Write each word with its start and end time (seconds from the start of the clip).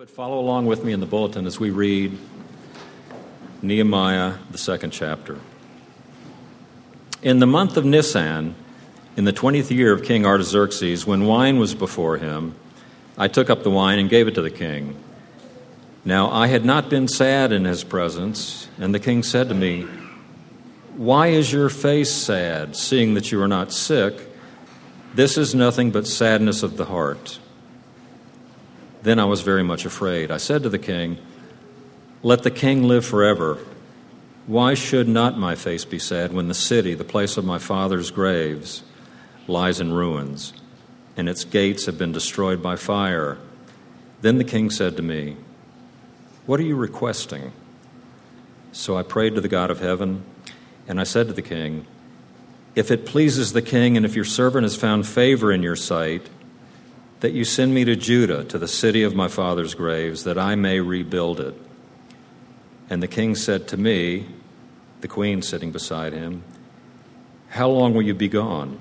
would 0.00 0.08
follow 0.08 0.38
along 0.38 0.64
with 0.64 0.82
me 0.82 0.94
in 0.94 1.00
the 1.00 1.04
bulletin 1.04 1.46
as 1.46 1.60
we 1.60 1.68
read 1.68 2.16
Nehemiah, 3.60 4.38
the 4.50 4.56
second 4.56 4.92
chapter. 4.92 5.38
In 7.20 7.38
the 7.38 7.46
month 7.46 7.76
of 7.76 7.84
Nisan, 7.84 8.54
in 9.18 9.24
the 9.24 9.32
twentieth 9.34 9.70
year 9.70 9.92
of 9.92 10.02
King 10.02 10.24
Artaxerxes, 10.24 11.06
when 11.06 11.26
wine 11.26 11.58
was 11.58 11.74
before 11.74 12.16
him, 12.16 12.54
I 13.18 13.28
took 13.28 13.50
up 13.50 13.62
the 13.62 13.68
wine 13.68 13.98
and 13.98 14.08
gave 14.08 14.26
it 14.26 14.34
to 14.36 14.40
the 14.40 14.48
king. 14.48 14.96
Now 16.02 16.30
I 16.30 16.46
had 16.46 16.64
not 16.64 16.88
been 16.88 17.06
sad 17.06 17.52
in 17.52 17.66
his 17.66 17.84
presence, 17.84 18.68
and 18.78 18.94
the 18.94 19.00
king 19.00 19.22
said 19.22 19.50
to 19.50 19.54
me, 19.54 19.82
Why 20.96 21.26
is 21.26 21.52
your 21.52 21.68
face 21.68 22.10
sad, 22.10 22.74
seeing 22.74 23.12
that 23.12 23.30
you 23.30 23.42
are 23.42 23.48
not 23.48 23.70
sick? 23.70 24.14
This 25.14 25.36
is 25.36 25.54
nothing 25.54 25.90
but 25.90 26.06
sadness 26.06 26.62
of 26.62 26.78
the 26.78 26.86
heart. 26.86 27.38
Then 29.02 29.18
I 29.18 29.24
was 29.24 29.40
very 29.40 29.62
much 29.62 29.84
afraid. 29.86 30.30
I 30.30 30.36
said 30.36 30.62
to 30.62 30.68
the 30.68 30.78
king, 30.78 31.18
Let 32.22 32.42
the 32.42 32.50
king 32.50 32.84
live 32.84 33.04
forever. 33.04 33.58
Why 34.46 34.74
should 34.74 35.08
not 35.08 35.38
my 35.38 35.54
face 35.54 35.84
be 35.84 35.98
sad 35.98 36.32
when 36.32 36.48
the 36.48 36.54
city, 36.54 36.94
the 36.94 37.04
place 37.04 37.36
of 37.36 37.44
my 37.44 37.58
father's 37.58 38.10
graves, 38.10 38.82
lies 39.46 39.80
in 39.80 39.92
ruins, 39.92 40.52
and 41.16 41.28
its 41.28 41.44
gates 41.44 41.86
have 41.86 41.96
been 41.96 42.12
destroyed 42.12 42.62
by 42.62 42.76
fire? 42.76 43.38
Then 44.22 44.38
the 44.38 44.44
king 44.44 44.70
said 44.70 44.96
to 44.96 45.02
me, 45.02 45.36
What 46.46 46.60
are 46.60 46.64
you 46.64 46.76
requesting? 46.76 47.52
So 48.72 48.96
I 48.96 49.02
prayed 49.02 49.34
to 49.34 49.40
the 49.40 49.48
God 49.48 49.70
of 49.70 49.80
heaven, 49.80 50.24
and 50.86 51.00
I 51.00 51.04
said 51.04 51.28
to 51.28 51.32
the 51.32 51.42
king, 51.42 51.86
If 52.74 52.90
it 52.90 53.06
pleases 53.06 53.52
the 53.52 53.62
king, 53.62 53.96
and 53.96 54.04
if 54.04 54.14
your 54.14 54.24
servant 54.24 54.64
has 54.64 54.76
found 54.76 55.06
favor 55.06 55.52
in 55.52 55.62
your 55.62 55.76
sight, 55.76 56.28
that 57.20 57.32
you 57.32 57.44
send 57.44 57.74
me 57.74 57.84
to 57.84 57.94
Judah, 57.94 58.44
to 58.44 58.58
the 58.58 58.68
city 58.68 59.02
of 59.02 59.14
my 59.14 59.28
father's 59.28 59.74
graves, 59.74 60.24
that 60.24 60.38
I 60.38 60.54
may 60.54 60.80
rebuild 60.80 61.38
it. 61.38 61.54
And 62.88 63.02
the 63.02 63.08
king 63.08 63.34
said 63.34 63.68
to 63.68 63.76
me, 63.76 64.26
the 65.00 65.08
queen 65.08 65.42
sitting 65.42 65.70
beside 65.70 66.12
him, 66.12 66.42
How 67.50 67.68
long 67.68 67.94
will 67.94 68.02
you 68.02 68.14
be 68.14 68.28
gone? 68.28 68.80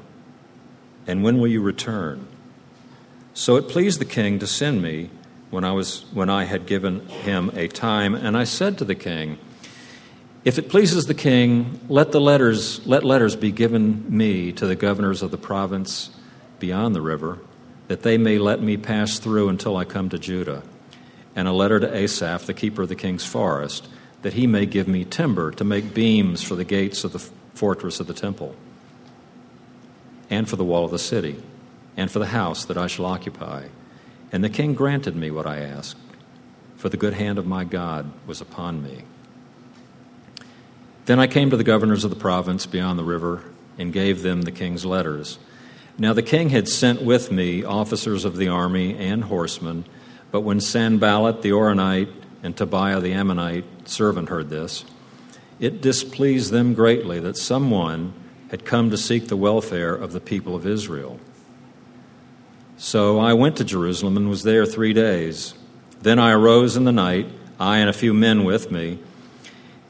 And 1.06 1.24
when 1.24 1.40
will 1.40 1.48
you 1.48 1.62
return? 1.62 2.28
So 3.34 3.56
it 3.58 3.68
pleased 3.68 4.00
the 4.00 4.06
king 4.06 4.40
to 4.40 4.48
send 4.48 4.82
me 4.82 5.10
when 5.50 5.64
I, 5.64 5.72
was, 5.72 6.06
when 6.14 6.30
I 6.30 6.46
had 6.46 6.66
given 6.66 7.08
him 7.08 7.52
a 7.56 7.68
time, 7.68 8.14
and 8.16 8.38
I 8.38 8.44
said 8.44 8.78
to 8.78 8.86
the 8.86 8.96
king, 8.96 9.38
If 10.46 10.58
it 10.58 10.70
pleases 10.70 11.08
the 11.08 11.14
king, 11.14 11.80
let 11.90 12.12
the 12.12 12.22
letters, 12.22 12.86
let 12.86 13.04
letters 13.04 13.36
be 13.36 13.52
given 13.52 14.06
me 14.16 14.52
to 14.54 14.66
the 14.66 14.76
governors 14.76 15.22
of 15.22 15.32
the 15.32 15.38
province 15.38 16.10
beyond 16.60 16.96
the 16.96 17.02
river 17.02 17.40
that 17.90 18.04
they 18.04 18.20
may 18.20 18.38
let 18.38 18.62
me 18.62 18.78
pass 18.78 19.18
through 19.18 19.50
until 19.50 19.76
I 19.76 19.84
come 19.84 20.10
to 20.10 20.20
Judah, 20.20 20.62
and 21.36 21.48
a 21.48 21.52
letter 21.52 21.80
to 21.80 21.96
Asaph, 21.96 22.46
the 22.46 22.54
keeper 22.54 22.84
of 22.84 22.90
the 22.90 22.96
king's 22.96 23.26
forest, 23.26 23.88
that 24.22 24.34
he 24.34 24.46
may 24.46 24.68
give 24.68 24.88
me 24.88 25.04
timber 25.04 25.50
to 25.52 25.64
make 25.64 25.94
beams 25.94 26.44
for 26.44 26.54
the 26.54 26.64
gates 26.64 27.04
of 27.04 27.14
the 27.14 27.20
fortress 27.56 28.00
of 28.00 28.06
the 28.06 28.14
temple, 28.14 28.56
and 30.30 30.48
for 30.48 30.56
the 30.56 30.64
wall 30.64 30.86
of 30.86 30.92
the 30.92 31.00
city, 31.00 31.42
and 31.98 32.12
for 32.12 32.20
the 32.20 32.28
house 32.28 32.64
that 32.64 32.78
I 32.78 32.86
shall 32.86 33.08
occupy. 33.08 33.70
And 34.32 34.44
the 34.44 34.50
king 34.50 34.76
granted 34.76 35.16
me 35.16 35.32
what 35.32 35.48
I 35.48 35.58
asked, 35.58 35.98
for 36.78 36.90
the 36.90 36.98
good 36.98 37.16
hand 37.16 37.40
of 37.40 37.48
my 37.48 37.64
God 37.64 38.12
was 38.28 38.40
upon 38.40 38.84
me. 38.84 39.04
Then 41.08 41.20
I 41.20 41.26
came 41.26 41.50
to 41.50 41.58
the 41.58 41.64
governors 41.64 42.04
of 42.04 42.12
the 42.12 42.16
province 42.16 42.68
beyond 42.68 43.00
the 43.00 43.04
river 43.04 43.46
and 43.80 43.92
gave 43.92 44.22
them 44.22 44.44
the 44.44 44.52
king's 44.52 44.86
letters. 44.86 45.40
Now 46.00 46.14
the 46.14 46.24
king 46.24 46.50
had 46.50 46.70
sent 46.70 47.02
with 47.02 47.30
me 47.30 47.66
officers 47.66 48.24
of 48.24 48.38
the 48.38 48.48
army 48.48 48.96
and 48.98 49.26
horsemen, 49.26 49.84
but 50.32 50.42
when 50.42 50.62
Sanballat 50.62 51.42
the 51.42 51.50
Horonite 51.50 52.14
and 52.42 52.56
Tobiah 52.56 53.02
the 53.02 53.12
Ammonite 53.12 53.66
servant 53.90 54.30
heard 54.30 54.50
this, 54.50 54.86
it 55.60 55.82
displeased 55.82 56.52
them 56.52 56.74
greatly 56.74 57.20
that 57.20 57.36
someone 57.36 58.14
had 58.50 58.64
come 58.64 58.90
to 58.92 58.98
seek 58.98 59.28
the 59.28 59.36
welfare 59.36 59.94
of 59.94 60.14
the 60.14 60.22
people 60.22 60.56
of 60.56 60.66
Israel. 60.66 61.20
So 62.78 63.20
I 63.20 63.34
went 63.34 63.58
to 63.58 63.66
Jerusalem 63.66 64.16
and 64.16 64.30
was 64.30 64.44
there 64.44 64.66
three 64.66 64.94
days. 64.94 65.54
Then 66.02 66.18
I 66.18 66.32
arose 66.32 66.78
in 66.78 66.86
the 66.86 66.94
night, 66.94 67.28
I 67.60 67.80
and 67.80 67.90
a 67.90 67.94
few 67.94 68.14
men 68.14 68.46
with 68.46 68.72
me, 68.72 69.00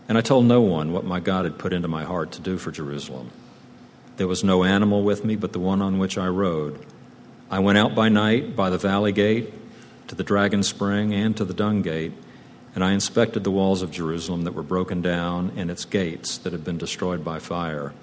and 0.08 0.18
I 0.18 0.22
told 0.22 0.46
no 0.46 0.59
one 0.59 0.91
what 0.91 1.06
my 1.06 1.20
God 1.20 1.46
had 1.46 1.59
put 1.59 1.72
into 1.72 1.88
my 1.88 2.03
heart 2.03 2.31
to 2.31 2.41
do 2.41 2.58
for 2.58 2.72
Jerusalem. 2.72 3.30
There 4.19 4.28
was 4.28 4.44
no 4.44 4.66
animal 4.66 5.02
with 5.02 5.24
me 5.24 5.38
but 5.38 5.53
the 5.53 5.62
one 5.62 5.81
on 5.81 5.97
which 5.97 6.18
I 6.18 6.28
rode. 6.28 6.78
I 7.50 7.59
went 7.59 7.78
out 7.78 7.96
by 7.96 8.09
night 8.09 8.53
by 8.53 8.69
the 8.69 8.78
valley 8.78 9.13
gate 9.13 9.53
to 10.09 10.16
the 10.16 10.25
dragon 10.25 10.62
spring 10.62 11.13
and 11.13 11.38
to 11.38 11.46
the 11.46 11.53
dung 11.53 11.81
gate, 11.84 12.12
and 12.75 12.84
I 12.84 12.91
inspected 12.91 13.46
the 13.46 13.50
walls 13.50 13.81
of 13.81 13.91
Jerusalem 13.91 14.44
that 14.44 14.53
were 14.53 14.62
broken 14.62 15.02
down 15.02 15.53
and 15.56 15.72
its 15.72 15.85
gates 15.85 16.38
that 16.40 16.52
had 16.52 16.66
been 16.66 16.78
destroyed 16.78 17.24
by 17.24 17.40
fire. 17.40 17.94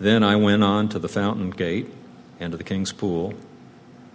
Then 0.00 0.22
I 0.22 0.36
went 0.36 0.64
on 0.64 0.88
to 0.88 0.98
the 0.98 1.10
fountain 1.10 1.50
gate 1.50 1.92
and 2.40 2.52
to 2.52 2.56
the 2.56 2.64
king's 2.64 2.92
pool, 2.92 3.34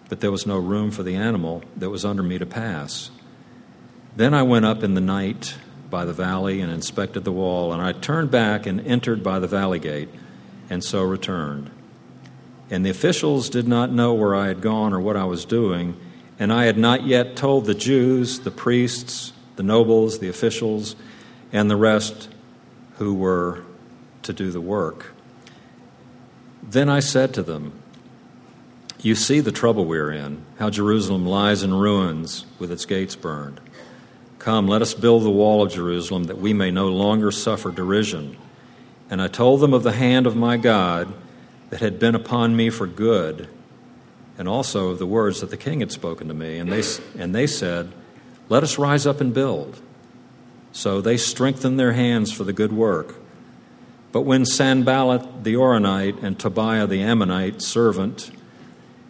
but 0.10 0.20
there 0.20 0.32
was 0.32 0.48
no 0.48 0.58
room 0.58 0.90
for 0.90 1.04
the 1.04 1.16
animal 1.16 1.62
that 1.76 1.92
was 1.92 2.06
under 2.06 2.24
me 2.24 2.40
to 2.40 2.46
pass. 2.48 3.12
Then 4.16 4.34
I 4.34 4.42
went 4.42 4.66
up 4.66 4.82
in 4.82 4.96
the 4.96 5.02
night 5.02 5.58
by 5.92 6.06
the 6.06 6.14
valley 6.14 6.60
and 6.60 6.72
inspected 6.72 7.24
the 7.24 7.32
wall, 7.32 7.72
and 7.72 7.84
I 7.84 7.92
turned 7.92 8.32
back 8.32 8.66
and 8.66 8.82
entered 8.82 9.22
by 9.22 9.38
the 9.38 9.48
valley 9.48 9.78
gate 9.78 10.10
and 10.70 10.84
so 10.84 11.04
returned. 11.04 11.72
And 12.70 12.86
the 12.86 12.90
officials 12.90 13.50
did 13.50 13.68
not 13.68 13.92
know 13.92 14.14
where 14.14 14.36
I 14.36 14.48
had 14.48 14.62
gone 14.62 14.94
or 14.94 15.00
what 15.00 15.16
I 15.16 15.24
was 15.24 15.46
doing, 15.46 15.98
and 16.38 16.52
I 16.52 16.66
had 16.66 16.78
not 16.78 17.06
yet 17.06 17.36
told 17.36 17.66
the 17.66 17.74
Jews, 17.74 18.40
the 18.40 18.52
priests, 18.52 19.32
the 19.56 19.64
nobles, 19.64 20.20
the 20.20 20.30
officials, 20.30 20.96
and 21.52 21.70
the 21.70 21.76
rest 21.76 22.30
who 22.98 23.14
were 23.14 23.64
to 24.24 24.34
do 24.34 24.52
the 24.52 24.62
work. 24.62 25.14
Then 26.62 26.90
I 26.90 27.00
said 27.00 27.34
to 27.36 27.44
them, 27.44 27.72
You 29.00 29.16
see 29.16 29.40
the 29.40 29.52
trouble 29.52 29.86
we're 29.86 30.12
in, 30.12 30.44
how 30.60 30.70
Jerusalem 30.70 31.26
lies 31.26 31.64
in 31.64 31.74
ruins 31.74 32.46
with 32.60 32.72
its 32.72 32.86
gates 32.86 33.16
burned. 33.16 33.62
Come, 34.40 34.68
let 34.68 34.82
us 34.82 34.94
build 34.94 35.24
the 35.24 35.30
wall 35.30 35.64
of 35.64 35.72
Jerusalem 35.72 36.26
that 36.26 36.38
we 36.38 36.54
may 36.54 36.72
no 36.72 36.90
longer 36.90 37.32
suffer 37.32 37.72
derision. 37.72 38.38
And 39.10 39.22
I 39.22 39.28
told 39.28 39.62
them 39.62 39.74
of 39.74 39.84
the 39.84 39.94
hand 39.94 40.28
of 40.28 40.36
my 40.36 40.58
God 40.58 41.14
that 41.70 41.80
had 41.80 42.00
been 42.00 42.16
upon 42.16 42.56
me 42.56 42.70
for 42.70 42.88
good, 42.88 43.48
and 44.38 44.48
also 44.48 44.90
of 44.90 45.00
the 45.00 45.06
words 45.06 45.42
that 45.42 45.50
the 45.50 45.58
king 45.58 45.80
had 45.80 45.92
spoken 45.92 46.28
to 46.28 46.34
me. 46.34 46.58
And 46.58 46.72
they, 46.72 46.84
and 47.18 47.34
they 47.34 47.48
said, 47.48 47.92
Let 48.50 48.64
us 48.64 48.78
rise 48.78 49.06
up 49.06 49.22
and 49.22 49.34
build. 49.34 49.80
So 50.72 51.02
they 51.02 51.18
strengthened 51.18 51.80
their 51.80 51.94
hands 51.94 52.32
for 52.32 52.44
the 52.44 52.54
good 52.54 52.72
work. 52.72 53.16
But 54.12 54.22
when 54.22 54.46
Sanballat 54.46 55.44
the 55.44 55.56
Horonite 55.56 56.22
and 56.24 56.38
Tobiah 56.38 56.88
the 56.88 57.02
Ammonite 57.02 57.62
servant 57.62 58.32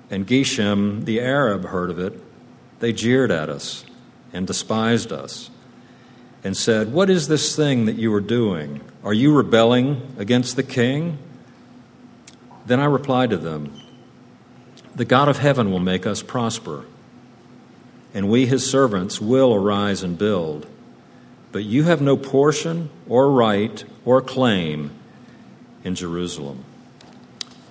and 0.09 0.25
Geshem 0.25 1.05
the 1.05 1.19
Arab 1.19 1.65
heard 1.65 1.89
of 1.89 1.99
it, 1.99 2.21
they 2.79 2.93
jeered 2.93 3.31
at 3.31 3.49
us 3.49 3.85
and 4.33 4.47
despised 4.47 5.11
us 5.11 5.49
and 6.47 6.55
said, 6.55 6.93
What 6.93 7.09
is 7.09 7.27
this 7.27 7.57
thing 7.57 7.87
that 7.87 7.97
you 7.97 8.13
are 8.13 8.21
doing? 8.21 8.79
Are 9.03 9.13
you 9.13 9.35
rebelling 9.35 10.15
against 10.17 10.55
the 10.55 10.63
king? 10.63 11.17
Then 12.65 12.79
I 12.79 12.85
replied 12.85 13.31
to 13.31 13.37
them, 13.37 13.77
The 14.95 15.03
God 15.03 15.27
of 15.27 15.39
heaven 15.39 15.71
will 15.71 15.81
make 15.81 16.07
us 16.07 16.23
prosper, 16.23 16.85
and 18.13 18.29
we, 18.29 18.45
his 18.45 18.65
servants, 18.65 19.19
will 19.19 19.53
arise 19.53 20.03
and 20.03 20.17
build. 20.17 20.65
But 21.51 21.65
you 21.65 21.83
have 21.83 22.01
no 22.01 22.15
portion 22.15 22.91
or 23.09 23.29
right 23.29 23.83
or 24.05 24.21
claim 24.21 24.91
in 25.83 25.95
Jerusalem. 25.95 26.63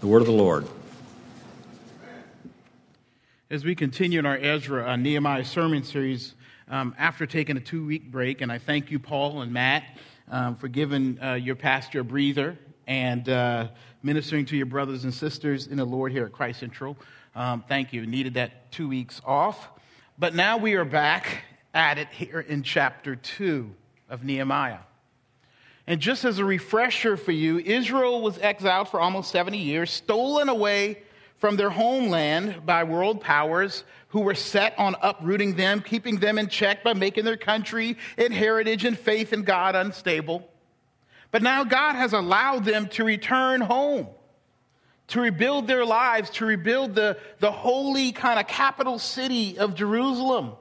The 0.00 0.06
word 0.06 0.20
of 0.20 0.26
the 0.26 0.32
Lord. 0.32 0.66
As 3.48 3.64
we 3.64 3.74
continue 3.74 4.18
in 4.18 4.26
our 4.26 4.36
Ezra 4.36 4.86
uh, 4.86 4.96
Nehemiah 4.96 5.46
sermon 5.46 5.82
series, 5.82 6.34
um, 6.68 6.94
after 6.98 7.26
taking 7.26 7.56
a 7.56 7.60
two 7.60 7.84
week 7.84 8.10
break. 8.10 8.40
And 8.40 8.50
I 8.50 8.58
thank 8.58 8.90
you, 8.90 8.98
Paul 8.98 9.42
and 9.42 9.52
Matt, 9.52 9.84
um, 10.30 10.56
for 10.56 10.68
giving 10.68 11.20
uh, 11.22 11.34
your 11.34 11.54
pastor 11.54 12.00
a 12.00 12.04
breather 12.04 12.58
and 12.86 13.28
uh, 13.28 13.68
ministering 14.02 14.44
to 14.46 14.56
your 14.56 14.66
brothers 14.66 15.04
and 15.04 15.12
sisters 15.12 15.66
in 15.66 15.76
the 15.76 15.84
Lord 15.84 16.12
here 16.12 16.24
at 16.24 16.32
Christ 16.32 16.60
Central. 16.60 16.96
Um, 17.34 17.64
thank 17.68 17.92
you. 17.92 18.06
Needed 18.06 18.34
that 18.34 18.70
two 18.72 18.88
weeks 18.88 19.20
off. 19.24 19.68
But 20.18 20.34
now 20.34 20.56
we 20.56 20.74
are 20.74 20.84
back 20.84 21.42
at 21.74 21.98
it 21.98 22.08
here 22.08 22.40
in 22.40 22.62
chapter 22.62 23.16
2 23.16 23.70
of 24.08 24.24
Nehemiah. 24.24 24.78
And 25.86 26.00
just 26.00 26.24
as 26.24 26.38
a 26.38 26.44
refresher 26.44 27.16
for 27.16 27.32
you, 27.32 27.58
Israel 27.58 28.22
was 28.22 28.38
exiled 28.38 28.88
for 28.88 29.00
almost 29.00 29.30
70 29.30 29.58
years, 29.58 29.90
stolen 29.90 30.48
away 30.48 31.02
from 31.38 31.56
their 31.56 31.70
homeland 31.70 32.64
by 32.64 32.84
world 32.84 33.20
powers 33.20 33.84
who 34.08 34.20
were 34.20 34.34
set 34.34 34.78
on 34.78 34.96
uprooting 35.02 35.56
them, 35.56 35.80
keeping 35.80 36.18
them 36.18 36.38
in 36.38 36.48
check 36.48 36.82
by 36.82 36.94
making 36.94 37.24
their 37.24 37.36
country 37.36 37.98
and 38.16 38.32
heritage 38.32 38.84
and 38.84 38.98
faith 38.98 39.32
in 39.32 39.42
God 39.42 39.74
unstable. 39.74 40.48
But 41.30 41.42
now 41.42 41.64
God 41.64 41.94
has 41.94 42.12
allowed 42.12 42.64
them 42.64 42.88
to 42.90 43.04
return 43.04 43.60
home, 43.60 44.06
to 45.08 45.20
rebuild 45.20 45.66
their 45.66 45.84
lives, 45.84 46.30
to 46.30 46.46
rebuild 46.46 46.94
the, 46.94 47.18
the 47.40 47.52
holy 47.52 48.12
kind 48.12 48.40
of 48.40 48.46
capital 48.46 48.98
city 48.98 49.58
of 49.58 49.74
Jerusalem. 49.74 50.52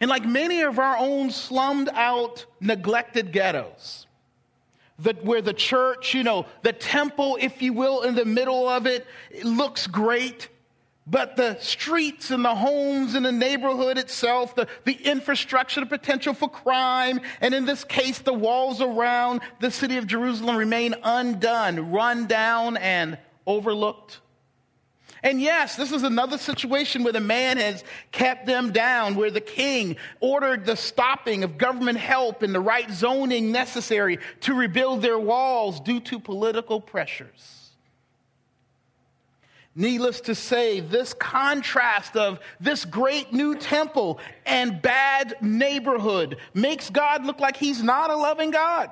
And 0.00 0.10
like 0.10 0.24
many 0.24 0.62
of 0.62 0.78
our 0.78 0.96
own 0.96 1.30
slummed 1.30 1.88
out, 1.92 2.44
neglected 2.60 3.30
ghettos, 3.30 4.03
that 5.00 5.24
where 5.24 5.42
the 5.42 5.52
church, 5.52 6.14
you 6.14 6.22
know, 6.22 6.46
the 6.62 6.72
temple, 6.72 7.36
if 7.40 7.62
you 7.62 7.72
will, 7.72 8.02
in 8.02 8.14
the 8.14 8.24
middle 8.24 8.68
of 8.68 8.86
it, 8.86 9.06
it 9.30 9.44
looks 9.44 9.86
great. 9.86 10.48
But 11.06 11.36
the 11.36 11.58
streets 11.60 12.30
and 12.30 12.44
the 12.44 12.54
homes 12.54 13.14
and 13.14 13.26
the 13.26 13.32
neighborhood 13.32 13.98
itself, 13.98 14.54
the, 14.54 14.66
the 14.84 14.94
infrastructure, 14.94 15.80
the 15.80 15.86
potential 15.86 16.32
for 16.32 16.48
crime, 16.48 17.20
and 17.42 17.52
in 17.52 17.66
this 17.66 17.84
case, 17.84 18.20
the 18.20 18.32
walls 18.32 18.80
around 18.80 19.42
the 19.60 19.70
city 19.70 19.98
of 19.98 20.06
Jerusalem 20.06 20.56
remain 20.56 20.94
undone, 21.02 21.90
run 21.90 22.26
down, 22.26 22.78
and 22.78 23.18
overlooked. 23.46 24.20
And 25.24 25.40
yes, 25.40 25.74
this 25.76 25.90
is 25.90 26.02
another 26.02 26.36
situation 26.36 27.02
where 27.02 27.12
the 27.14 27.18
man 27.18 27.56
has 27.56 27.82
kept 28.12 28.44
them 28.44 28.72
down, 28.72 29.14
where 29.14 29.30
the 29.30 29.40
king 29.40 29.96
ordered 30.20 30.66
the 30.66 30.76
stopping 30.76 31.44
of 31.44 31.56
government 31.56 31.98
help 31.98 32.42
and 32.42 32.54
the 32.54 32.60
right 32.60 32.90
zoning 32.90 33.50
necessary 33.50 34.18
to 34.42 34.52
rebuild 34.52 35.00
their 35.00 35.18
walls 35.18 35.80
due 35.80 35.98
to 36.00 36.20
political 36.20 36.78
pressures. 36.78 37.70
Needless 39.74 40.20
to 40.22 40.34
say, 40.34 40.80
this 40.80 41.14
contrast 41.14 42.16
of 42.16 42.38
this 42.60 42.84
great 42.84 43.32
new 43.32 43.56
temple 43.56 44.20
and 44.44 44.82
bad 44.82 45.36
neighborhood 45.40 46.36
makes 46.52 46.90
God 46.90 47.24
look 47.24 47.40
like 47.40 47.56
he's 47.56 47.82
not 47.82 48.10
a 48.10 48.16
loving 48.16 48.50
God 48.50 48.90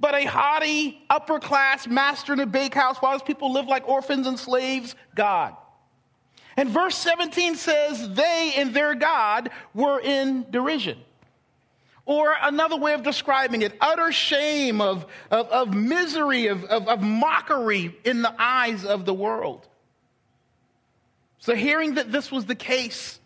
but 0.00 0.14
a 0.14 0.24
haughty, 0.24 1.02
upper 1.10 1.38
class 1.38 1.86
master 1.86 2.32
in 2.32 2.40
a 2.40 2.46
bakehouse 2.46 2.96
while 2.98 3.12
his 3.12 3.22
people 3.22 3.52
live 3.52 3.66
like 3.66 3.86
orphans 3.86 4.26
and 4.26 4.38
slaves, 4.38 4.96
God. 5.14 5.54
And 6.56 6.70
verse 6.70 6.96
17 6.96 7.54
says, 7.54 8.14
they 8.14 8.54
and 8.56 8.74
their 8.74 8.94
God 8.94 9.50
were 9.74 10.00
in 10.00 10.46
derision. 10.50 10.98
Or 12.06 12.34
another 12.42 12.76
way 12.76 12.94
of 12.94 13.02
describing 13.02 13.62
it, 13.62 13.76
utter 13.80 14.10
shame, 14.10 14.80
of, 14.80 15.06
of, 15.30 15.46
of 15.48 15.74
misery, 15.74 16.48
of, 16.48 16.64
of, 16.64 16.88
of 16.88 17.02
mockery 17.02 17.94
in 18.04 18.22
the 18.22 18.34
eyes 18.36 18.84
of 18.84 19.04
the 19.04 19.14
world. 19.14 19.68
So, 21.38 21.54
hearing 21.54 21.94
that 21.94 22.10
this 22.10 22.32
was 22.32 22.46
the 22.46 22.56
case, 22.56 23.19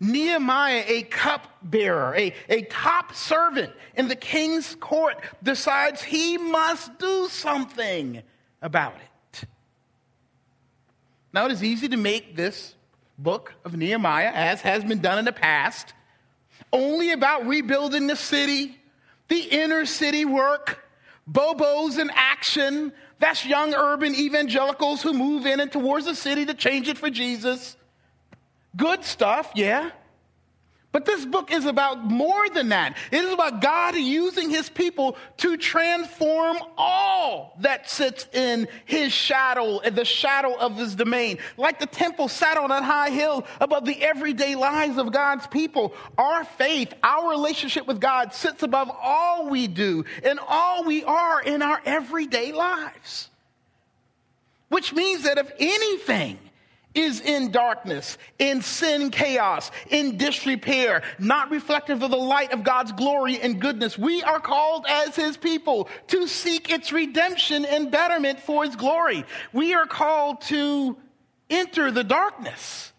Nehemiah, 0.00 0.84
a 0.86 1.02
cupbearer, 1.02 2.14
a, 2.16 2.32
a 2.48 2.62
top 2.62 3.14
servant 3.14 3.72
in 3.96 4.08
the 4.08 4.16
king's 4.16 4.76
court, 4.76 5.16
decides 5.42 6.02
he 6.02 6.38
must 6.38 6.98
do 6.98 7.28
something 7.28 8.22
about 8.62 8.94
it. 8.94 9.44
Now, 11.32 11.46
it 11.46 11.52
is 11.52 11.64
easy 11.64 11.88
to 11.88 11.96
make 11.96 12.36
this 12.36 12.74
book 13.18 13.54
of 13.64 13.76
Nehemiah, 13.76 14.30
as 14.32 14.60
has 14.62 14.84
been 14.84 15.00
done 15.00 15.18
in 15.18 15.24
the 15.24 15.32
past, 15.32 15.92
only 16.72 17.10
about 17.10 17.46
rebuilding 17.46 18.06
the 18.06 18.16
city, 18.16 18.78
the 19.28 19.40
inner 19.40 19.84
city 19.84 20.24
work, 20.24 20.84
Bobos 21.30 21.98
in 21.98 22.10
action. 22.14 22.92
That's 23.18 23.44
young 23.44 23.74
urban 23.74 24.14
evangelicals 24.14 25.02
who 25.02 25.12
move 25.12 25.44
in 25.44 25.60
and 25.60 25.70
towards 25.70 26.06
the 26.06 26.14
city 26.14 26.46
to 26.46 26.54
change 26.54 26.88
it 26.88 26.96
for 26.96 27.10
Jesus. 27.10 27.76
Good 28.76 29.04
stuff, 29.04 29.52
yeah. 29.54 29.90
But 30.90 31.04
this 31.04 31.26
book 31.26 31.52
is 31.52 31.66
about 31.66 32.02
more 32.02 32.48
than 32.48 32.70
that. 32.70 32.96
It 33.12 33.22
is 33.22 33.32
about 33.32 33.60
God 33.60 33.94
using 33.94 34.48
his 34.48 34.70
people 34.70 35.18
to 35.38 35.58
transform 35.58 36.56
all 36.78 37.56
that 37.60 37.90
sits 37.90 38.26
in 38.32 38.68
his 38.86 39.12
shadow, 39.12 39.80
the 39.80 40.06
shadow 40.06 40.56
of 40.56 40.76
his 40.76 40.94
domain. 40.94 41.38
Like 41.58 41.78
the 41.78 41.86
temple 41.86 42.28
sat 42.28 42.56
on 42.56 42.70
that 42.70 42.84
high 42.84 43.10
hill 43.10 43.46
above 43.60 43.84
the 43.84 44.02
everyday 44.02 44.54
lives 44.54 44.96
of 44.96 45.12
God's 45.12 45.46
people. 45.46 45.92
Our 46.16 46.44
faith, 46.44 46.94
our 47.02 47.30
relationship 47.30 47.86
with 47.86 48.00
God 48.00 48.32
sits 48.32 48.62
above 48.62 48.90
all 48.90 49.50
we 49.50 49.68
do 49.68 50.06
and 50.24 50.40
all 50.48 50.84
we 50.84 51.04
are 51.04 51.42
in 51.42 51.60
our 51.60 51.82
everyday 51.84 52.52
lives. 52.52 53.28
Which 54.70 54.94
means 54.94 55.24
that 55.24 55.36
if 55.36 55.52
anything, 55.58 56.38
is 56.94 57.20
in 57.20 57.50
darkness, 57.50 58.18
in 58.38 58.62
sin 58.62 59.10
chaos, 59.10 59.70
in 59.90 60.16
disrepair, 60.16 61.02
not 61.18 61.50
reflective 61.50 62.02
of 62.02 62.10
the 62.10 62.16
light 62.16 62.52
of 62.52 62.64
God's 62.64 62.92
glory 62.92 63.40
and 63.40 63.60
goodness. 63.60 63.98
We 63.98 64.22
are 64.22 64.40
called 64.40 64.86
as 64.88 65.14
his 65.14 65.36
people 65.36 65.88
to 66.08 66.26
seek 66.26 66.70
its 66.70 66.92
redemption 66.92 67.64
and 67.64 67.90
betterment 67.90 68.40
for 68.40 68.64
his 68.64 68.76
glory. 68.76 69.24
We 69.52 69.74
are 69.74 69.86
called 69.86 70.40
to 70.42 70.96
enter 71.50 71.90
the 71.90 72.04
darkness 72.04 72.92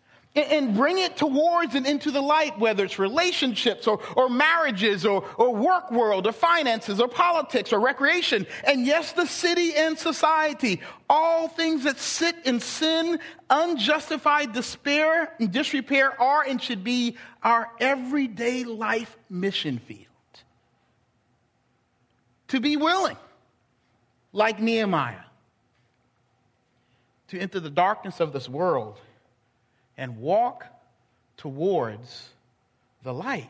and 0.43 0.75
bring 0.75 0.97
it 0.97 1.17
towards 1.17 1.75
and 1.75 1.85
into 1.85 2.11
the 2.11 2.21
light, 2.21 2.57
whether 2.59 2.85
it's 2.85 2.99
relationships 2.99 3.87
or, 3.87 3.99
or 4.15 4.29
marriages 4.29 5.05
or, 5.05 5.23
or 5.37 5.53
work 5.53 5.91
world 5.91 6.27
or 6.27 6.31
finances 6.31 6.99
or 6.99 7.07
politics 7.07 7.73
or 7.73 7.79
recreation. 7.79 8.45
And 8.63 8.85
yes, 8.85 9.13
the 9.13 9.25
city 9.25 9.75
and 9.75 9.97
society, 9.97 10.81
all 11.09 11.47
things 11.47 11.83
that 11.83 11.99
sit 11.99 12.35
in 12.45 12.59
sin, 12.59 13.19
unjustified 13.49 14.53
despair 14.53 15.33
and 15.39 15.51
disrepair 15.51 16.19
are 16.21 16.43
and 16.43 16.61
should 16.61 16.83
be 16.83 17.17
our 17.43 17.69
everyday 17.79 18.63
life 18.63 19.17
mission 19.29 19.79
field. 19.79 20.05
To 22.49 22.59
be 22.59 22.77
willing, 22.77 23.17
like 24.33 24.59
Nehemiah, 24.59 25.17
to 27.27 27.39
enter 27.39 27.59
the 27.59 27.69
darkness 27.69 28.19
of 28.19 28.33
this 28.33 28.49
world 28.49 28.99
and 29.99 30.17
walk 30.17 30.65
towards 31.37 32.29
the 33.03 33.13
light. 33.13 33.49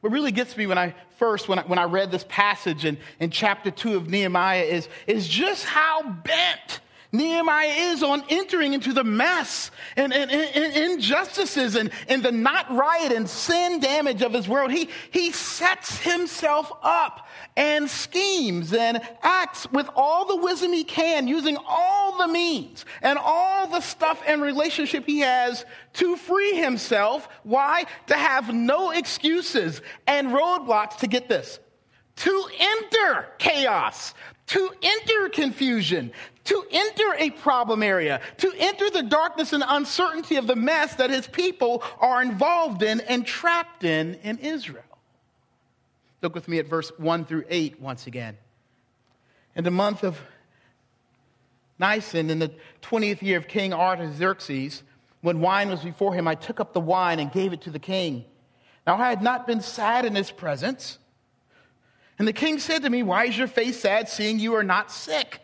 What 0.00 0.12
really 0.12 0.32
gets 0.32 0.56
me 0.56 0.66
when 0.66 0.78
I 0.78 0.94
first, 1.18 1.48
when 1.48 1.60
I, 1.60 1.62
when 1.62 1.78
I 1.78 1.84
read 1.84 2.10
this 2.10 2.24
passage 2.28 2.84
in, 2.84 2.98
in 3.20 3.30
chapter 3.30 3.70
2 3.70 3.96
of 3.96 4.08
Nehemiah 4.08 4.64
is, 4.64 4.88
is 5.06 5.28
just 5.28 5.64
how 5.64 6.02
bent 6.02 6.80
Nehemiah 7.14 7.68
is 7.92 8.02
on 8.02 8.24
entering 8.30 8.72
into 8.72 8.94
the 8.94 9.04
mess 9.04 9.70
and, 9.96 10.14
and, 10.14 10.30
and, 10.30 10.92
injustices 10.92 11.76
and, 11.76 11.90
and 12.08 12.22
the 12.22 12.32
not 12.32 12.74
right 12.74 13.12
and 13.12 13.28
sin 13.28 13.80
damage 13.80 14.22
of 14.22 14.32
his 14.32 14.48
world. 14.48 14.70
He, 14.70 14.88
he 15.10 15.30
sets 15.30 15.98
himself 15.98 16.72
up 16.82 17.28
and 17.54 17.88
schemes 17.88 18.72
and 18.72 19.02
acts 19.22 19.70
with 19.72 19.90
all 19.94 20.24
the 20.24 20.36
wisdom 20.36 20.72
he 20.72 20.84
can, 20.84 21.28
using 21.28 21.58
all 21.68 22.16
the 22.16 22.28
means 22.28 22.86
and 23.02 23.18
all 23.18 23.66
the 23.66 23.82
stuff 23.82 24.22
and 24.26 24.40
relationship 24.40 25.04
he 25.04 25.18
has 25.18 25.66
to 25.94 26.16
free 26.16 26.54
himself. 26.54 27.28
Why? 27.42 27.84
To 28.06 28.14
have 28.14 28.54
no 28.54 28.90
excuses 28.90 29.82
and 30.06 30.28
roadblocks 30.28 30.96
to 30.98 31.06
get 31.06 31.28
this. 31.28 31.58
To 32.14 32.48
enter 32.58 33.28
chaos, 33.38 34.14
to 34.52 34.70
enter 34.82 35.30
confusion, 35.30 36.12
to 36.44 36.62
enter 36.70 37.14
a 37.16 37.30
problem 37.30 37.82
area, 37.82 38.20
to 38.36 38.52
enter 38.58 38.90
the 38.90 39.02
darkness 39.02 39.54
and 39.54 39.64
uncertainty 39.66 40.36
of 40.36 40.46
the 40.46 40.54
mess 40.54 40.94
that 40.96 41.08
his 41.08 41.26
people 41.26 41.82
are 42.00 42.22
involved 42.22 42.82
in 42.82 43.00
and 43.00 43.24
trapped 43.24 43.82
in 43.82 44.14
in 44.16 44.36
Israel. 44.36 44.84
Look 46.20 46.34
with 46.34 46.48
me 46.48 46.58
at 46.58 46.66
verse 46.66 46.92
1 46.98 47.24
through 47.24 47.44
8 47.48 47.80
once 47.80 48.06
again. 48.06 48.36
In 49.56 49.64
the 49.64 49.70
month 49.70 50.04
of 50.04 50.18
Nisan, 51.78 52.28
in 52.28 52.38
the 52.38 52.52
20th 52.82 53.22
year 53.22 53.38
of 53.38 53.48
King 53.48 53.72
Artaxerxes, 53.72 54.82
when 55.22 55.40
wine 55.40 55.70
was 55.70 55.80
before 55.80 56.12
him, 56.12 56.28
I 56.28 56.34
took 56.34 56.60
up 56.60 56.74
the 56.74 56.80
wine 56.80 57.20
and 57.20 57.32
gave 57.32 57.54
it 57.54 57.62
to 57.62 57.70
the 57.70 57.78
king. 57.78 58.26
Now 58.86 58.96
I 58.96 59.08
had 59.08 59.22
not 59.22 59.46
been 59.46 59.62
sad 59.62 60.04
in 60.04 60.14
his 60.14 60.30
presence. 60.30 60.98
And 62.18 62.28
the 62.28 62.32
king 62.32 62.58
said 62.58 62.82
to 62.82 62.90
me, 62.90 63.02
Why 63.02 63.24
is 63.24 63.36
your 63.36 63.48
face 63.48 63.80
sad, 63.80 64.08
seeing 64.08 64.38
you 64.38 64.54
are 64.54 64.62
not 64.62 64.90
sick? 64.90 65.40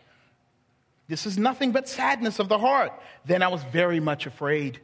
This 1.07 1.25
is 1.25 1.37
nothing 1.37 1.71
but 1.71 1.89
sadness 1.89 2.39
of 2.39 2.49
the 2.49 2.59
heart. 2.59 2.93
Then 3.25 3.41
I 3.41 3.47
was 3.47 3.63
very 3.63 3.99
much 3.99 4.27
afraid. 4.27 4.79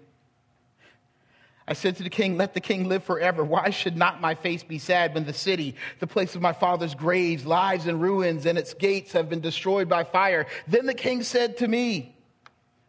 I 1.68 1.74
said 1.74 1.98
to 1.98 2.04
the 2.04 2.10
king, 2.10 2.38
Let 2.38 2.54
the 2.54 2.60
king 2.60 2.88
live 2.88 3.04
forever. 3.04 3.44
Why 3.44 3.70
should 3.70 3.98
not 3.98 4.22
my 4.22 4.36
face 4.36 4.64
be 4.64 4.80
sad 4.80 5.14
when 5.14 5.26
the 5.26 5.34
city, 5.34 5.76
the 6.00 6.08
place 6.08 6.36
of 6.36 6.42
my 6.42 6.54
father's 6.54 6.96
graves, 6.96 7.46
lies 7.46 7.88
in 7.88 8.00
ruins 8.00 8.46
and 8.46 8.58
its 8.58 8.74
gates 8.74 9.14
have 9.14 9.30
been 9.30 9.40
destroyed 9.40 9.88
by 9.88 10.04
fire? 10.04 10.48
Then 10.68 10.86
the 10.86 10.94
king 10.94 11.24
said 11.24 11.58
to 11.58 11.68
me, 11.68 12.16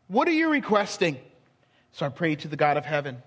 What 0.09 0.29
are 0.29 0.33
you 0.33 0.51
requesting? 0.51 1.19
So 1.93 2.05
I 2.05 2.11
prayed 2.11 2.41
to 2.41 2.49
the 2.49 2.57
God 2.57 2.77
of 2.77 2.85
heaven. 2.85 3.23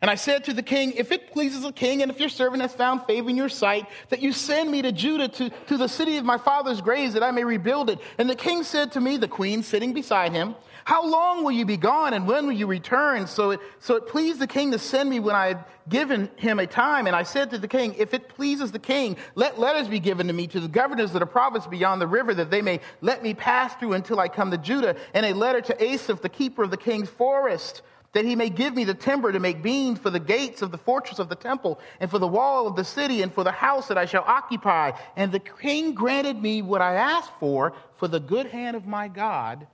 And 0.00 0.10
I 0.10 0.14
said 0.14 0.44
to 0.44 0.52
the 0.52 0.62
king, 0.62 0.92
If 0.92 1.10
it 1.10 1.32
pleases 1.32 1.62
the 1.62 1.72
king, 1.72 2.02
and 2.02 2.10
if 2.10 2.20
your 2.20 2.28
servant 2.28 2.62
has 2.62 2.72
found 2.72 3.04
favor 3.04 3.28
in 3.28 3.36
your 3.36 3.48
sight, 3.48 3.86
that 4.10 4.22
you 4.22 4.32
send 4.32 4.70
me 4.70 4.80
to 4.82 4.92
Judah, 4.92 5.28
to, 5.28 5.50
to 5.50 5.76
the 5.76 5.88
city 5.88 6.16
of 6.18 6.24
my 6.24 6.38
father's 6.38 6.80
graves, 6.80 7.14
that 7.14 7.22
I 7.24 7.32
may 7.32 7.42
rebuild 7.42 7.90
it. 7.90 7.98
And 8.16 8.30
the 8.30 8.36
king 8.36 8.62
said 8.62 8.92
to 8.92 9.00
me, 9.00 9.16
the 9.16 9.26
queen 9.26 9.62
sitting 9.62 9.92
beside 9.92 10.30
him, 10.30 10.54
How 10.84 11.04
long 11.04 11.42
will 11.42 11.50
you 11.50 11.64
be 11.64 11.76
gone, 11.76 12.14
and 12.14 12.28
when 12.28 12.46
will 12.46 12.52
you 12.52 12.68
return? 12.68 13.26
So 13.26 13.50
it, 13.50 13.60
so 13.80 13.96
it 13.96 14.06
pleased 14.06 14.38
the 14.38 14.46
king 14.46 14.70
to 14.70 14.78
send 14.78 15.10
me 15.10 15.18
when 15.18 15.34
I 15.34 15.48
had 15.48 15.64
given 15.88 16.30
him 16.36 16.60
a 16.60 16.66
time. 16.68 17.08
And 17.08 17.16
I 17.16 17.24
said 17.24 17.50
to 17.50 17.58
the 17.58 17.66
king, 17.66 17.96
If 17.98 18.14
it 18.14 18.28
pleases 18.28 18.70
the 18.70 18.78
king, 18.78 19.16
let 19.34 19.58
letters 19.58 19.88
be 19.88 19.98
given 19.98 20.28
to 20.28 20.32
me 20.32 20.46
to 20.46 20.60
the 20.60 20.68
governors 20.68 21.12
of 21.12 21.18
the 21.18 21.26
province 21.26 21.66
beyond 21.66 22.00
the 22.00 22.06
river, 22.06 22.34
that 22.34 22.52
they 22.52 22.62
may 22.62 22.78
let 23.00 23.24
me 23.24 23.34
pass 23.34 23.74
through 23.74 23.94
until 23.94 24.20
I 24.20 24.28
come 24.28 24.52
to 24.52 24.58
Judah, 24.58 24.94
and 25.12 25.26
a 25.26 25.32
letter 25.32 25.60
to 25.60 25.84
Asaph, 25.84 26.22
the 26.22 26.28
keeper 26.28 26.62
of 26.62 26.70
the 26.70 26.76
king's 26.76 27.08
forest 27.08 27.82
that 28.12 28.24
he 28.24 28.34
may 28.34 28.48
give 28.48 28.74
me 28.74 28.84
the 28.84 28.94
timber 28.94 29.32
to 29.32 29.38
make 29.38 29.62
beams 29.62 29.98
for 29.98 30.10
the 30.10 30.20
gates 30.20 30.62
of 30.62 30.70
the 30.70 30.78
fortress 30.78 31.18
of 31.18 31.28
the 31.28 31.34
temple, 31.34 31.78
and 32.00 32.10
for 32.10 32.18
the 32.18 32.26
wall 32.26 32.66
of 32.66 32.76
the 32.76 32.84
city, 32.84 33.22
and 33.22 33.32
for 33.32 33.44
the 33.44 33.52
house 33.52 33.88
that 33.88 33.98
I 33.98 34.06
shall 34.06 34.24
occupy. 34.26 34.92
And 35.16 35.30
the 35.30 35.40
king 35.40 35.94
granted 35.94 36.40
me 36.40 36.62
what 36.62 36.80
I 36.80 36.94
asked 36.94 37.32
for, 37.38 37.74
for 37.96 38.08
the 38.08 38.20
good 38.20 38.46
hand 38.46 38.76
of 38.76 38.86
my 38.86 39.08
God 39.08 39.66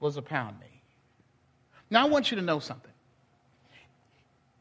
was 0.00 0.16
upon 0.16 0.58
me. 0.60 0.82
Now 1.90 2.06
I 2.06 2.08
want 2.08 2.30
you 2.30 2.36
to 2.36 2.42
know 2.42 2.58
something. 2.58 2.90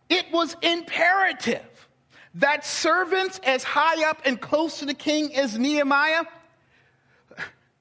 It 0.09 0.25
was 0.31 0.55
imperative 0.61 1.87
that 2.35 2.65
servants 2.65 3.39
as 3.43 3.63
high 3.63 4.09
up 4.09 4.21
and 4.25 4.39
close 4.39 4.79
to 4.79 4.85
the 4.85 4.93
king 4.93 5.35
as 5.35 5.57
Nehemiah 5.57 6.23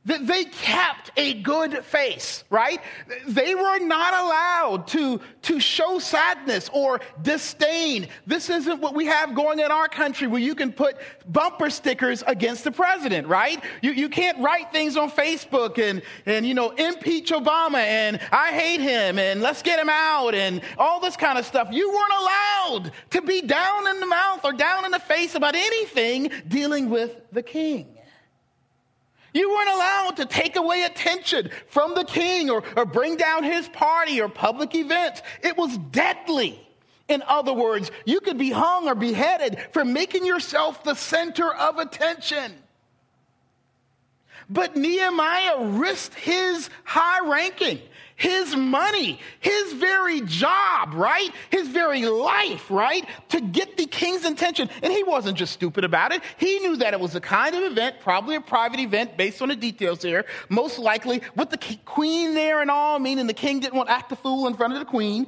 that 0.06 0.26
they 0.26 0.44
kept 0.44 1.10
a 1.18 1.34
good 1.42 1.84
face, 1.84 2.44
right? 2.48 2.80
They 3.26 3.54
were 3.54 3.78
not 3.80 4.14
allowed 4.14 4.86
to, 4.88 5.20
to 5.42 5.60
show 5.60 5.98
sadness 5.98 6.70
or 6.72 7.00
disdain. 7.20 8.08
This 8.26 8.48
isn't 8.48 8.80
what 8.80 8.94
we 8.94 9.04
have 9.06 9.34
going 9.34 9.58
in 9.58 9.70
our 9.70 9.88
country 9.88 10.26
where 10.26 10.40
you 10.40 10.54
can 10.54 10.72
put 10.72 10.96
bumper 11.28 11.68
stickers 11.68 12.24
against 12.26 12.64
the 12.64 12.72
president, 12.72 13.28
right? 13.28 13.62
You, 13.82 13.92
you 13.92 14.08
can't 14.08 14.38
write 14.38 14.72
things 14.72 14.96
on 14.96 15.10
Facebook 15.10 15.78
and, 15.78 16.00
and, 16.24 16.46
you 16.46 16.54
know, 16.54 16.70
impeach 16.70 17.30
Obama 17.30 17.78
and 17.78 18.20
I 18.32 18.52
hate 18.52 18.80
him 18.80 19.18
and 19.18 19.42
let's 19.42 19.60
get 19.60 19.78
him 19.78 19.90
out 19.90 20.34
and 20.34 20.62
all 20.78 21.00
this 21.00 21.16
kind 21.16 21.38
of 21.38 21.44
stuff. 21.44 21.68
You 21.72 21.90
weren't 21.90 22.12
allowed 22.20 22.92
to 23.10 23.20
be 23.20 23.42
down 23.42 23.86
in 23.86 24.00
the 24.00 24.06
mouth 24.06 24.40
or 24.44 24.54
down 24.54 24.86
in 24.86 24.92
the 24.92 24.98
face 24.98 25.34
about 25.34 25.54
anything 25.54 26.30
dealing 26.48 26.88
with 26.88 27.20
the 27.32 27.42
king. 27.42 27.98
You 29.32 29.50
weren't 29.50 29.70
allowed 29.70 30.16
to 30.16 30.26
take 30.26 30.56
away 30.56 30.82
attention 30.82 31.50
from 31.68 31.94
the 31.94 32.04
king 32.04 32.50
or, 32.50 32.62
or 32.76 32.84
bring 32.84 33.16
down 33.16 33.44
his 33.44 33.68
party 33.68 34.20
or 34.20 34.28
public 34.28 34.74
events. 34.74 35.22
It 35.42 35.56
was 35.56 35.76
deadly. 35.90 36.66
In 37.08 37.22
other 37.26 37.52
words, 37.52 37.90
you 38.04 38.20
could 38.20 38.38
be 38.38 38.50
hung 38.50 38.88
or 38.88 38.94
beheaded 38.94 39.58
for 39.72 39.84
making 39.84 40.24
yourself 40.24 40.84
the 40.84 40.94
center 40.94 41.52
of 41.52 41.78
attention. 41.78 42.54
But 44.48 44.76
Nehemiah 44.76 45.60
risked 45.60 46.14
his 46.14 46.70
high 46.84 47.28
ranking 47.28 47.80
his 48.20 48.54
money, 48.54 49.18
his 49.40 49.72
very 49.72 50.20
job, 50.20 50.92
right? 50.92 51.30
His 51.48 51.68
very 51.68 52.04
life, 52.04 52.70
right? 52.70 53.06
To 53.30 53.40
get 53.40 53.78
the 53.78 53.86
king's 53.86 54.26
attention. 54.26 54.68
And 54.82 54.92
he 54.92 55.02
wasn't 55.02 55.38
just 55.38 55.54
stupid 55.54 55.84
about 55.84 56.12
it. 56.12 56.22
He 56.36 56.58
knew 56.58 56.76
that 56.76 56.92
it 56.92 57.00
was 57.00 57.14
a 57.14 57.20
kind 57.20 57.54
of 57.54 57.62
event, 57.62 57.96
probably 58.00 58.36
a 58.36 58.40
private 58.42 58.78
event 58.78 59.16
based 59.16 59.40
on 59.40 59.48
the 59.48 59.56
details 59.56 60.02
here, 60.02 60.26
most 60.50 60.78
likely 60.78 61.22
with 61.34 61.48
the 61.48 61.78
queen 61.86 62.34
there 62.34 62.60
and 62.60 62.70
all, 62.70 62.98
meaning 62.98 63.26
the 63.26 63.32
king 63.32 63.58
didn't 63.58 63.74
want 63.74 63.88
to 63.88 63.94
act 63.94 64.12
a 64.12 64.16
fool 64.16 64.46
in 64.46 64.54
front 64.54 64.74
of 64.74 64.80
the 64.80 64.84
queen, 64.84 65.26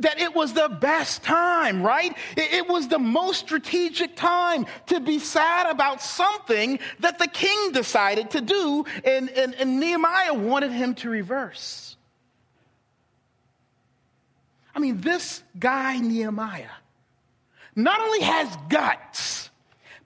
that 0.00 0.20
it 0.20 0.34
was 0.34 0.52
the 0.52 0.68
best 0.80 1.22
time, 1.22 1.80
right? 1.80 2.16
It 2.36 2.66
was 2.66 2.88
the 2.88 2.98
most 2.98 3.38
strategic 3.38 4.16
time 4.16 4.66
to 4.86 4.98
be 4.98 5.20
sad 5.20 5.70
about 5.70 6.02
something 6.02 6.80
that 6.98 7.20
the 7.20 7.28
king 7.28 7.70
decided 7.70 8.30
to 8.30 8.40
do, 8.40 8.84
and, 9.04 9.30
and, 9.30 9.54
and 9.54 9.78
Nehemiah 9.78 10.34
wanted 10.34 10.72
him 10.72 10.96
to 10.96 11.08
reverse. 11.08 11.91
I 14.74 14.78
mean, 14.78 15.00
this 15.00 15.42
guy, 15.58 15.98
Nehemiah, 15.98 16.66
not 17.74 18.00
only 18.00 18.20
has 18.20 18.56
guts, 18.68 19.50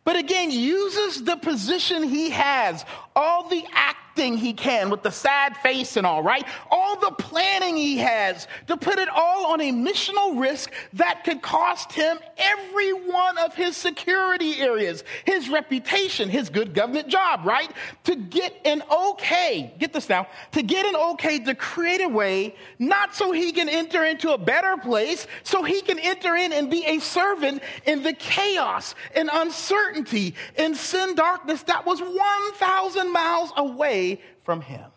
but 0.04 0.16
again 0.16 0.50
uses 0.50 1.25
the 1.25 1.37
position 1.37 2.02
he 2.04 2.30
has, 2.30 2.85
all 3.14 3.49
the 3.49 3.64
act 3.73 3.99
acting 4.16 4.38
he 4.38 4.54
can 4.54 4.88
with 4.88 5.02
the 5.02 5.11
sad 5.11 5.58
face 5.58 5.99
and 5.99 6.06
all, 6.06 6.23
right? 6.23 6.46
All 6.70 6.99
the 6.99 7.11
planning 7.18 7.76
he 7.76 7.99
has 7.99 8.49
to 8.66 8.75
put 8.75 8.99
it 8.99 9.11
all 9.11 9.52
on 9.52 9.61
a 9.61 9.70
missional 9.70 10.40
risk 10.40 10.73
that 10.94 11.23
could 11.23 11.42
cost 11.42 11.92
him 11.92 12.18
every 12.38 12.92
one 12.92 13.37
of 13.37 13.54
his 13.54 13.76
security 13.76 14.58
areas, 14.58 15.04
his 15.26 15.50
reputation, 15.50 16.30
his 16.30 16.49
good 16.49 16.73
government 16.73 17.08
job, 17.08 17.44
right? 17.44 17.70
To 18.04 18.16
get 18.16 18.58
an 18.64 18.82
okay, 18.90 19.75
get 19.78 19.92
this 19.92 20.08
now, 20.08 20.28
to 20.52 20.62
get 20.62 20.87
an 20.87 20.96
okay 20.96 21.38
to 21.40 21.54
create 21.54 22.00
a 22.00 22.08
way, 22.08 22.54
not 22.78 23.14
so 23.14 23.32
he 23.32 23.52
can 23.52 23.68
enter 23.68 24.04
into 24.04 24.32
a 24.32 24.38
better 24.38 24.78
place, 24.78 25.26
so 25.42 25.62
he 25.62 25.82
can 25.82 25.99
enter 25.99 26.37
in 26.37 26.54
and 26.54 26.70
be 26.70 26.87
a 26.87 27.00
servant 27.00 27.62
in 27.85 28.02
the 28.02 28.14
chaos 28.14 28.94
and 29.14 29.28
uncertainty 29.30 30.35
and 30.56 30.75
sin 30.75 31.14
darkness 31.14 31.62
that 31.64 31.85
was 31.85 32.00
1,000 32.00 33.12
miles 33.12 33.52
away 33.58 34.06
from 34.45 34.61
him. 34.61 34.91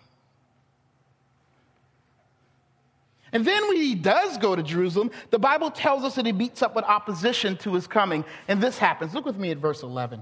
And 3.32 3.46
then 3.46 3.68
when 3.68 3.78
he 3.78 3.96
does 3.96 4.38
go 4.38 4.56
to 4.56 4.64
Jerusalem, 4.64 5.12
the 5.30 5.40
Bible 5.40 5.70
tells 5.70 6.04
us 6.04 6.16
that 6.16 6.26
he 6.26 6.32
meets 6.32 6.62
up 6.62 6.76
with 6.76 6.86
opposition 6.86 7.58
to 7.58 7.76
his 7.76 7.86
coming. 7.86 8.26
And 8.48 8.62
this 8.62 8.78
happens. 8.78 9.14
Look 9.14 9.26
with 9.26 9.38
me 9.38 9.52
at 9.52 9.58
verse 9.58 9.84
11. 9.84 10.22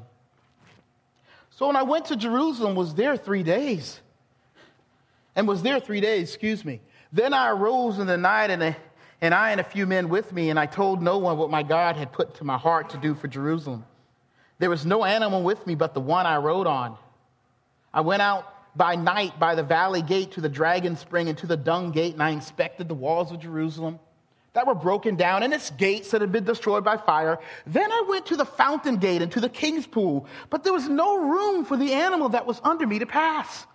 So 1.51 1.67
when 1.67 1.75
I 1.75 1.83
went 1.83 2.05
to 2.05 2.15
Jerusalem, 2.15 2.75
was 2.75 2.93
there 2.93 3.15
three 3.15 3.43
days. 3.43 3.99
And 5.35 5.47
was 5.47 5.61
there 5.61 5.79
three 5.79 6.01
days, 6.01 6.29
excuse 6.29 6.65
me. 6.65 6.81
Then 7.13 7.33
I 7.33 7.49
arose 7.49 7.99
in 7.99 8.07
the 8.07 8.17
night, 8.17 8.51
and, 8.51 8.61
a, 8.61 8.77
and 9.21 9.33
I 9.33 9.51
and 9.51 9.61
a 9.61 9.63
few 9.63 9.85
men 9.85 10.09
with 10.09 10.33
me, 10.33 10.49
and 10.49 10.59
I 10.59 10.65
told 10.65 11.01
no 11.01 11.17
one 11.17 11.37
what 11.37 11.49
my 11.49 11.63
God 11.63 11.95
had 11.95 12.11
put 12.11 12.35
to 12.35 12.43
my 12.43 12.57
heart 12.57 12.89
to 12.89 12.97
do 12.97 13.15
for 13.15 13.27
Jerusalem. 13.27 13.85
There 14.59 14.69
was 14.69 14.85
no 14.85 15.05
animal 15.05 15.43
with 15.43 15.65
me 15.65 15.75
but 15.75 15.93
the 15.93 16.01
one 16.01 16.25
I 16.25 16.37
rode 16.37 16.67
on. 16.67 16.97
I 17.93 18.01
went 18.01 18.21
out 18.21 18.56
by 18.77 18.95
night 18.95 19.39
by 19.39 19.55
the 19.55 19.63
valley 19.63 20.01
gate 20.01 20.31
to 20.33 20.41
the 20.41 20.49
dragon 20.49 20.95
spring 20.95 21.27
and 21.27 21.37
to 21.39 21.47
the 21.47 21.57
dung 21.57 21.91
gate, 21.91 22.13
and 22.13 22.23
I 22.23 22.29
inspected 22.29 22.87
the 22.87 22.93
walls 22.93 23.31
of 23.31 23.39
Jerusalem 23.39 23.99
that 24.53 24.65
were 24.65 24.75
broken 24.75 25.15
down 25.15 25.43
and 25.43 25.53
its 25.53 25.69
gates 25.71 26.11
that 26.11 26.21
had 26.21 26.31
been 26.31 26.43
destroyed 26.43 26.83
by 26.83 26.97
fire. 26.97 27.39
Then 27.67 27.91
I 27.91 28.05
went 28.09 28.25
to 28.27 28.35
the 28.35 28.45
fountain 28.45 28.97
gate 28.97 29.21
and 29.21 29.31
to 29.33 29.39
the 29.39 29.49
king's 29.49 29.85
pool, 29.85 30.25
but 30.49 30.63
there 30.63 30.73
was 30.73 30.89
no 30.89 31.17
room 31.17 31.63
for 31.63 31.77
the 31.77 31.93
animal 31.93 32.29
that 32.29 32.47
was 32.47 32.59
under 32.63 32.87
me 32.87 32.99
to 32.99 33.05
pass. 33.05 33.67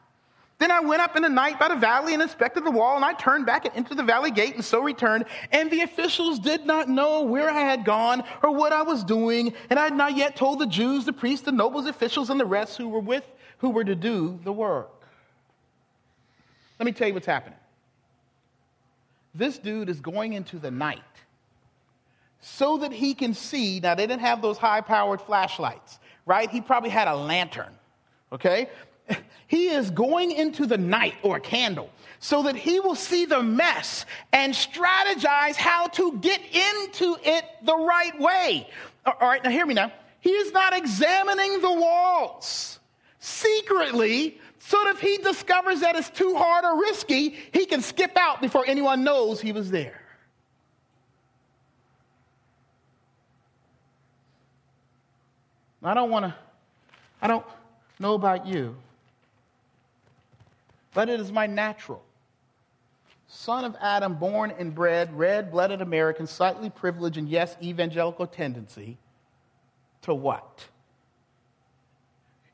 Then 0.58 0.70
I 0.70 0.80
went 0.80 1.02
up 1.02 1.16
in 1.16 1.22
the 1.22 1.28
night 1.28 1.58
by 1.58 1.68
the 1.68 1.76
valley 1.76 2.14
and 2.14 2.22
inspected 2.22 2.64
the 2.64 2.70
wall, 2.70 2.96
and 2.96 3.04
I 3.04 3.14
turned 3.14 3.46
back 3.46 3.64
and 3.64 3.74
entered 3.76 3.96
the 3.96 4.02
valley 4.04 4.30
gate 4.30 4.54
and 4.54 4.64
so 4.64 4.80
returned. 4.80 5.24
And 5.50 5.70
the 5.70 5.80
officials 5.82 6.38
did 6.38 6.66
not 6.66 6.88
know 6.88 7.22
where 7.22 7.50
I 7.50 7.60
had 7.60 7.84
gone 7.84 8.22
or 8.42 8.52
what 8.52 8.72
I 8.72 8.82
was 8.82 9.02
doing, 9.02 9.54
and 9.70 9.78
I 9.78 9.84
had 9.84 9.96
not 9.96 10.16
yet 10.16 10.36
told 10.36 10.58
the 10.58 10.66
Jews, 10.66 11.04
the 11.04 11.12
priests, 11.12 11.44
the 11.44 11.52
nobles, 11.52 11.86
officials, 11.86 12.30
and 12.30 12.38
the 12.38 12.44
rest 12.44 12.76
who 12.76 12.88
were 12.88 13.00
with 13.00 13.24
who 13.62 13.70
were 13.70 13.84
to 13.84 13.94
do 13.94 14.40
the 14.42 14.52
work. 14.52 14.90
Let 16.80 16.84
me 16.84 16.90
tell 16.90 17.06
you 17.06 17.14
what's 17.14 17.26
happening. 17.26 17.58
This 19.36 19.56
dude 19.56 19.88
is 19.88 20.00
going 20.00 20.32
into 20.32 20.58
the 20.58 20.72
night 20.72 21.00
so 22.40 22.78
that 22.78 22.92
he 22.92 23.14
can 23.14 23.34
see. 23.34 23.78
Now, 23.78 23.94
they 23.94 24.04
didn't 24.08 24.22
have 24.22 24.42
those 24.42 24.58
high 24.58 24.80
powered 24.80 25.20
flashlights, 25.20 26.00
right? 26.26 26.50
He 26.50 26.60
probably 26.60 26.90
had 26.90 27.06
a 27.06 27.14
lantern, 27.14 27.72
okay? 28.32 28.68
He 29.46 29.68
is 29.68 29.90
going 29.90 30.32
into 30.32 30.64
the 30.64 30.78
night 30.78 31.14
or 31.22 31.36
a 31.36 31.40
candle 31.40 31.90
so 32.20 32.44
that 32.44 32.56
he 32.56 32.80
will 32.80 32.94
see 32.94 33.26
the 33.26 33.42
mess 33.42 34.06
and 34.32 34.54
strategize 34.54 35.56
how 35.56 35.88
to 35.88 36.18
get 36.22 36.40
into 36.40 37.18
it 37.22 37.44
the 37.62 37.76
right 37.76 38.18
way. 38.18 38.66
All 39.04 39.14
right, 39.20 39.44
now 39.44 39.50
hear 39.50 39.66
me 39.66 39.74
now. 39.74 39.92
He 40.20 40.30
is 40.30 40.52
not 40.52 40.74
examining 40.74 41.60
the 41.60 41.70
walls 41.70 42.71
secretly 43.22 44.40
so 44.58 44.82
that 44.84 44.96
if 44.96 45.00
he 45.00 45.16
discovers 45.18 45.80
that 45.80 45.94
it's 45.94 46.10
too 46.10 46.34
hard 46.36 46.64
or 46.64 46.80
risky, 46.80 47.36
he 47.52 47.66
can 47.66 47.80
skip 47.80 48.16
out 48.16 48.40
before 48.40 48.64
anyone 48.66 49.04
knows 49.04 49.40
he 49.40 49.52
was 49.52 49.70
there. 49.70 50.00
I 55.84 55.94
don't 55.94 56.10
want 56.10 56.26
to, 56.26 56.34
I 57.20 57.28
don't 57.28 57.44
know 57.98 58.14
about 58.14 58.46
you, 58.46 58.76
but 60.94 61.08
it 61.08 61.20
is 61.20 61.32
my 61.32 61.46
natural. 61.46 62.02
Son 63.28 63.64
of 63.64 63.76
Adam, 63.80 64.14
born 64.14 64.52
and 64.58 64.74
bred, 64.74 65.16
red 65.16 65.50
blooded 65.50 65.80
American, 65.80 66.26
slightly 66.26 66.70
privileged, 66.70 67.16
and 67.16 67.28
yes, 67.28 67.56
evangelical 67.62 68.26
tendency 68.26 68.96
to 70.02 70.14
what? 70.14 70.66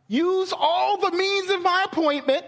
Use 0.09 0.53
all 0.57 0.97
the 0.99 1.12
means 1.12 1.50
of 1.50 1.62
my 1.62 1.85
appointment, 1.91 2.45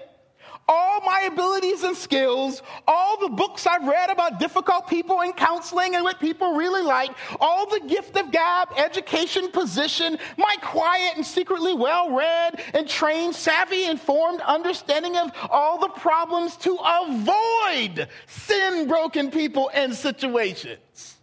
all 0.66 1.00
my 1.00 1.22
abilities 1.22 1.82
and 1.82 1.96
skills, 1.96 2.62
all 2.86 3.18
the 3.18 3.28
books 3.28 3.66
I've 3.66 3.86
read 3.86 4.08
about 4.08 4.38
difficult 4.38 4.88
people 4.88 5.20
in 5.20 5.32
counseling 5.32 5.96
and 5.96 6.04
what 6.04 6.20
people 6.20 6.54
really 6.54 6.82
like, 6.82 7.10
all 7.40 7.68
the 7.68 7.80
gift 7.80 8.16
of 8.16 8.30
gab, 8.30 8.68
education, 8.76 9.50
position, 9.50 10.16
my 10.38 10.56
quiet 10.62 11.16
and 11.16 11.26
secretly 11.26 11.74
well 11.74 12.10
read 12.10 12.62
and 12.72 12.88
trained, 12.88 13.34
savvy, 13.34 13.84
informed 13.84 14.40
understanding 14.42 15.16
of 15.16 15.32
all 15.50 15.78
the 15.78 15.88
problems 15.88 16.56
to 16.58 16.78
avoid 16.80 18.08
sin 18.26 18.86
broken 18.86 19.30
people 19.30 19.70
and 19.74 19.94
situations 19.94 21.19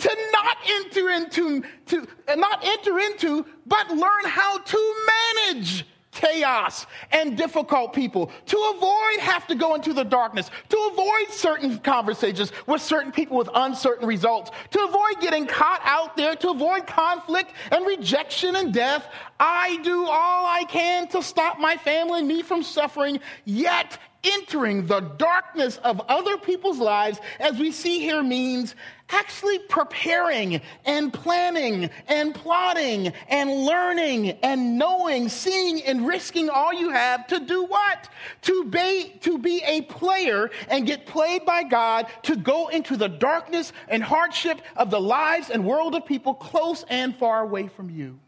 to 0.00 0.28
not 0.32 0.56
enter 0.66 1.10
into, 1.10 1.62
to 1.86 2.06
uh, 2.28 2.34
not 2.34 2.64
enter 2.64 2.98
into, 2.98 3.46
but 3.66 3.88
learn 3.90 4.24
how 4.24 4.58
to 4.58 4.94
manage 5.06 5.86
chaos 6.12 6.86
and 7.12 7.36
difficult 7.36 7.92
people, 7.92 8.30
to 8.46 8.56
avoid 8.76 9.20
have 9.20 9.46
to 9.46 9.54
go 9.54 9.74
into 9.74 9.92
the 9.92 10.02
darkness, 10.02 10.50
to 10.68 10.90
avoid 10.92 11.30
certain 11.30 11.78
conversations 11.78 12.52
with 12.66 12.82
certain 12.82 13.12
people 13.12 13.36
with 13.36 13.48
uncertain 13.54 14.06
results, 14.06 14.50
to 14.70 14.80
avoid 14.80 15.20
getting 15.20 15.46
caught 15.46 15.80
out 15.84 16.16
there, 16.16 16.34
to 16.34 16.50
avoid 16.50 16.86
conflict 16.86 17.52
and 17.70 17.86
rejection 17.86 18.56
and 18.56 18.74
death. 18.74 19.06
I 19.38 19.78
do 19.82 20.04
all 20.04 20.46
I 20.46 20.64
can 20.64 21.06
to 21.08 21.22
stop 21.22 21.58
my 21.58 21.76
family 21.76 22.20
and 22.20 22.28
me 22.28 22.42
from 22.42 22.62
suffering, 22.62 23.20
yet 23.44 23.98
entering 24.22 24.86
the 24.86 25.00
darkness 25.00 25.78
of 25.78 26.00
other 26.08 26.36
people's 26.36 26.78
lives, 26.78 27.20
as 27.38 27.58
we 27.58 27.72
see 27.72 28.00
here, 28.00 28.22
means 28.22 28.74
actually 29.08 29.58
preparing 29.58 30.60
and 30.84 31.12
planning 31.12 31.90
and 32.06 32.34
plotting 32.34 33.12
and 33.28 33.50
learning 33.50 34.30
and 34.42 34.78
knowing, 34.78 35.28
seeing 35.28 35.82
and 35.82 36.06
risking 36.06 36.48
all 36.48 36.72
you 36.72 36.90
have 36.90 37.26
to 37.26 37.40
do 37.40 37.64
what? 37.64 38.08
To 38.42 38.64
be, 38.64 39.14
to 39.20 39.38
be 39.38 39.62
a 39.64 39.82
player 39.82 40.50
and 40.68 40.86
get 40.86 41.06
played 41.06 41.44
by 41.44 41.64
God 41.64 42.06
to 42.24 42.36
go 42.36 42.68
into 42.68 42.96
the 42.96 43.08
darkness 43.08 43.72
and 43.88 44.02
hardship 44.02 44.62
of 44.76 44.90
the 44.90 45.00
lives 45.00 45.50
and 45.50 45.64
world 45.64 45.94
of 45.94 46.06
people 46.06 46.34
close 46.34 46.84
and 46.88 47.16
far 47.16 47.42
away 47.42 47.68
from 47.68 47.90
you. 47.90 48.18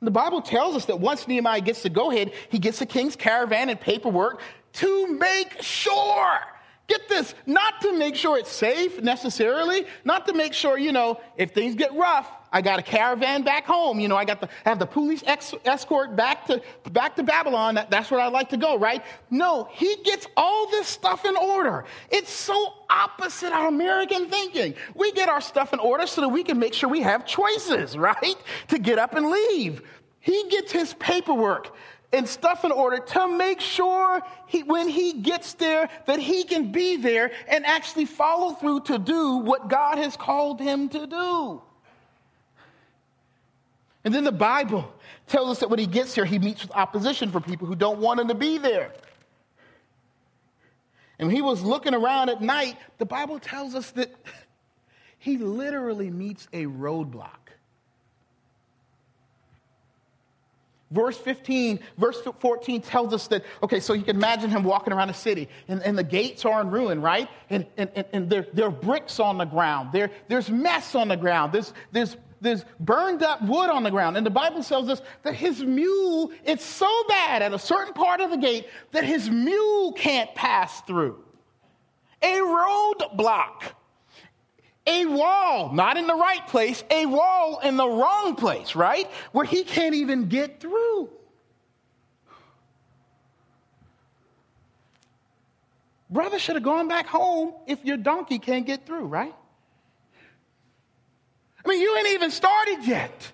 The 0.00 0.10
Bible 0.10 0.40
tells 0.40 0.76
us 0.76 0.84
that 0.86 1.00
once 1.00 1.26
Nehemiah 1.26 1.60
gets 1.60 1.82
to 1.82 1.88
go 1.88 2.10
ahead, 2.10 2.32
he 2.50 2.58
gets 2.58 2.78
the 2.78 2.86
king's 2.86 3.16
caravan 3.16 3.68
and 3.68 3.80
paperwork 3.80 4.40
to 4.74 5.06
make 5.18 5.60
sure. 5.62 6.38
Get 6.86 7.08
this, 7.08 7.34
not 7.46 7.80
to 7.82 7.92
make 7.92 8.14
sure 8.14 8.38
it's 8.38 8.50
safe 8.50 9.02
necessarily, 9.02 9.86
not 10.04 10.26
to 10.26 10.32
make 10.32 10.54
sure, 10.54 10.78
you 10.78 10.92
know, 10.92 11.20
if 11.36 11.50
things 11.50 11.74
get 11.74 11.94
rough, 11.94 12.30
I 12.52 12.62
got 12.62 12.78
a 12.78 12.82
caravan 12.82 13.42
back 13.42 13.66
home. 13.66 14.00
You 14.00 14.08
know, 14.08 14.16
I 14.16 14.24
got 14.24 14.40
to 14.40 14.48
have 14.64 14.78
the 14.78 14.86
police 14.86 15.22
ex- 15.26 15.54
escort 15.64 16.16
back 16.16 16.46
to, 16.46 16.62
back 16.92 17.16
to 17.16 17.22
Babylon. 17.22 17.74
That, 17.74 17.90
that's 17.90 18.10
where 18.10 18.20
I 18.20 18.28
like 18.28 18.48
to 18.50 18.56
go, 18.56 18.78
right? 18.78 19.02
No, 19.30 19.68
he 19.72 19.96
gets 20.04 20.26
all 20.36 20.70
this 20.70 20.86
stuff 20.86 21.24
in 21.24 21.36
order. 21.36 21.84
It's 22.10 22.30
so 22.30 22.74
opposite 22.88 23.52
our 23.52 23.68
American 23.68 24.28
thinking. 24.28 24.74
We 24.94 25.12
get 25.12 25.28
our 25.28 25.40
stuff 25.40 25.72
in 25.72 25.78
order 25.78 26.06
so 26.06 26.22
that 26.22 26.28
we 26.28 26.42
can 26.42 26.58
make 26.58 26.74
sure 26.74 26.88
we 26.88 27.02
have 27.02 27.26
choices, 27.26 27.96
right? 27.98 28.36
To 28.68 28.78
get 28.78 28.98
up 28.98 29.14
and 29.14 29.30
leave. 29.30 29.82
He 30.20 30.48
gets 30.50 30.72
his 30.72 30.94
paperwork 30.94 31.74
and 32.12 32.26
stuff 32.26 32.64
in 32.64 32.72
order 32.72 32.98
to 32.98 33.28
make 33.28 33.60
sure 33.60 34.22
he, 34.46 34.62
when 34.62 34.88
he 34.88 35.12
gets 35.12 35.54
there 35.54 35.88
that 36.06 36.18
he 36.18 36.44
can 36.44 36.72
be 36.72 36.96
there 36.96 37.30
and 37.46 37.66
actually 37.66 38.06
follow 38.06 38.54
through 38.54 38.80
to 38.80 38.98
do 38.98 39.36
what 39.36 39.68
God 39.68 39.98
has 39.98 40.16
called 40.16 40.60
him 40.60 40.88
to 40.88 41.06
do. 41.06 41.62
And 44.08 44.14
then 44.14 44.24
the 44.24 44.32
Bible 44.32 44.90
tells 45.26 45.50
us 45.50 45.58
that 45.58 45.68
when 45.68 45.78
he 45.78 45.86
gets 45.86 46.14
here, 46.14 46.24
he 46.24 46.38
meets 46.38 46.62
with 46.62 46.74
opposition 46.74 47.30
from 47.30 47.42
people 47.42 47.66
who 47.66 47.76
don't 47.76 47.98
want 47.98 48.18
him 48.18 48.28
to 48.28 48.34
be 48.34 48.56
there. 48.56 48.90
And 51.18 51.30
he 51.30 51.42
was 51.42 51.60
looking 51.60 51.92
around 51.92 52.30
at 52.30 52.40
night, 52.40 52.78
the 52.96 53.04
Bible 53.04 53.38
tells 53.38 53.74
us 53.74 53.90
that 53.90 54.10
he 55.18 55.36
literally 55.36 56.08
meets 56.08 56.48
a 56.54 56.64
roadblock. 56.64 57.28
Verse 60.90 61.18
15, 61.18 61.78
verse 61.98 62.18
14 62.40 62.80
tells 62.80 63.12
us 63.12 63.28
that, 63.28 63.44
okay, 63.62 63.78
so 63.78 63.92
you 63.92 64.04
can 64.04 64.16
imagine 64.16 64.48
him 64.48 64.64
walking 64.64 64.94
around 64.94 65.10
a 65.10 65.14
city 65.14 65.50
and, 65.68 65.82
and 65.82 65.98
the 65.98 66.02
gates 66.02 66.46
are 66.46 66.62
in 66.62 66.70
ruin, 66.70 67.02
right? 67.02 67.28
And, 67.50 67.66
and, 67.76 68.06
and 68.14 68.30
there, 68.30 68.46
there 68.54 68.68
are 68.68 68.70
bricks 68.70 69.20
on 69.20 69.36
the 69.36 69.44
ground. 69.44 69.90
There, 69.92 70.10
there's 70.28 70.48
mess 70.48 70.94
on 70.94 71.08
the 71.08 71.16
ground. 71.18 71.52
There's, 71.52 71.74
there's 71.92 72.16
there's 72.40 72.64
burned 72.80 73.22
up 73.22 73.42
wood 73.42 73.70
on 73.70 73.82
the 73.82 73.90
ground. 73.90 74.16
And 74.16 74.24
the 74.24 74.30
Bible 74.30 74.62
tells 74.62 74.88
us 74.88 75.02
that 75.22 75.34
his 75.34 75.62
mule, 75.62 76.32
it's 76.44 76.64
so 76.64 76.90
bad 77.08 77.42
at 77.42 77.52
a 77.52 77.58
certain 77.58 77.94
part 77.94 78.20
of 78.20 78.30
the 78.30 78.36
gate 78.36 78.66
that 78.92 79.04
his 79.04 79.30
mule 79.30 79.92
can't 79.92 80.34
pass 80.34 80.80
through. 80.82 81.22
A 82.22 82.34
roadblock. 82.34 83.62
A 84.86 85.04
wall, 85.04 85.70
not 85.74 85.98
in 85.98 86.06
the 86.06 86.14
right 86.14 86.46
place, 86.46 86.82
a 86.90 87.04
wall 87.04 87.60
in 87.62 87.76
the 87.76 87.86
wrong 87.86 88.36
place, 88.36 88.74
right? 88.74 89.06
Where 89.32 89.44
he 89.44 89.62
can't 89.62 89.94
even 89.94 90.28
get 90.28 90.60
through. 90.60 91.10
Brother 96.08 96.38
should 96.38 96.54
have 96.54 96.64
gone 96.64 96.88
back 96.88 97.06
home 97.06 97.52
if 97.66 97.84
your 97.84 97.98
donkey 97.98 98.38
can't 98.38 98.66
get 98.66 98.86
through, 98.86 99.04
right? 99.04 99.34
I 101.68 101.70
mean, 101.70 101.82
you 101.82 101.96
ain't 101.98 102.08
even 102.08 102.30
started 102.30 102.78
yet. 102.84 103.30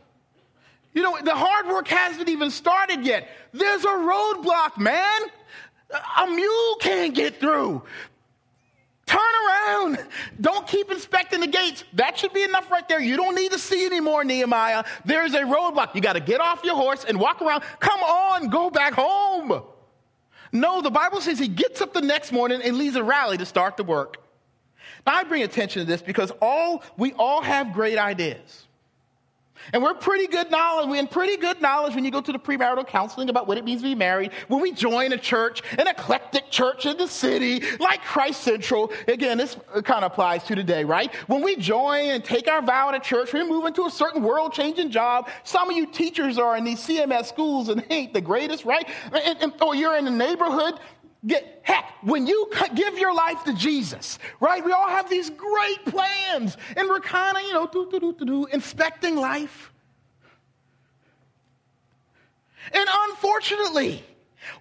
You 0.92 1.02
know, 1.02 1.16
the 1.22 1.36
hard 1.36 1.68
work 1.68 1.86
hasn't 1.86 2.28
even 2.28 2.50
started 2.50 3.06
yet. 3.06 3.28
There's 3.52 3.84
a 3.84 3.88
roadblock, 3.88 4.76
man. 4.76 5.20
A 6.18 6.26
mule 6.26 6.76
can't 6.80 7.14
get 7.14 7.38
through. 7.38 7.84
Turn 9.06 9.20
around. 9.46 10.04
Don't 10.40 10.66
keep 10.66 10.90
inspecting 10.90 11.42
the 11.42 11.46
gates. 11.46 11.84
That 11.92 12.18
should 12.18 12.32
be 12.32 12.42
enough 12.42 12.68
right 12.72 12.88
there. 12.88 13.00
You 13.00 13.16
don't 13.16 13.36
need 13.36 13.52
to 13.52 13.58
see 13.58 13.86
anymore, 13.86 14.24
Nehemiah. 14.24 14.82
There's 15.04 15.34
a 15.34 15.42
roadblock. 15.42 15.94
You 15.94 16.00
got 16.00 16.14
to 16.14 16.20
get 16.20 16.40
off 16.40 16.64
your 16.64 16.74
horse 16.74 17.04
and 17.04 17.20
walk 17.20 17.40
around. 17.40 17.62
Come 17.78 18.00
on, 18.00 18.48
go 18.48 18.68
back 18.68 18.94
home. 18.94 19.62
No, 20.50 20.82
the 20.82 20.90
Bible 20.90 21.20
says 21.20 21.38
he 21.38 21.46
gets 21.46 21.80
up 21.80 21.92
the 21.92 22.00
next 22.00 22.32
morning 22.32 22.62
and 22.64 22.78
leads 22.78 22.96
a 22.96 23.04
rally 23.04 23.38
to 23.38 23.46
start 23.46 23.76
the 23.76 23.84
work. 23.84 24.23
I 25.06 25.24
bring 25.24 25.42
attention 25.42 25.80
to 25.80 25.86
this 25.86 26.02
because 26.02 26.32
all, 26.40 26.82
we 26.96 27.12
all 27.14 27.42
have 27.42 27.72
great 27.72 27.98
ideas. 27.98 28.66
And 29.72 29.82
we're 29.82 29.94
pretty 29.94 30.26
good 30.26 30.50
knowledge, 30.50 30.88
we're 30.88 31.00
in 31.00 31.06
pretty 31.06 31.36
good 31.36 31.62
knowledge 31.62 31.94
when 31.94 32.04
you 32.04 32.10
go 32.10 32.20
to 32.20 32.32
the 32.32 32.38
premarital 32.38 32.86
counseling 32.86 33.30
about 33.30 33.46
what 33.46 33.56
it 33.56 33.64
means 33.64 33.80
to 33.80 33.88
be 33.88 33.94
married. 33.94 34.32
When 34.48 34.60
we 34.60 34.72
join 34.72 35.12
a 35.12 35.16
church, 35.16 35.62
an 35.78 35.86
eclectic 35.86 36.50
church 36.50 36.86
in 36.86 36.96
the 36.96 37.06
city, 37.06 37.62
like 37.78 38.02
Christ 38.02 38.42
Central, 38.42 38.92
again, 39.08 39.38
this 39.38 39.56
kind 39.84 40.04
of 40.04 40.12
applies 40.12 40.44
to 40.44 40.54
today, 40.54 40.84
right? 40.84 41.14
When 41.28 41.42
we 41.42 41.56
join 41.56 42.10
and 42.10 42.22
take 42.22 42.48
our 42.48 42.60
vow 42.60 42.90
at 42.90 42.94
a 42.94 43.00
church, 43.00 43.32
we 43.32 43.48
move 43.48 43.64
into 43.64 43.86
a 43.86 43.90
certain 43.90 44.22
world 44.22 44.52
changing 44.52 44.90
job. 44.90 45.28
Some 45.44 45.70
of 45.70 45.76
you 45.76 45.86
teachers 45.86 46.38
are 46.38 46.56
in 46.56 46.64
these 46.64 46.80
CMS 46.80 47.26
schools 47.26 47.68
and 47.68 47.84
ain't 47.90 48.12
the 48.12 48.20
greatest, 48.20 48.64
right? 48.64 48.86
And, 49.12 49.38
and, 49.40 49.62
or 49.62 49.74
you're 49.74 49.96
in 49.96 50.04
the 50.04 50.10
neighborhood 50.10 50.78
Get, 51.26 51.60
heck, 51.62 51.86
when 52.02 52.26
you 52.26 52.50
give 52.74 52.98
your 52.98 53.14
life 53.14 53.44
to 53.44 53.54
Jesus, 53.54 54.18
right? 54.40 54.64
We 54.64 54.72
all 54.72 54.88
have 54.88 55.08
these 55.08 55.30
great 55.30 55.84
plans, 55.86 56.56
and 56.76 56.88
we're 56.88 57.00
kind 57.00 57.36
of, 57.36 57.42
you 57.44 57.52
know, 57.52 57.66
do, 57.66 57.88
do, 57.90 58.00
do, 58.00 58.12
do, 58.12 58.24
do, 58.24 58.46
inspecting 58.46 59.16
life. 59.16 59.72
And 62.72 62.88
unfortunately, 63.08 64.04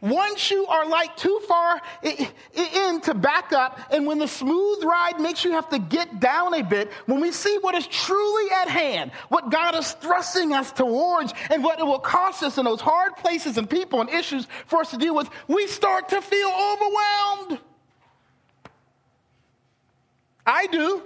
once 0.02 0.52
you 0.52 0.66
are 0.68 0.88
like 0.88 1.16
too 1.18 1.40
far 1.48 1.82
in 2.04 3.02
to 3.02 3.14
back 3.14 3.54
up, 3.54 3.80
and 3.92 4.06
when 4.06 4.20
the 4.20 4.28
smooth 4.28 4.84
ride 4.84 5.20
makes 5.20 5.44
you 5.44 5.52
have 5.52 5.70
to 5.70 5.80
get 5.80 6.20
down 6.20 6.54
a 6.54 6.64
bit, 6.64 6.92
when 7.06 7.20
we 7.20 7.32
see 7.32 7.58
what 7.62 7.76
is 7.76 7.88
truly 7.88 8.52
at 8.52 8.70
hand, 8.70 9.12
what 9.30 9.52
God 9.52 9.76
is 9.76 9.92
thrusting 9.94 10.54
us 10.54 10.72
towards, 10.72 11.34
and 11.50 11.64
what 11.64 11.80
it 11.80 11.86
will 11.86 12.00
cost 12.00 12.44
us 12.44 12.58
in 12.58 12.66
those 12.66 12.82
hard 12.82 13.16
places 13.18 13.58
and 13.58 13.70
people 13.70 14.02
and 14.02 14.10
issues 14.10 14.48
for 14.68 14.80
us 14.80 14.92
to 14.92 14.98
deal 14.98 15.16
with, 15.16 15.30
we 15.48 15.68
start 15.68 16.10
to 16.10 16.22
feel 16.22 16.50
overwhelmed. 16.50 17.60
I 20.46 20.68
do 20.68 21.02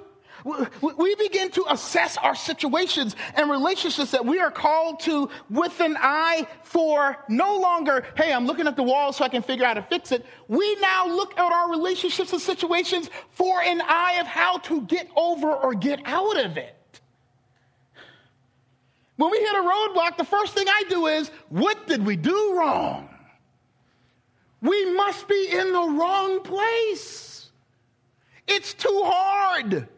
we 0.82 1.16
begin 1.16 1.52
to 1.52 1.66
assess 1.70 2.18
our 2.18 2.36
situations 2.36 3.16
and 3.36 3.50
relationships 3.50 4.12
that 4.12 4.26
we 4.26 4.40
are 4.40 4.52
called 4.52 5.00
to 5.02 5.30
with 5.50 5.80
an 5.80 5.98
eye 6.00 6.48
for 6.64 7.18
no 7.28 7.58
longer, 7.58 8.06
hey, 8.16 8.32
I'm 8.32 8.46
looking 8.46 8.68
at 8.68 8.76
the 8.76 8.84
wall 8.84 9.12
so 9.12 9.26
I 9.26 9.30
can 9.30 9.42
figure 9.42 9.66
out 9.66 9.76
how 9.76 9.82
to 9.82 9.88
fix 9.88 10.12
it. 10.12 10.26
We 10.48 10.76
now 10.76 11.08
look 11.08 11.38
at 11.38 11.52
our 11.52 11.70
relationships 11.70 12.32
and 12.32 12.42
situations 12.42 13.10
for 13.32 13.62
an 13.62 13.82
eye 13.82 14.18
of 14.20 14.28
how 14.28 14.60
to 14.60 14.82
get 14.82 15.10
over 15.16 15.52
or 15.52 15.74
get 15.74 16.00
out 16.06 16.40
of 16.40 16.58
it. 16.58 16.76
When 19.18 19.32
we 19.32 19.40
hit 19.40 19.56
a 19.56 19.62
roadblock, 19.62 20.18
the 20.18 20.24
first 20.24 20.54
thing 20.54 20.68
I 20.68 20.84
do 20.90 21.08
is, 21.08 21.30
what 21.50 21.88
did 21.88 22.06
we 22.06 22.16
do 22.16 22.56
wrong? 22.58 23.10
We 24.62 24.94
must 24.94 25.28
be 25.28 25.50
in 25.52 25.74
the 25.74 25.98
wrong 26.00 26.42
place. 26.42 27.50
It's 28.48 28.74
too 28.74 29.02
hard. 29.04 29.90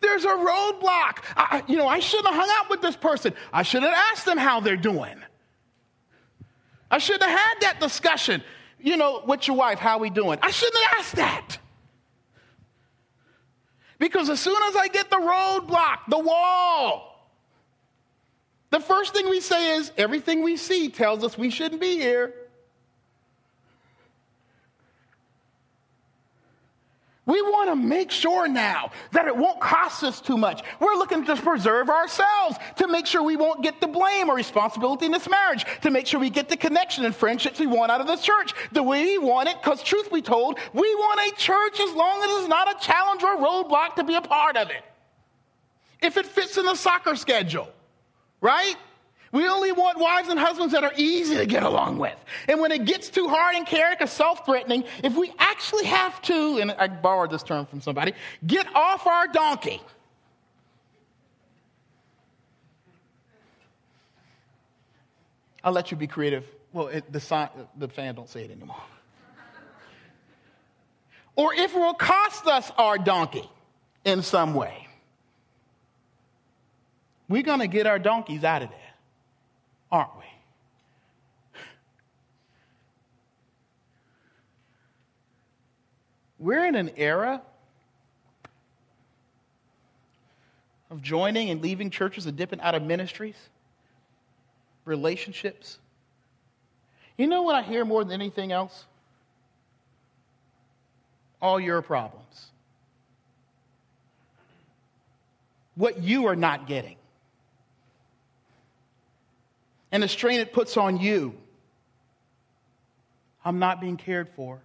There's 0.00 0.24
a 0.24 0.28
roadblock. 0.28 1.24
I, 1.36 1.64
you 1.66 1.76
know, 1.76 1.88
I 1.88 1.98
shouldn't 1.98 2.28
have 2.28 2.36
hung 2.36 2.56
out 2.58 2.70
with 2.70 2.82
this 2.82 2.96
person. 2.96 3.34
I 3.52 3.62
should 3.62 3.82
have 3.82 3.94
asked 4.12 4.24
them 4.24 4.38
how 4.38 4.60
they're 4.60 4.76
doing. 4.76 5.16
I 6.90 6.98
should 6.98 7.20
have 7.20 7.30
had 7.30 7.60
that 7.60 7.80
discussion. 7.80 8.42
You 8.80 8.96
know, 8.96 9.22
with 9.26 9.48
your 9.48 9.56
wife, 9.56 9.78
how 9.80 9.98
we 9.98 10.08
doing? 10.08 10.38
I 10.40 10.50
shouldn't 10.50 10.82
have 10.84 10.98
asked 11.00 11.16
that. 11.16 11.58
Because 13.98 14.30
as 14.30 14.38
soon 14.38 14.62
as 14.68 14.76
I 14.76 14.86
get 14.86 15.10
the 15.10 15.16
roadblock, 15.16 15.98
the 16.08 16.20
wall, 16.20 17.28
the 18.70 18.78
first 18.78 19.14
thing 19.14 19.28
we 19.28 19.40
say 19.40 19.76
is 19.76 19.90
everything 19.96 20.42
we 20.42 20.56
see 20.56 20.88
tells 20.88 21.24
us 21.24 21.36
we 21.36 21.50
shouldn't 21.50 21.80
be 21.80 21.98
here. 21.98 22.32
We 27.28 27.42
want 27.42 27.68
to 27.68 27.76
make 27.76 28.10
sure 28.10 28.48
now 28.48 28.90
that 29.12 29.26
it 29.26 29.36
won't 29.36 29.60
cost 29.60 30.02
us 30.02 30.18
too 30.18 30.38
much. 30.38 30.62
We're 30.80 30.94
looking 30.94 31.26
to 31.26 31.36
preserve 31.36 31.90
ourselves, 31.90 32.56
to 32.76 32.88
make 32.88 33.04
sure 33.04 33.22
we 33.22 33.36
won't 33.36 33.62
get 33.62 33.82
the 33.82 33.86
blame 33.86 34.30
or 34.30 34.34
responsibility 34.34 35.04
in 35.04 35.12
this 35.12 35.28
marriage, 35.28 35.66
to 35.82 35.90
make 35.90 36.06
sure 36.06 36.18
we 36.18 36.30
get 36.30 36.48
the 36.48 36.56
connection 36.56 37.04
and 37.04 37.14
friendships 37.14 37.60
we 37.60 37.66
want 37.66 37.92
out 37.92 38.00
of 38.00 38.06
the 38.06 38.16
church 38.16 38.54
the 38.72 38.82
way 38.82 39.04
we 39.04 39.18
want 39.18 39.50
it, 39.50 39.56
because 39.62 39.82
truth 39.82 40.10
be 40.10 40.22
told, 40.22 40.58
we 40.72 40.94
want 40.94 41.20
a 41.30 41.36
church 41.36 41.78
as 41.78 41.92
long 41.92 42.22
as 42.22 42.30
it's 42.40 42.48
not 42.48 42.74
a 42.74 42.82
challenge 42.82 43.22
or 43.22 43.34
a 43.34 43.36
roadblock 43.36 43.96
to 43.96 44.04
be 44.04 44.14
a 44.14 44.22
part 44.22 44.56
of 44.56 44.70
it. 44.70 44.82
If 46.00 46.16
it 46.16 46.24
fits 46.24 46.56
in 46.56 46.64
the 46.64 46.76
soccer 46.76 47.14
schedule, 47.14 47.68
right? 48.40 48.76
We 49.32 49.46
only 49.46 49.72
want 49.72 49.98
wives 49.98 50.28
and 50.28 50.38
husbands 50.38 50.72
that 50.72 50.84
are 50.84 50.92
easy 50.96 51.36
to 51.36 51.46
get 51.46 51.62
along 51.62 51.98
with. 51.98 52.16
And 52.48 52.60
when 52.60 52.72
it 52.72 52.86
gets 52.86 53.10
too 53.10 53.28
hard 53.28 53.56
and 53.56 53.66
chaotic 53.66 54.00
or 54.00 54.06
self 54.06 54.46
threatening, 54.46 54.84
if 55.04 55.16
we 55.16 55.32
actually 55.38 55.84
have 55.84 56.20
to, 56.22 56.58
and 56.58 56.72
I 56.72 56.88
borrowed 56.88 57.30
this 57.30 57.42
term 57.42 57.66
from 57.66 57.80
somebody, 57.80 58.14
get 58.46 58.66
off 58.74 59.06
our 59.06 59.28
donkey. 59.28 59.82
I'll 65.62 65.72
let 65.72 65.90
you 65.90 65.96
be 65.96 66.06
creative. 66.06 66.46
Well, 66.72 66.88
it, 66.88 67.12
the, 67.12 67.20
sign, 67.20 67.48
the 67.76 67.88
fan 67.88 68.14
don't 68.14 68.28
say 68.28 68.44
it 68.44 68.50
anymore. 68.50 68.80
or 71.36 71.52
if 71.52 71.74
it 71.74 71.78
will 71.78 71.94
cost 71.94 72.46
us 72.46 72.70
our 72.78 72.96
donkey 72.96 73.48
in 74.04 74.22
some 74.22 74.54
way, 74.54 74.86
we're 77.28 77.42
going 77.42 77.60
to 77.60 77.66
get 77.66 77.86
our 77.86 77.98
donkeys 77.98 78.44
out 78.44 78.62
of 78.62 78.70
there 78.70 78.87
aren't 79.90 80.16
we? 80.16 80.24
We're 86.38 86.66
in 86.66 86.76
an 86.76 86.90
era 86.96 87.42
of 90.90 91.02
joining 91.02 91.50
and 91.50 91.60
leaving 91.60 91.90
churches 91.90 92.26
and 92.26 92.36
dipping 92.36 92.60
out 92.60 92.74
of 92.74 92.82
ministries, 92.82 93.36
relationships. 94.84 95.78
You 97.16 97.26
know 97.26 97.42
what 97.42 97.56
I 97.56 97.62
hear 97.62 97.84
more 97.84 98.04
than 98.04 98.12
anything 98.12 98.52
else? 98.52 98.86
All 101.42 101.58
your 101.58 101.82
problems. 101.82 102.46
What 105.74 106.02
you 106.02 106.26
are 106.26 106.36
not 106.36 106.66
getting 106.66 106.96
and 109.90 110.02
the 110.02 110.08
strain 110.08 110.40
it 110.40 110.52
puts 110.52 110.76
on 110.76 110.98
you. 110.98 111.34
I'm 113.44 113.58
not 113.58 113.80
being 113.80 113.96
cared 113.96 114.28
for. 114.36 114.60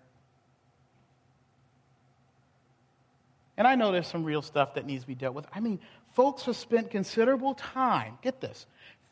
And 3.55 3.67
I 3.67 3.75
know 3.75 3.91
there's 3.91 4.07
some 4.07 4.23
real 4.23 4.41
stuff 4.41 4.75
that 4.75 4.86
needs 4.86 5.03
to 5.03 5.07
be 5.07 5.15
dealt 5.15 5.36
with. 5.36 5.45
I 5.53 5.59
mean, 5.59 5.79
folks 6.15 6.43
have 6.45 6.55
spent 6.55 6.89
considerable 6.89 7.53
time, 7.53 8.17
get 8.21 8.41
this, 8.41 8.65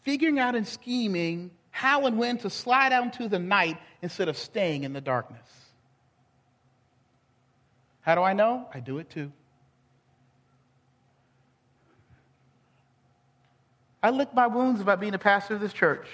figuring 0.03 0.39
out 0.39 0.55
and 0.55 0.67
scheming 0.67 1.51
how 1.69 2.05
and 2.05 2.17
when 2.17 2.37
to 2.39 2.49
slide 2.49 2.91
out 2.91 3.03
into 3.03 3.29
the 3.29 3.39
night 3.39 3.77
instead 4.01 4.27
of 4.27 4.37
staying 4.37 4.83
in 4.83 4.93
the 4.93 5.01
darkness. 5.01 5.47
How 8.01 8.15
do 8.15 8.21
I 8.21 8.33
know? 8.33 8.67
I 8.73 8.79
do 8.79 8.97
it 8.97 9.09
too. 9.09 9.31
I 14.03 14.09
lick 14.09 14.33
my 14.33 14.47
wounds 14.47 14.81
about 14.81 14.99
being 14.99 15.13
a 15.13 15.19
pastor 15.19 15.55
of 15.55 15.61
this 15.61 15.73
church. 15.73 16.07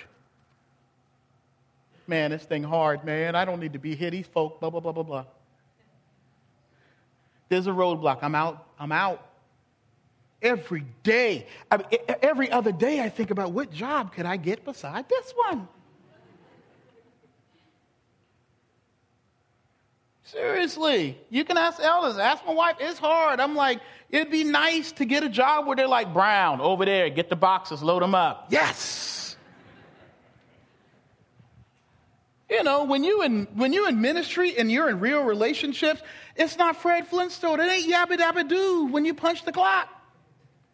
Man, 2.08 2.32
this 2.32 2.44
thing 2.44 2.64
hard, 2.64 3.04
man. 3.04 3.36
I 3.36 3.46
don't 3.46 3.60
need 3.60 3.74
to 3.74 3.80
be 3.80 3.96
here. 3.96 4.10
These 4.10 4.28
folk, 4.28 4.60
blah, 4.60 4.70
blah, 4.70 4.80
blah, 4.80 4.92
blah, 4.92 5.04
blah. 5.04 5.26
There's 7.50 7.68
a 7.68 7.72
roadblock. 7.72 8.20
I'm 8.22 8.36
out. 8.36 8.66
I'm 8.80 8.92
out. 8.92 9.24
Every 10.42 10.86
day, 11.04 11.48
I 11.72 11.78
mean, 11.78 11.86
every 12.22 12.52
other 12.52 12.72
day, 12.72 13.02
I 13.02 13.10
think 13.10 13.32
about 13.32 13.52
what 13.52 13.72
job 13.72 14.14
could 14.14 14.26
I 14.26 14.38
get 14.38 14.64
beside 14.64 15.10
this 15.10 15.34
one? 15.48 15.68
Seriously, 20.32 21.18
you 21.30 21.46
can 21.46 21.58
ask 21.58 21.80
elders. 21.80 22.18
Ask 22.18 22.46
my 22.46 22.54
wife. 22.54 22.76
It's 22.82 23.00
hard. 23.00 23.40
I'm 23.40 23.56
like, 23.56 23.80
it'd 24.10 24.30
be 24.30 24.44
nice 24.44 24.92
to 24.94 25.06
get 25.06 25.24
a 25.24 25.30
job 25.30 25.66
where 25.66 25.78
they're 25.78 25.88
like 25.88 26.14
Brown 26.14 26.60
over 26.60 26.84
there. 26.84 27.10
Get 27.10 27.30
the 27.30 27.38
boxes, 27.38 27.82
load 27.82 28.02
them 28.02 28.14
up. 28.14 28.48
Yes. 28.50 29.38
You 32.50 32.62
know, 32.64 32.84
when 32.84 33.06
you 33.06 33.22
in 33.24 33.48
when 33.54 33.72
you 33.72 33.88
in 33.88 34.02
ministry 34.02 34.58
and 34.58 34.70
you're 34.70 34.90
in 34.90 35.00
real 35.00 35.24
relationships, 35.24 36.02
it's 36.36 36.58
not 36.58 36.76
Fred 36.76 37.08
Flintstone. 37.08 37.62
It 37.62 37.70
ain't 37.70 37.90
yabba 37.90 38.18
dabba 38.18 38.50
doo 38.50 38.88
when 38.92 39.06
you 39.06 39.14
punch 39.14 39.46
the 39.46 39.54
clock. 39.54 39.88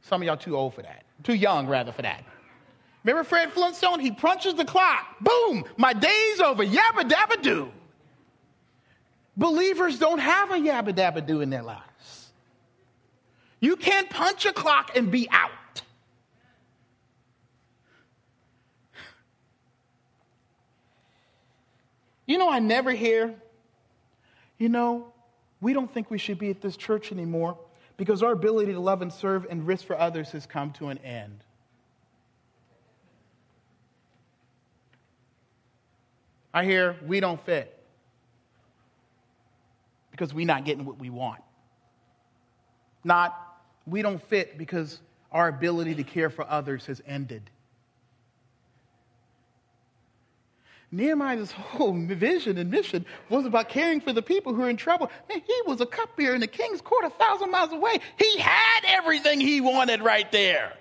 Some 0.01 0.23
of 0.23 0.25
y'all 0.25 0.37
too 0.37 0.57
old 0.57 0.73
for 0.73 0.81
that. 0.81 1.03
Too 1.23 1.35
young 1.35 1.67
rather 1.67 1.91
for 1.91 2.01
that. 2.01 2.23
Remember 3.03 3.23
Fred 3.23 3.51
Flintstone? 3.51 3.99
He 3.99 4.11
punches 4.11 4.55
the 4.55 4.65
clock. 4.65 5.15
Boom! 5.21 5.65
My 5.77 5.93
day's 5.93 6.39
over. 6.39 6.65
Yabba 6.65 7.07
dabba 7.07 7.41
doo. 7.41 7.71
Believers 9.35 9.97
don't 9.97 10.19
have 10.19 10.51
a 10.51 10.55
yabba 10.55 10.93
dabba 10.93 11.25
do 11.25 11.41
in 11.41 11.49
their 11.49 11.63
lives. 11.63 12.31
You 13.59 13.75
can't 13.75 14.09
punch 14.09 14.45
a 14.45 14.53
clock 14.53 14.95
and 14.95 15.09
be 15.09 15.27
out. 15.31 15.51
You 22.25 22.37
know, 22.37 22.49
I 22.49 22.59
never 22.59 22.91
hear, 22.91 23.35
you 24.57 24.69
know, 24.69 25.11
we 25.61 25.73
don't 25.73 25.91
think 25.93 26.09
we 26.09 26.17
should 26.17 26.39
be 26.39 26.49
at 26.49 26.61
this 26.61 26.77
church 26.77 27.11
anymore 27.11 27.57
because 27.97 28.23
our 28.23 28.31
ability 28.31 28.73
to 28.73 28.79
love 28.79 29.01
and 29.01 29.11
serve 29.11 29.45
and 29.49 29.65
risk 29.65 29.85
for 29.85 29.97
others 29.97 30.31
has 30.31 30.45
come 30.45 30.71
to 30.73 30.87
an 30.89 30.99
end. 30.99 31.43
I 36.53 36.65
hear 36.65 36.95
we 37.05 37.19
don't 37.19 37.43
fit 37.45 37.72
because 40.13 40.31
we're 40.31 40.45
not 40.45 40.63
getting 40.63 40.85
what 40.85 40.99
we 40.99 41.09
want. 41.09 41.41
Not, 43.03 43.35
we 43.87 44.03
don't 44.03 44.21
fit 44.21 44.59
because 44.59 44.99
our 45.31 45.47
ability 45.47 45.95
to 45.95 46.03
care 46.03 46.29
for 46.29 46.47
others 46.47 46.85
has 46.85 47.01
ended. 47.07 47.49
Nehemiah's 50.91 51.51
whole 51.51 51.93
vision 52.07 52.59
and 52.59 52.69
mission 52.69 53.07
was 53.27 53.47
about 53.47 53.69
caring 53.69 53.99
for 53.99 54.13
the 54.13 54.21
people 54.21 54.53
who 54.53 54.61
are 54.61 54.69
in 54.69 54.77
trouble. 54.77 55.09
Man, 55.27 55.41
he 55.43 55.61
was 55.65 55.81
a 55.81 55.87
cupbearer 55.87 56.35
in 56.35 56.41
the 56.41 56.47
king's 56.47 56.79
court 56.79 57.05
a 57.05 57.09
thousand 57.09 57.49
miles 57.49 57.71
away. 57.71 57.97
He 58.19 58.37
had 58.37 58.81
everything 58.85 59.41
he 59.41 59.61
wanted 59.61 60.03
right 60.03 60.31
there. 60.31 60.73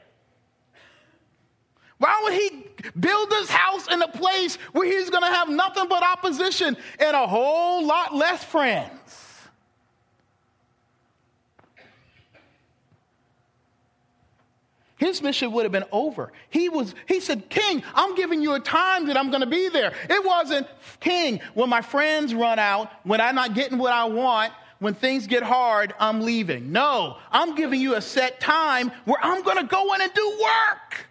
Why 1.96 2.20
would 2.24 2.34
he 2.34 2.66
build 3.00 3.32
his 3.32 3.48
house 3.48 3.86
in 3.90 4.02
a 4.02 4.08
place 4.08 4.56
where 4.72 4.84
he's 4.86 5.08
going 5.08 5.22
to 5.22 5.30
have 5.30 5.48
nothing 5.48 5.88
but 5.88 6.02
opposition 6.02 6.76
and 6.98 7.16
a 7.16 7.26
whole 7.26 7.86
lot 7.86 8.14
less 8.14 8.44
friends? 8.44 9.01
His 15.02 15.22
mission 15.22 15.52
would 15.52 15.64
have 15.64 15.72
been 15.72 15.84
over. 15.92 16.32
He 16.50 16.68
was, 16.68 16.94
he 17.06 17.20
said, 17.20 17.48
King, 17.48 17.82
I'm 17.94 18.14
giving 18.14 18.42
you 18.42 18.54
a 18.54 18.60
time 18.60 19.06
that 19.06 19.16
I'm 19.16 19.30
going 19.30 19.40
to 19.40 19.46
be 19.46 19.68
there. 19.68 19.92
It 20.08 20.24
wasn't, 20.24 20.66
King, 21.00 21.40
when 21.54 21.68
my 21.68 21.82
friends 21.82 22.34
run 22.34 22.58
out, 22.58 22.90
when 23.04 23.20
I'm 23.20 23.34
not 23.34 23.54
getting 23.54 23.78
what 23.78 23.92
I 23.92 24.04
want, 24.04 24.52
when 24.78 24.94
things 24.94 25.26
get 25.26 25.42
hard, 25.42 25.94
I'm 26.00 26.22
leaving. 26.22 26.72
No, 26.72 27.16
I'm 27.30 27.54
giving 27.54 27.80
you 27.80 27.94
a 27.94 28.00
set 28.00 28.40
time 28.40 28.90
where 29.04 29.18
I'm 29.22 29.42
going 29.42 29.58
to 29.58 29.64
go 29.64 29.94
in 29.94 30.00
and 30.00 30.12
do 30.12 30.38
work. 30.42 31.06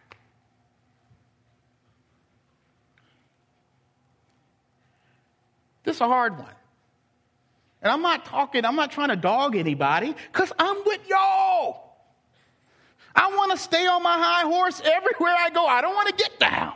This 5.84 5.96
is 5.96 6.02
a 6.02 6.08
hard 6.08 6.38
one. 6.38 6.54
And 7.82 7.92
I'm 7.92 8.02
not 8.02 8.26
talking, 8.26 8.66
I'm 8.66 8.76
not 8.76 8.92
trying 8.92 9.10
to 9.10 9.16
dog 9.16 9.56
anybody 9.56 10.14
because 10.32 10.52
I'm 10.60 10.78
with 10.86 11.08
y'all. 11.10 11.91
I 13.15 13.28
want 13.36 13.52
to 13.52 13.58
stay 13.58 13.86
on 13.88 14.02
my 14.04 14.17
high 14.17 14.43
horse 14.43 14.82
everywhere 14.84 15.36
I 15.38 15.50
go. 15.50 15.65
I 15.65 15.82
don't 15.82 15.95
want 15.95 16.10
to 16.10 16.15
get 16.15 16.39
down. 16.39 16.74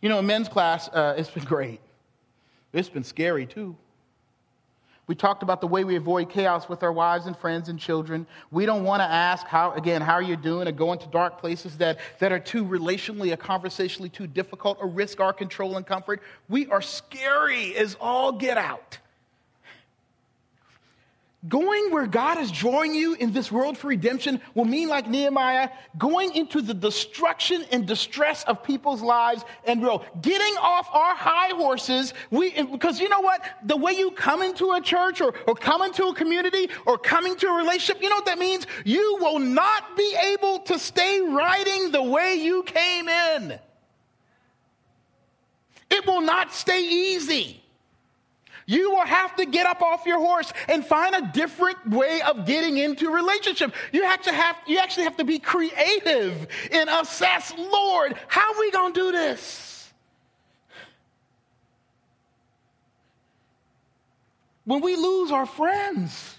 You 0.00 0.08
know, 0.08 0.18
in 0.18 0.26
men's 0.26 0.48
class, 0.48 0.88
uh, 0.88 1.14
it's 1.16 1.30
been 1.30 1.44
great. 1.44 1.80
It's 2.72 2.88
been 2.88 3.04
scary 3.04 3.46
too. 3.46 3.76
We 5.06 5.16
talked 5.16 5.42
about 5.42 5.60
the 5.60 5.66
way 5.66 5.84
we 5.84 5.96
avoid 5.96 6.30
chaos 6.30 6.68
with 6.68 6.82
our 6.82 6.92
wives 6.92 7.26
and 7.26 7.36
friends 7.36 7.68
and 7.68 7.78
children. 7.78 8.26
We 8.50 8.66
don't 8.66 8.84
want 8.84 9.00
to 9.00 9.04
ask 9.04 9.46
how, 9.46 9.72
again, 9.72 10.00
how 10.00 10.14
are 10.14 10.22
you 10.22 10.36
doing 10.36 10.68
or 10.68 10.72
go 10.72 10.92
into 10.92 11.06
dark 11.08 11.38
places 11.38 11.76
that, 11.78 11.98
that 12.20 12.32
are 12.32 12.38
too 12.38 12.64
relationally 12.64 13.32
or 13.32 13.36
conversationally 13.36 14.08
too 14.08 14.26
difficult 14.26 14.78
or 14.80 14.88
risk 14.88 15.20
our 15.20 15.32
control 15.32 15.76
and 15.76 15.84
comfort. 15.84 16.22
We 16.48 16.66
are 16.68 16.80
scary 16.80 17.76
as 17.76 17.96
all 18.00 18.32
get 18.32 18.56
out. 18.56 18.98
Going 21.48 21.90
where 21.90 22.06
God 22.06 22.38
is 22.38 22.52
drawing 22.52 22.94
you 22.94 23.14
in 23.14 23.32
this 23.32 23.50
world 23.50 23.76
for 23.76 23.88
redemption 23.88 24.40
will 24.54 24.64
mean, 24.64 24.88
like 24.88 25.08
Nehemiah, 25.08 25.70
going 25.98 26.36
into 26.36 26.62
the 26.62 26.72
destruction 26.72 27.64
and 27.72 27.84
distress 27.84 28.44
of 28.44 28.62
people's 28.62 29.02
lives 29.02 29.44
and 29.64 29.82
real 29.82 30.04
getting 30.20 30.54
off 30.58 30.88
our 30.92 31.16
high 31.16 31.48
horses. 31.48 32.14
We, 32.30 32.52
because 32.62 33.00
you 33.00 33.08
know 33.08 33.20
what? 33.20 33.44
The 33.64 33.76
way 33.76 33.90
you 33.90 34.12
come 34.12 34.40
into 34.40 34.70
a 34.70 34.80
church 34.80 35.20
or, 35.20 35.34
or 35.48 35.56
come 35.56 35.82
into 35.82 36.04
a 36.04 36.14
community 36.14 36.70
or 36.86 36.96
coming 36.96 37.34
to 37.38 37.48
a 37.48 37.56
relationship, 37.56 38.00
you 38.00 38.08
know 38.08 38.16
what 38.16 38.26
that 38.26 38.38
means? 38.38 38.68
You 38.84 39.18
will 39.20 39.40
not 39.40 39.96
be 39.96 40.16
able 40.24 40.60
to 40.60 40.78
stay 40.78 41.20
riding 41.22 41.90
the 41.90 42.04
way 42.04 42.36
you 42.36 42.62
came 42.62 43.08
in. 43.08 43.58
It 45.90 46.06
will 46.06 46.20
not 46.20 46.54
stay 46.54 46.82
easy. 46.82 47.61
You 48.72 48.90
will 48.90 49.04
have 49.04 49.36
to 49.36 49.44
get 49.44 49.66
up 49.66 49.82
off 49.82 50.06
your 50.06 50.18
horse 50.18 50.50
and 50.66 50.82
find 50.82 51.14
a 51.14 51.30
different 51.34 51.90
way 51.90 52.22
of 52.22 52.46
getting 52.46 52.78
into 52.78 53.10
relationship. 53.10 53.74
You 53.92 54.04
have 54.04 54.22
to 54.22 54.32
have 54.32 54.56
you 54.66 54.78
actually 54.78 55.04
have 55.04 55.18
to 55.18 55.24
be 55.24 55.38
creative 55.38 56.48
and 56.70 56.88
assess, 56.88 57.52
Lord, 57.58 58.16
how 58.28 58.54
are 58.54 58.60
we 58.60 58.70
gonna 58.70 58.94
do 58.94 59.12
this? 59.12 59.92
When 64.64 64.80
we 64.80 64.96
lose 64.96 65.30
our 65.30 65.44
friends, 65.44 66.38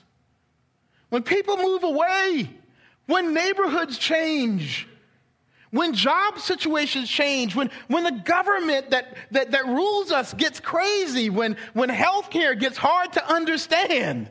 when 1.10 1.22
people 1.22 1.58
move 1.58 1.84
away, 1.84 2.50
when 3.06 3.36
neighborhoods 3.36 4.00
change, 4.00 4.88
when 5.73 5.95
job 5.95 6.38
situations 6.38 7.09
change, 7.09 7.55
when, 7.55 7.71
when 7.88 8.03
the 8.03 8.12
government 8.12 8.91
that, 8.91 9.17
that, 9.31 9.49
that 9.51 9.65
rules 9.65 10.12
us 10.12 10.31
gets 10.36 10.59
crazy, 10.59 11.31
when, 11.31 11.57
when 11.73 11.89
healthcare 11.89 12.57
gets 12.57 12.77
hard 12.77 13.12
to 13.13 13.27
understand. 13.27 14.29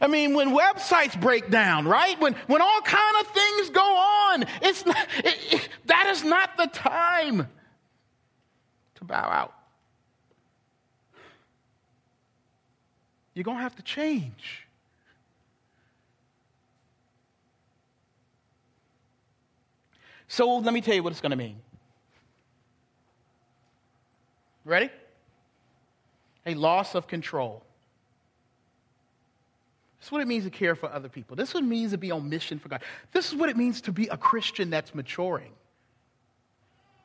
I 0.00 0.06
mean, 0.06 0.34
when 0.34 0.50
websites 0.50 1.20
break 1.20 1.50
down, 1.50 1.88
right? 1.88 2.18
When, 2.20 2.34
when 2.46 2.62
all 2.62 2.80
kind 2.82 3.16
of 3.20 3.26
things 3.26 3.70
go 3.70 3.80
on, 3.80 4.44
it's 4.62 4.86
not, 4.86 5.08
it, 5.18 5.36
it, 5.54 5.68
that 5.86 6.06
is 6.10 6.22
not 6.22 6.56
the 6.56 6.68
time 6.68 7.48
to 8.94 9.04
bow 9.04 9.16
out. 9.16 9.54
You're 13.34 13.42
going 13.42 13.56
to 13.56 13.62
have 13.64 13.74
to 13.74 13.82
change. 13.82 14.63
So 20.34 20.56
let 20.56 20.74
me 20.74 20.80
tell 20.80 20.96
you 20.96 21.02
what 21.04 21.12
it's 21.12 21.20
going 21.20 21.30
to 21.30 21.36
mean. 21.36 21.54
Ready? 24.64 24.90
A 26.44 26.54
loss 26.54 26.96
of 26.96 27.06
control. 27.06 27.62
This 30.00 30.08
is 30.08 30.12
what 30.12 30.22
it 30.22 30.26
means 30.26 30.42
to 30.42 30.50
care 30.50 30.74
for 30.74 30.90
other 30.90 31.08
people. 31.08 31.36
This 31.36 31.50
is 31.50 31.54
what 31.54 31.62
it 31.62 31.68
means 31.68 31.92
to 31.92 31.98
be 31.98 32.10
on 32.10 32.28
mission 32.28 32.58
for 32.58 32.68
God. 32.68 32.82
This 33.12 33.28
is 33.28 33.36
what 33.36 33.48
it 33.48 33.56
means 33.56 33.80
to 33.82 33.92
be 33.92 34.08
a 34.08 34.16
Christian 34.16 34.70
that's 34.70 34.92
maturing. 34.92 35.52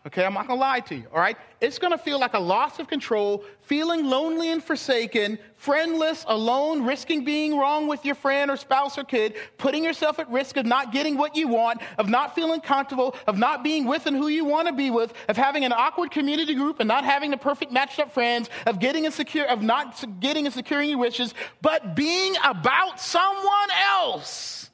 Okay, 0.10 0.26
I'm 0.26 0.34
not 0.34 0.48
gonna 0.48 0.60
lie 0.60 0.80
to 0.80 0.96
you, 0.96 1.06
all 1.14 1.20
right? 1.20 1.38
It's 1.62 1.78
gonna 1.78 1.96
feel 1.96 2.20
like 2.20 2.34
a 2.34 2.40
loss 2.40 2.80
of 2.80 2.88
control, 2.88 3.44
feeling 3.62 4.06
lonely 4.06 4.52
and 4.52 4.64
forsaken, 4.64 5.38
friendless, 5.56 6.26
alone, 6.28 6.84
risking 6.84 7.24
being 7.24 7.56
wrong 7.56 7.88
with 7.88 8.04
your 8.04 8.16
friend 8.16 8.50
or 8.50 8.58
spouse 8.58 8.98
or 8.98 9.04
kid, 9.04 9.36
putting 9.60 9.84
yourself 9.84 10.18
at 10.18 10.28
risk 10.32 10.58
of 10.58 10.66
not 10.66 10.92
getting 10.92 11.16
what 11.16 11.36
you 11.36 11.48
want, 11.48 11.80
of 12.00 12.10
not 12.10 12.34
feeling 12.34 12.60
comfortable, 12.60 13.16
of 13.28 13.38
not 13.38 13.64
being 13.64 13.86
with 13.86 14.08
and 14.08 14.18
who 14.18 14.30
you 14.30 14.46
wanna 14.46 14.74
be 14.74 14.90
with, 14.90 15.14
of 15.28 15.38
having 15.38 15.64
an 15.64 15.72
awkward 15.72 16.10
community 16.10 16.56
group 16.56 16.80
and 16.80 16.88
not 16.88 17.06
having 17.06 17.30
the 17.30 17.38
perfect 17.38 17.72
matched 17.72 18.00
up 18.00 18.12
friends, 18.12 18.50
of 18.66 18.80
getting 18.80 19.06
insecure, 19.06 19.46
of 19.46 19.62
not 19.62 20.04
getting 20.20 20.48
and 20.48 20.56
securing 20.56 20.90
your 20.90 20.98
wishes, 20.98 21.36
but 21.62 21.96
being 21.96 22.36
about 22.44 23.00
someone 23.00 23.70
else. 23.92 24.72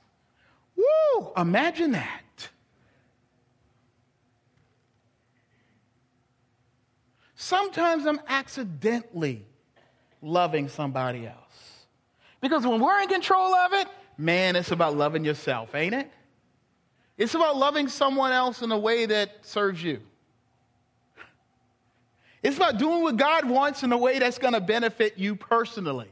Woo! 0.77 1.33
Imagine 1.35 1.91
that. 1.91 2.24
Sometimes 7.45 8.07
I'm 8.07 8.19
accidentally 8.27 9.45
loving 10.23 10.67
somebody 10.67 11.27
else. 11.27 11.85
Because 12.41 12.65
when 12.65 12.81
we're 12.81 13.03
in 13.03 13.07
control 13.07 13.53
of 13.53 13.71
it, 13.73 13.87
man, 14.17 14.55
it's 14.55 14.71
about 14.71 14.97
loving 14.97 15.23
yourself, 15.23 15.75
ain't 15.75 15.93
it? 15.93 16.11
It's 17.19 17.35
about 17.35 17.55
loving 17.55 17.87
someone 17.87 18.31
else 18.31 18.63
in 18.63 18.71
a 18.71 18.77
way 18.79 19.05
that 19.05 19.45
serves 19.45 19.83
you. 19.83 20.01
It's 22.41 22.57
about 22.57 22.79
doing 22.79 23.03
what 23.03 23.15
God 23.15 23.47
wants 23.47 23.83
in 23.83 23.91
a 23.91 23.97
way 23.97 24.17
that's 24.17 24.39
going 24.39 24.55
to 24.55 24.59
benefit 24.59 25.19
you 25.19 25.35
personally. 25.35 26.09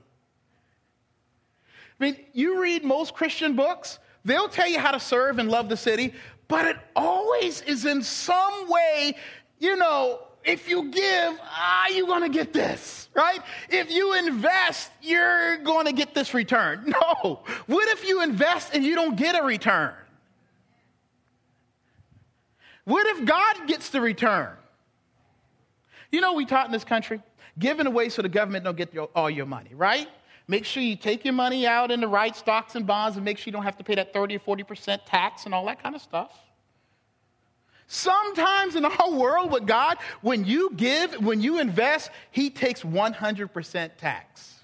I 1.99 2.03
mean, 2.03 2.15
you 2.33 2.61
read 2.61 2.83
most 2.83 3.15
Christian 3.15 3.55
books, 3.55 3.97
they'll 4.23 4.49
tell 4.49 4.67
you 4.69 4.77
how 4.77 4.91
to 4.91 4.99
serve 4.99 5.39
and 5.39 5.49
love 5.49 5.67
the 5.67 5.77
city, 5.77 6.13
but 6.47 6.67
it 6.67 6.77
always 6.95 7.61
is 7.61 7.87
in 7.87 8.03
some 8.03 8.69
way, 8.69 9.15
you 9.57 9.75
know, 9.77 10.19
if 10.45 10.69
you 10.69 10.91
give, 10.91 11.39
ah, 11.41 11.87
you're 11.89 12.07
going 12.07 12.23
to 12.23 12.29
get 12.29 12.53
this, 12.53 13.07
right? 13.13 13.39
If 13.69 13.91
you 13.91 14.13
invest, 14.13 14.91
you're 15.01 15.57
going 15.57 15.85
to 15.85 15.93
get 15.93 16.13
this 16.13 16.33
return. 16.33 16.93
No. 17.23 17.39
What 17.65 17.87
if 17.89 18.07
you 18.07 18.21
invest 18.21 18.73
and 18.73 18.83
you 18.83 18.95
don't 18.95 19.15
get 19.15 19.39
a 19.39 19.43
return? 19.43 19.93
What 22.85 23.07
if 23.07 23.25
God 23.25 23.67
gets 23.67 23.89
the 23.89 24.01
return? 24.01 24.49
You 26.11 26.21
know, 26.21 26.33
we 26.33 26.45
taught 26.45 26.65
in 26.65 26.71
this 26.71 26.83
country 26.83 27.21
giving 27.57 27.87
away 27.87 28.09
so 28.09 28.21
the 28.21 28.29
government 28.29 28.65
don't 28.65 28.77
get 28.77 28.93
your, 28.93 29.09
all 29.15 29.29
your 29.29 29.45
money, 29.45 29.73
right? 29.73 30.07
Make 30.47 30.65
sure 30.65 30.83
you 30.83 30.95
take 30.95 31.23
your 31.23 31.33
money 31.33 31.65
out 31.65 31.91
in 31.91 32.01
the 32.01 32.07
right 32.07 32.35
stocks 32.35 32.75
and 32.75 32.85
bonds 32.85 33.15
and 33.15 33.23
make 33.23 33.37
sure 33.37 33.45
you 33.47 33.53
don't 33.53 33.63
have 33.63 33.77
to 33.77 33.83
pay 33.83 33.95
that 33.95 34.13
30 34.13 34.35
or 34.35 34.39
40% 34.39 34.99
tax 35.05 35.45
and 35.45 35.53
all 35.53 35.65
that 35.65 35.81
kind 35.81 35.95
of 35.95 36.01
stuff. 36.01 36.37
Sometimes 37.93 38.75
in 38.75 38.85
our 38.85 39.11
world 39.11 39.51
with 39.51 39.67
God, 39.67 39.99
when 40.21 40.45
you 40.45 40.71
give, 40.75 41.23
when 41.23 41.41
you 41.41 41.59
invest, 41.59 42.09
He 42.31 42.49
takes 42.49 42.81
100% 42.81 43.91
tax. 43.99 44.55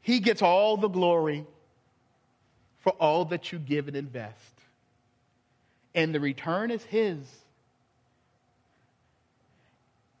He 0.00 0.20
gets 0.20 0.40
all 0.40 0.78
the 0.78 0.88
glory 0.88 1.44
for 2.80 2.92
all 2.92 3.26
that 3.26 3.52
you 3.52 3.58
give 3.58 3.86
and 3.86 3.98
invest. 3.98 4.54
And 5.94 6.14
the 6.14 6.20
return 6.20 6.70
is 6.70 6.82
His. 6.84 7.18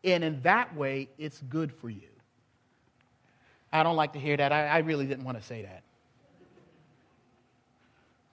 And 0.04 0.22
in 0.22 0.42
that 0.42 0.76
way, 0.76 1.08
it's 1.16 1.40
good 1.48 1.72
for 1.72 1.88
you. 1.88 2.10
I 3.72 3.82
don't 3.84 3.96
like 3.96 4.12
to 4.12 4.20
hear 4.20 4.36
that. 4.36 4.52
I, 4.52 4.66
I 4.66 4.78
really 4.80 5.06
didn't 5.06 5.24
want 5.24 5.40
to 5.40 5.42
say 5.42 5.62
that 5.62 5.82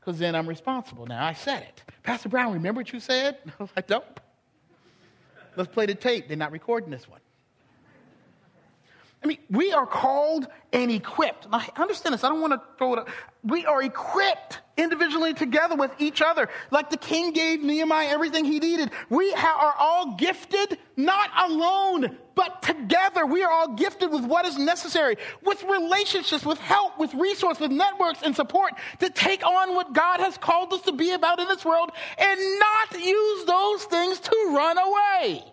because 0.10 0.20
then 0.20 0.34
I'm 0.34 0.50
responsible. 0.50 1.06
Now, 1.06 1.24
I 1.24 1.34
said 1.34 1.62
it. 1.62 1.84
Pastor 2.02 2.30
Brown, 2.30 2.52
remember 2.54 2.80
what 2.80 2.92
you 2.92 3.00
said? 3.00 3.38
I 3.60 3.62
was 3.62 3.70
don't. 3.86 4.04
Let's 5.56 5.72
play 5.72 5.86
the 5.86 5.94
tape. 5.94 6.28
They're 6.28 6.36
not 6.36 6.52
recording 6.52 6.90
this 6.90 7.08
one. 7.08 7.20
I 9.24 9.28
mean, 9.28 9.38
we 9.52 9.72
are 9.72 9.86
called 9.86 10.48
and 10.74 10.90
equipped. 10.90 11.48
Now, 11.52 11.62
understand 11.78 12.14
this. 12.14 12.24
I 12.24 12.30
don't 12.30 12.42
want 12.42 12.54
to 12.54 12.62
throw 12.80 12.94
it 12.94 13.00
up. 13.00 13.10
We 13.44 13.66
are 13.66 13.82
equipped 13.82 14.60
individually 14.76 15.34
together 15.34 15.76
with 15.76 15.92
each 16.00 16.22
other. 16.22 16.50
Like 16.72 16.90
the 16.90 16.98
king 16.98 17.32
gave 17.32 17.62
Nehemiah 17.62 18.08
everything 18.10 18.46
he 18.46 18.60
needed. 18.60 18.92
We 19.10 19.34
are 19.34 19.76
all 19.78 20.16
gifted, 20.16 20.78
not 20.98 21.30
alone, 21.50 22.18
but 22.36 22.62
together. 22.62 23.26
We 23.26 23.44
are 23.44 23.52
all 23.52 23.76
gifted 23.76 24.12
with 24.12 24.26
what 24.26 24.46
is 24.46 24.58
necessary, 24.58 25.18
with 25.44 25.64
relationships, 25.64 26.46
with 26.46 26.60
help, 26.60 26.98
with 26.98 27.14
resources, 27.14 27.62
with 27.62 27.72
networks 27.72 28.22
and 28.24 28.36
support 28.36 28.74
to 29.00 29.10
take 29.10 29.46
on 29.46 29.76
what 29.76 29.94
God 29.94 30.20
has 30.20 30.38
called 30.38 30.74
us 30.74 30.82
to 30.82 30.92
be 30.92 31.12
about 31.12 31.40
in 31.40 31.48
this 31.48 31.64
world 31.64 31.92
and 32.18 32.40
not 32.60 33.02
use 33.02 33.46
those 33.46 33.84
things 33.86 34.20
to 34.20 34.52
run 34.52 34.78
away. 34.78 35.44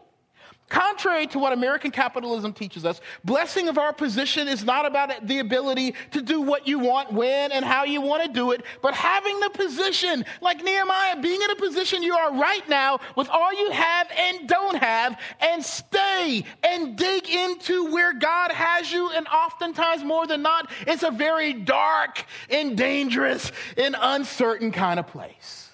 Contrary 0.69 1.29
to 1.29 1.39
what 1.39 1.53
American 1.53 1.93
capitalism 1.93 2.53
teaches 2.53 2.85
us, 2.85 3.01
blessing 3.23 3.69
of 3.69 3.79
our 3.79 3.93
position 3.93 4.49
is 4.49 4.65
not 4.65 4.85
about 4.85 5.27
the 5.27 5.39
ability 5.39 5.95
to 6.11 6.21
do 6.21 6.41
what 6.41 6.67
you 6.67 6.81
want, 6.81 7.13
when, 7.13 7.53
and 7.53 7.65
how 7.65 7.85
you 7.85 8.01
want 8.01 8.25
to 8.25 8.29
do 8.29 8.51
it, 8.51 8.63
but 8.83 8.93
having 8.93 9.39
the 9.39 9.51
position, 9.51 10.25
like 10.41 10.65
Nehemiah, 10.65 11.21
being 11.21 11.41
in 11.41 11.51
a 11.51 11.57
position 11.57 12.03
you 12.03 12.17
are 12.17 12.35
right 12.35 12.69
now 12.69 12.99
with 13.15 13.29
all 13.29 13.55
you 13.55 13.71
have 13.71 14.09
and 14.19 14.49
don't 14.49 14.77
have, 14.77 15.17
and 15.39 15.65
stay 15.65 16.45
and 16.65 16.97
dig 16.97 17.29
into 17.29 17.93
where 17.93 18.13
God 18.13 18.51
has 18.51 18.91
you. 18.91 19.11
And 19.11 19.29
oftentimes, 19.29 20.03
more 20.03 20.27
than 20.27 20.43
not, 20.43 20.69
it's 20.81 21.05
a 21.05 21.13
very 21.13 21.53
dark 21.53 22.25
and 22.51 22.77
dangerous 22.77 23.53
and 23.77 23.95
uncertain 23.97 24.73
kind 24.73 24.99
of 24.99 25.07
place. 25.07 25.66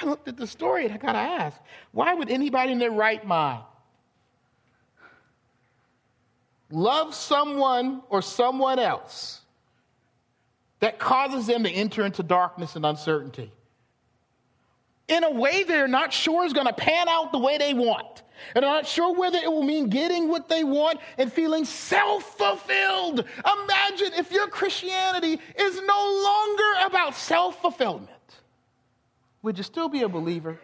I 0.00 0.06
looked 0.06 0.28
at 0.28 0.36
the 0.36 0.46
story 0.46 0.84
and 0.84 0.94
I 0.94 0.96
got 0.96 1.12
to 1.12 1.18
ask 1.18 1.58
why 1.92 2.14
would 2.14 2.30
anybody 2.30 2.72
in 2.72 2.78
their 2.78 2.90
right 2.90 3.24
mind 3.24 3.64
love 6.70 7.14
someone 7.14 8.02
or 8.08 8.22
someone 8.22 8.78
else 8.78 9.40
that 10.80 10.98
causes 10.98 11.46
them 11.46 11.64
to 11.64 11.70
enter 11.70 12.04
into 12.04 12.22
darkness 12.22 12.76
and 12.76 12.86
uncertainty? 12.86 13.50
In 15.08 15.24
a 15.24 15.30
way 15.30 15.64
they're 15.64 15.88
not 15.88 16.12
sure 16.12 16.44
is 16.44 16.52
going 16.52 16.66
to 16.66 16.72
pan 16.72 17.08
out 17.08 17.32
the 17.32 17.38
way 17.38 17.58
they 17.58 17.74
want. 17.74 18.22
And 18.54 18.64
I'm 18.64 18.70
not 18.70 18.86
sure 18.86 19.14
whether 19.14 19.38
it 19.38 19.50
will 19.50 19.64
mean 19.64 19.88
getting 19.88 20.28
what 20.28 20.48
they 20.48 20.62
want 20.62 21.00
and 21.16 21.32
feeling 21.32 21.64
self 21.64 22.38
fulfilled. 22.38 23.24
Imagine 23.64 24.12
if 24.14 24.30
your 24.30 24.46
Christianity 24.48 25.40
is 25.56 25.82
no 25.82 26.22
longer 26.24 26.86
about 26.86 27.16
self 27.16 27.60
fulfillment. 27.60 28.17
Would 29.42 29.58
you 29.58 29.64
still 29.64 29.88
be 29.88 30.02
a 30.02 30.08
believer? 30.08 30.58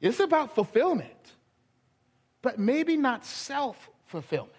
It's 0.00 0.20
about 0.20 0.54
fulfillment, 0.54 1.34
but 2.42 2.58
maybe 2.58 2.96
not 2.96 3.24
self 3.24 3.90
fulfillment. 4.06 4.54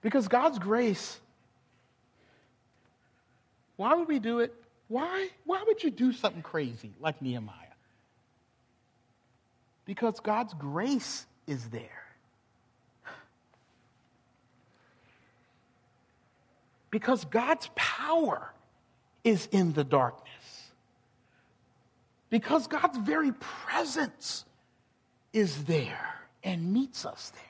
Because 0.00 0.28
God's 0.28 0.58
grace 0.58 1.18
why 3.76 3.94
would 3.94 4.08
we 4.08 4.18
do 4.18 4.40
it? 4.40 4.54
Why? 4.88 5.28
Why 5.44 5.62
would 5.66 5.82
you 5.82 5.90
do 5.90 6.12
something 6.12 6.42
crazy 6.42 6.92
like 7.00 7.20
Nehemiah? 7.20 7.56
Because 9.84 10.20
God's 10.20 10.54
grace 10.54 11.26
is 11.46 11.68
there. 11.68 12.03
Because 16.94 17.24
God's 17.24 17.68
power 17.74 18.52
is 19.24 19.48
in 19.50 19.72
the 19.72 19.82
darkness. 19.82 20.70
Because 22.30 22.68
God's 22.68 22.96
very 22.98 23.32
presence 23.32 24.44
is 25.32 25.64
there 25.64 26.20
and 26.44 26.72
meets 26.72 27.04
us 27.04 27.32
there. 27.34 27.42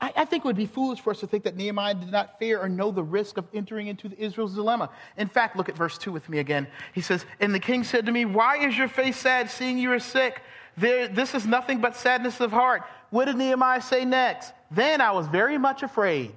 I, 0.00 0.24
think 0.24 0.46
it 0.46 0.46
would 0.46 0.56
be 0.56 0.64
foolish 0.64 1.00
for 1.00 1.10
us 1.10 1.20
to 1.20 1.26
think 1.26 1.44
that 1.44 1.54
Nehemiah 1.54 1.92
did 1.92 2.10
not 2.10 2.38
fear 2.38 2.58
or 2.58 2.70
know 2.70 2.90
the 2.90 3.02
risk 3.02 3.36
of 3.36 3.44
entering 3.52 3.88
into 3.88 4.10
Israel's 4.16 4.54
dilemma. 4.54 4.88
In 5.18 5.28
fact, 5.28 5.54
look 5.54 5.68
at 5.68 5.76
verse 5.76 5.98
2 5.98 6.10
with 6.10 6.30
me 6.30 6.38
again. 6.38 6.66
He 6.94 7.02
says, 7.02 7.26
And 7.38 7.54
the 7.54 7.60
king 7.60 7.84
said 7.84 8.06
to 8.06 8.12
me, 8.12 8.24
Why 8.24 8.66
is 8.66 8.78
your 8.78 8.88
face 8.88 9.18
sad, 9.18 9.50
seeing 9.50 9.76
you 9.76 9.92
are 9.92 9.98
sick? 9.98 10.40
There, 10.78 11.06
this 11.06 11.34
is 11.34 11.44
nothing 11.44 11.82
but 11.82 11.96
sadness 11.96 12.40
of 12.40 12.50
heart. 12.50 12.84
What 13.10 13.26
did 13.26 13.36
Nehemiah 13.36 13.82
say 13.82 14.06
next? 14.06 14.54
Then 14.70 15.02
I 15.02 15.10
was 15.10 15.26
very 15.26 15.58
much 15.58 15.82
afraid. 15.82 16.32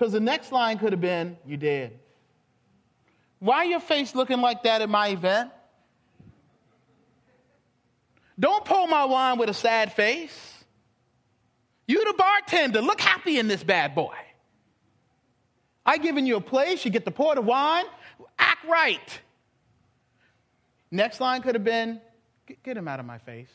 Because 0.00 0.14
the 0.14 0.20
next 0.20 0.50
line 0.50 0.78
could 0.78 0.92
have 0.92 1.00
been, 1.02 1.36
You 1.44 1.58
dead. 1.58 1.98
Why 3.38 3.64
your 3.64 3.80
face 3.80 4.14
looking 4.14 4.40
like 4.40 4.62
that 4.62 4.80
at 4.80 4.88
my 4.88 5.08
event? 5.08 5.50
Don't 8.38 8.64
pull 8.64 8.86
my 8.86 9.04
wine 9.04 9.36
with 9.36 9.50
a 9.50 9.54
sad 9.54 9.92
face. 9.92 10.64
You, 11.86 12.02
the 12.02 12.14
bartender, 12.16 12.80
look 12.80 12.98
happy 12.98 13.38
in 13.38 13.46
this 13.46 13.62
bad 13.62 13.94
boy. 13.94 14.14
I 15.84 15.98
given 15.98 16.24
you 16.24 16.36
a 16.36 16.40
place, 16.40 16.82
you 16.82 16.90
get 16.90 17.04
to 17.04 17.10
pour 17.10 17.34
the 17.34 17.42
wine, 17.42 17.84
act 18.38 18.64
right. 18.66 19.20
Next 20.90 21.20
line 21.20 21.42
could 21.42 21.54
have 21.54 21.64
been, 21.64 22.00
get 22.64 22.74
him 22.74 22.88
out 22.88 23.00
of 23.00 23.06
my 23.06 23.18
face. 23.18 23.52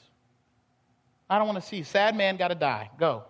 I 1.27 1.39
don't 1.39 1.47
want 1.47 1.59
to 1.59 1.67
see. 1.67 1.81
Sad 1.81 2.15
man 2.15 2.37
got 2.37 2.49
to 2.49 2.55
die. 2.55 2.91
Go. 2.99 3.23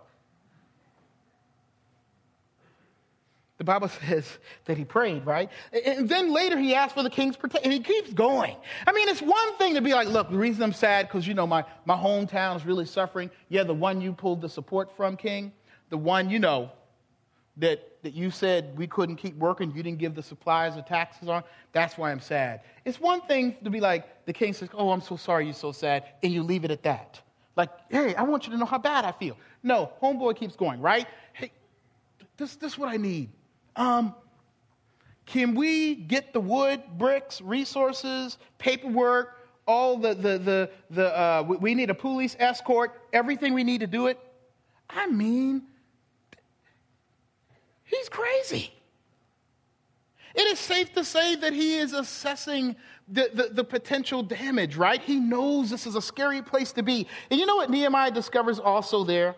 The 3.58 3.64
Bible 3.64 3.88
says 4.08 4.38
that 4.66 4.78
he 4.78 4.86
prayed, 4.86 5.26
right? 5.26 5.50
And 5.86 6.10
then 6.10 6.34
later 6.34 6.58
he 6.58 6.76
asked 6.76 6.96
for 6.96 7.04
the 7.04 7.10
king's 7.10 7.38
protection, 7.38 7.72
he 7.72 7.80
keeps 7.80 8.14
going. 8.14 8.56
I 8.86 8.92
mean, 8.92 9.08
it's 9.10 9.22
one 9.22 9.56
thing 9.58 9.76
to 9.76 9.82
be 9.82 9.94
like, 9.94 10.08
look, 10.08 10.30
the 10.30 10.38
reason 10.38 10.64
I'm 10.64 10.74
sad, 10.74 11.08
because, 11.08 11.28
you 11.28 11.34
know, 11.34 11.48
my, 11.48 11.64
my 11.86 11.96
hometown 11.96 12.56
is 12.56 12.66
really 12.66 12.86
suffering. 12.86 13.30
Yeah, 13.50 13.64
the 13.64 13.74
one 13.74 14.02
you 14.02 14.14
pulled 14.14 14.42
the 14.42 14.50
support 14.50 14.96
from, 14.96 15.16
king, 15.18 15.54
the 15.90 15.98
one, 15.98 16.30
you 16.30 16.40
know, 16.40 16.72
that, 17.58 18.02
that 18.04 18.14
you 18.14 18.32
said 18.32 18.78
we 18.78 18.86
couldn't 18.86 19.16
keep 19.16 19.38
working, 19.38 19.72
you 19.74 19.82
didn't 19.82 20.00
give 20.00 20.14
the 20.14 20.24
supplies 20.24 20.76
or 20.76 20.82
taxes 20.82 21.30
on, 21.30 21.42
that's 21.72 21.98
why 21.98 22.12
I'm 22.12 22.20
sad. 22.20 22.62
It's 22.84 23.00
one 23.00 23.22
thing 23.22 23.56
to 23.64 23.70
be 23.70 23.80
like, 23.80 24.26
the 24.26 24.34
king 24.34 24.52
says, 24.52 24.68
oh, 24.74 24.90
I'm 24.90 25.00
so 25.00 25.16
sorry 25.16 25.46
you're 25.46 25.54
so 25.54 25.72
sad, 25.72 26.04
and 26.22 26.34
you 26.34 26.44
leave 26.44 26.66
it 26.66 26.72
at 26.72 26.84
that. 26.84 27.22
Like, 27.56 27.70
hey, 27.90 28.14
I 28.16 28.24
want 28.24 28.46
you 28.46 28.52
to 28.52 28.58
know 28.58 28.66
how 28.66 28.78
bad 28.78 29.06
I 29.06 29.14
feel. 29.14 29.38
No, 29.64 29.94
homeboy 30.04 30.36
keeps 30.36 30.58
going, 30.58 30.82
right? 30.82 31.08
Hey, 31.32 31.54
this, 32.36 32.58
this 32.58 32.74
is 32.74 32.78
what 32.78 32.90
I 32.90 32.98
need 32.98 33.30
um, 33.76 34.16
can 35.26 35.56
we 35.56 35.96
get 35.96 36.34
the 36.34 36.40
wood, 36.40 36.84
bricks, 36.98 37.42
resources, 37.42 38.38
paperwork, 38.58 39.40
all 39.68 39.98
the, 39.98 40.14
the, 40.14 40.38
the, 40.38 40.70
the 40.92 41.18
uh, 41.18 41.44
we 41.44 41.74
need 41.74 41.90
a 41.90 41.96
police 41.96 42.36
escort, 42.40 43.02
everything 43.12 43.54
we 43.54 43.64
need 43.64 43.80
to 43.80 43.88
do 43.88 44.08
it? 44.08 44.20
I 44.90 45.08
mean, 45.08 45.64
he's 47.84 48.08
crazy. 48.08 48.72
It 50.36 50.48
is 50.48 50.60
safe 50.60 50.94
to 50.94 51.04
say 51.04 51.36
that 51.36 51.54
he 51.54 51.78
is 51.78 51.94
assessing 51.94 52.76
the, 53.08 53.30
the, 53.34 53.50
the, 53.52 53.64
potential 53.64 54.22
damage, 54.22 54.76
right? 54.76 55.02
He 55.02 55.20
knows 55.20 55.70
this 55.70 55.88
is 55.88 55.96
a 55.96 56.02
scary 56.02 56.42
place 56.42 56.72
to 56.74 56.84
be. 56.84 57.08
And 57.30 57.40
you 57.40 57.46
know 57.46 57.56
what 57.56 57.70
Nehemiah 57.70 58.12
discovers 58.12 58.60
also 58.60 59.04
there? 59.04 59.36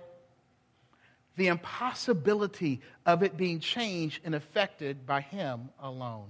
The 1.37 1.47
impossibility 1.47 2.81
of 3.05 3.23
it 3.23 3.37
being 3.37 3.59
changed 3.59 4.21
and 4.25 4.35
affected 4.35 5.05
by 5.05 5.21
him 5.21 5.69
alone. 5.79 6.27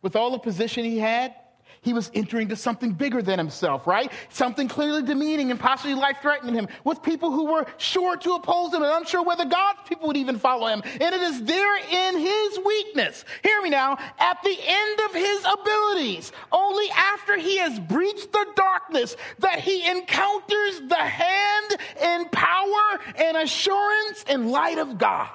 With 0.00 0.16
all 0.16 0.30
the 0.30 0.38
position 0.38 0.84
he 0.84 0.98
had, 0.98 1.34
he 1.80 1.92
was 1.92 2.10
entering 2.14 2.48
to 2.48 2.56
something 2.56 2.92
bigger 2.92 3.22
than 3.22 3.38
himself, 3.38 3.86
right? 3.86 4.12
Something 4.28 4.68
clearly 4.68 5.02
demeaning 5.02 5.50
and 5.50 5.58
possibly 5.58 5.94
life 5.94 6.18
threatening 6.22 6.54
him 6.54 6.68
with 6.84 7.02
people 7.02 7.30
who 7.30 7.46
were 7.52 7.66
sure 7.78 8.16
to 8.16 8.34
oppose 8.34 8.72
him 8.72 8.82
and 8.82 8.92
unsure 8.92 9.22
whether 9.22 9.44
God's 9.44 9.80
people 9.88 10.08
would 10.08 10.16
even 10.16 10.38
follow 10.38 10.66
him. 10.66 10.82
And 10.84 11.14
it 11.14 11.22
is 11.22 11.42
there 11.44 11.76
in 11.78 12.18
his 12.18 12.58
weakness, 12.64 13.24
hear 13.42 13.60
me 13.62 13.70
now, 13.70 13.98
at 14.18 14.42
the 14.42 14.56
end 14.64 15.00
of 15.06 15.14
his 15.14 15.44
abilities, 15.44 16.32
only 16.52 16.90
after 16.90 17.36
he 17.36 17.58
has 17.58 17.78
breached 17.80 18.32
the 18.32 18.46
darkness, 18.54 19.16
that 19.38 19.60
he 19.60 19.88
encounters 19.90 20.80
the 20.88 20.94
hand 20.94 21.76
and 22.00 22.30
power 22.30 23.00
and 23.16 23.36
assurance 23.36 24.24
and 24.28 24.50
light 24.50 24.78
of 24.78 24.98
God. 24.98 25.28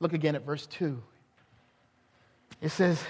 Look 0.00 0.12
again 0.12 0.34
at 0.36 0.44
verse 0.44 0.66
2. 0.66 1.02
It 2.60 2.68
says, 2.70 3.02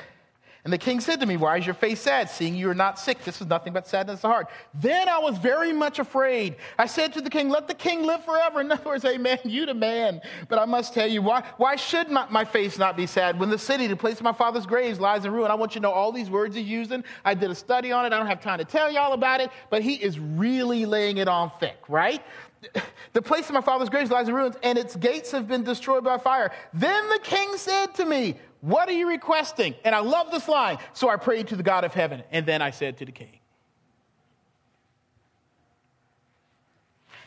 and 0.64 0.72
the 0.72 0.78
king 0.78 0.98
said 1.00 1.20
to 1.20 1.26
me, 1.26 1.36
Why 1.36 1.58
is 1.58 1.66
your 1.66 1.74
face 1.74 2.00
sad, 2.00 2.30
seeing 2.30 2.54
you 2.54 2.70
are 2.70 2.74
not 2.74 2.98
sick? 2.98 3.22
This 3.22 3.42
is 3.42 3.46
nothing 3.46 3.74
but 3.74 3.86
sadness 3.86 4.24
of 4.24 4.30
heart. 4.30 4.48
Then 4.72 5.10
I 5.10 5.18
was 5.18 5.36
very 5.36 5.74
much 5.74 5.98
afraid. 5.98 6.56
I 6.78 6.86
said 6.86 7.12
to 7.12 7.20
the 7.20 7.28
king, 7.28 7.50
Let 7.50 7.68
the 7.68 7.74
king 7.74 8.02
live 8.02 8.24
forever. 8.24 8.62
In 8.62 8.72
other 8.72 8.82
words, 8.82 9.04
Amen, 9.04 9.38
you 9.44 9.66
the 9.66 9.74
man. 9.74 10.22
But 10.48 10.58
I 10.58 10.64
must 10.64 10.94
tell 10.94 11.06
you, 11.06 11.20
why, 11.20 11.44
why 11.58 11.76
should 11.76 12.10
my, 12.10 12.26
my 12.30 12.46
face 12.46 12.78
not 12.78 12.96
be 12.96 13.06
sad 13.06 13.38
when 13.38 13.50
the 13.50 13.58
city, 13.58 13.86
the 13.86 13.96
place 13.96 14.16
of 14.16 14.22
my 14.22 14.32
father's 14.32 14.64
graves, 14.64 14.98
lies 14.98 15.26
in 15.26 15.32
ruin? 15.32 15.50
I 15.50 15.54
want 15.54 15.74
you 15.74 15.80
to 15.80 15.82
know 15.82 15.92
all 15.92 16.12
these 16.12 16.30
words 16.30 16.56
he's 16.56 16.66
using. 16.66 17.04
I 17.26 17.34
did 17.34 17.50
a 17.50 17.54
study 17.54 17.92
on 17.92 18.06
it. 18.06 18.14
I 18.14 18.18
don't 18.18 18.26
have 18.26 18.40
time 18.40 18.58
to 18.58 18.64
tell 18.64 18.90
y'all 18.90 19.12
about 19.12 19.42
it, 19.42 19.50
but 19.68 19.82
he 19.82 19.96
is 19.96 20.18
really 20.18 20.86
laying 20.86 21.18
it 21.18 21.28
on 21.28 21.50
thick, 21.60 21.76
right? 21.88 22.22
The 23.12 23.22
place 23.22 23.48
of 23.48 23.54
my 23.54 23.60
father's 23.60 23.88
graves 23.88 24.10
lies 24.10 24.28
in 24.28 24.34
ruins, 24.34 24.56
and 24.62 24.78
its 24.78 24.96
gates 24.96 25.30
have 25.30 25.48
been 25.48 25.62
destroyed 25.62 26.04
by 26.04 26.18
fire. 26.18 26.52
Then 26.72 27.08
the 27.08 27.20
king 27.22 27.56
said 27.56 27.94
to 27.96 28.04
me, 28.04 28.36
what 28.60 28.88
are 28.88 28.92
you 28.92 29.08
requesting? 29.08 29.74
And 29.84 29.94
I 29.94 29.98
love 29.98 30.30
this 30.30 30.48
line. 30.48 30.78
So 30.94 31.10
I 31.10 31.16
prayed 31.16 31.48
to 31.48 31.56
the 31.56 31.62
God 31.62 31.84
of 31.84 31.92
heaven, 31.92 32.22
and 32.30 32.46
then 32.46 32.62
I 32.62 32.70
said 32.70 32.96
to 32.98 33.04
the 33.04 33.12
king. 33.12 33.38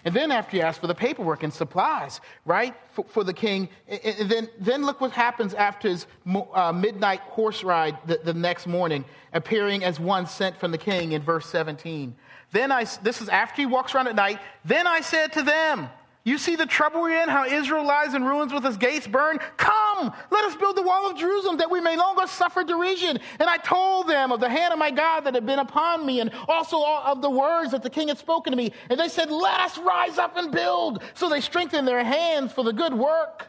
And 0.08 0.15
then 0.15 0.32
after 0.32 0.52
he 0.52 0.62
asked 0.62 0.80
for 0.80 0.88
the 0.88 0.95
paperwork 0.95 1.43
and 1.43 1.54
supplies, 1.54 2.21
right, 2.45 2.73
for, 2.91 3.04
for 3.06 3.23
the 3.23 3.34
king, 3.34 3.67
and 3.89 4.32
then, 4.32 4.50
then 4.58 4.86
look 4.86 5.02
what 5.02 5.12
happens 5.12 5.54
after 5.54 5.89
his 5.89 6.08
uh, 6.54 6.71
midnight 6.71 7.19
horse 7.21 7.63
ride 7.63 7.97
the, 8.06 8.19
the 8.23 8.34
next 8.34 8.67
morning, 8.67 9.04
appearing 9.34 9.84
as 9.84 10.00
one 10.00 10.26
sent 10.26 10.56
from 10.56 10.71
the 10.71 10.78
king 10.78 11.12
in 11.12 11.21
verse 11.21 11.45
17. 11.47 12.15
Then 12.51 12.71
I, 12.71 12.86
this 13.01 13.21
is 13.21 13.29
after 13.29 13.62
he 13.62 13.65
walks 13.65 13.93
around 13.93 14.07
at 14.07 14.15
night, 14.15 14.39
then 14.63 14.88
I 14.88 15.01
said 15.01 15.33
to 15.33 15.43
them, 15.43 15.89
you 16.27 16.38
see 16.38 16.57
the 16.57 16.65
trouble 16.65 17.03
we're 17.03 17.23
in, 17.23 17.29
how 17.29 17.45
Israel 17.45 17.86
lies 17.86 18.13
in 18.13 18.25
ruins 18.25 18.51
with 18.51 18.65
his 18.65 18.75
gates 18.75 19.07
burned? 19.07 19.39
Come, 19.55 20.13
let 20.29 20.43
us 20.43 20.57
build 20.57 20.75
the 20.75 20.81
wall 20.81 21.10
of 21.10 21.17
Jerusalem 21.17 21.55
that 21.55 21.71
we 21.71 21.79
may 21.79 21.95
no 21.95 22.03
longer 22.03 22.27
suffer 22.27 22.65
derision. 22.65 23.17
And 23.39 23.49
I 23.49 23.55
told 23.55 24.10
them 24.10 24.33
of 24.33 24.41
the 24.41 24.49
hand 24.49 24.73
of 24.73 24.77
my 24.77 24.91
God 24.91 25.21
that 25.21 25.36
had 25.36 25.45
been 25.45 25.60
upon 25.60 26.05
me, 26.05 26.19
and 26.19 26.29
also 26.49 26.83
of 26.83 27.21
the 27.21 27.29
words 27.29 27.71
that 27.71 27.81
the 27.81 27.89
king 27.89 28.10
had 28.10 28.17
spoken 28.17 28.51
to 28.51 28.57
me. 28.57 28.73
And 28.89 28.99
they 28.99 29.07
said, 29.07 29.31
Let 29.31 29.57
us 29.62 29.77
rise 29.77 30.17
up 30.17 30.36
and 30.36 30.51
build. 30.51 31.01
So 31.13 31.29
they 31.29 31.39
strengthened 31.39 31.88
their 31.88 32.03
hands 32.03 32.51
for 32.51 32.65
the 32.65 32.73
good 32.73 32.93
work. 32.93 33.47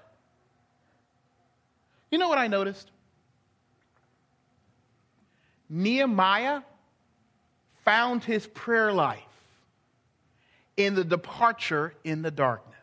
You 2.12 2.18
know 2.18 2.28
what 2.28 2.38
I 2.38 2.46
noticed? 2.46 2.92
Nehemiah 5.68 6.62
found 7.88 8.22
his 8.22 8.46
prayer 8.48 8.92
life 8.92 9.18
in 10.76 10.94
the 10.94 11.02
departure 11.02 11.94
in 12.04 12.20
the 12.20 12.30
darkness. 12.30 12.76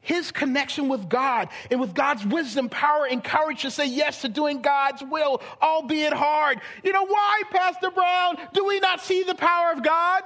His 0.00 0.30
connection 0.30 0.88
with 0.88 1.08
God 1.08 1.48
and 1.68 1.80
with 1.80 1.94
God's 1.94 2.24
wisdom, 2.24 2.68
power, 2.68 3.08
and 3.10 3.24
courage 3.24 3.62
to 3.62 3.72
say 3.72 3.86
yes 3.86 4.20
to 4.20 4.28
doing 4.28 4.62
God's 4.62 5.02
will, 5.02 5.42
albeit 5.60 6.12
hard. 6.12 6.60
You 6.84 6.92
know 6.92 7.04
why, 7.04 7.42
Pastor 7.50 7.90
Brown, 7.90 8.36
do 8.52 8.64
we 8.64 8.78
not 8.78 9.00
see 9.00 9.24
the 9.24 9.34
power 9.34 9.72
of 9.72 9.82
God? 9.82 10.22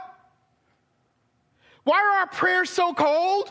Why 1.84 1.96
are 1.96 2.20
our 2.20 2.26
prayers 2.26 2.68
so 2.68 2.92
cold? 2.92 3.50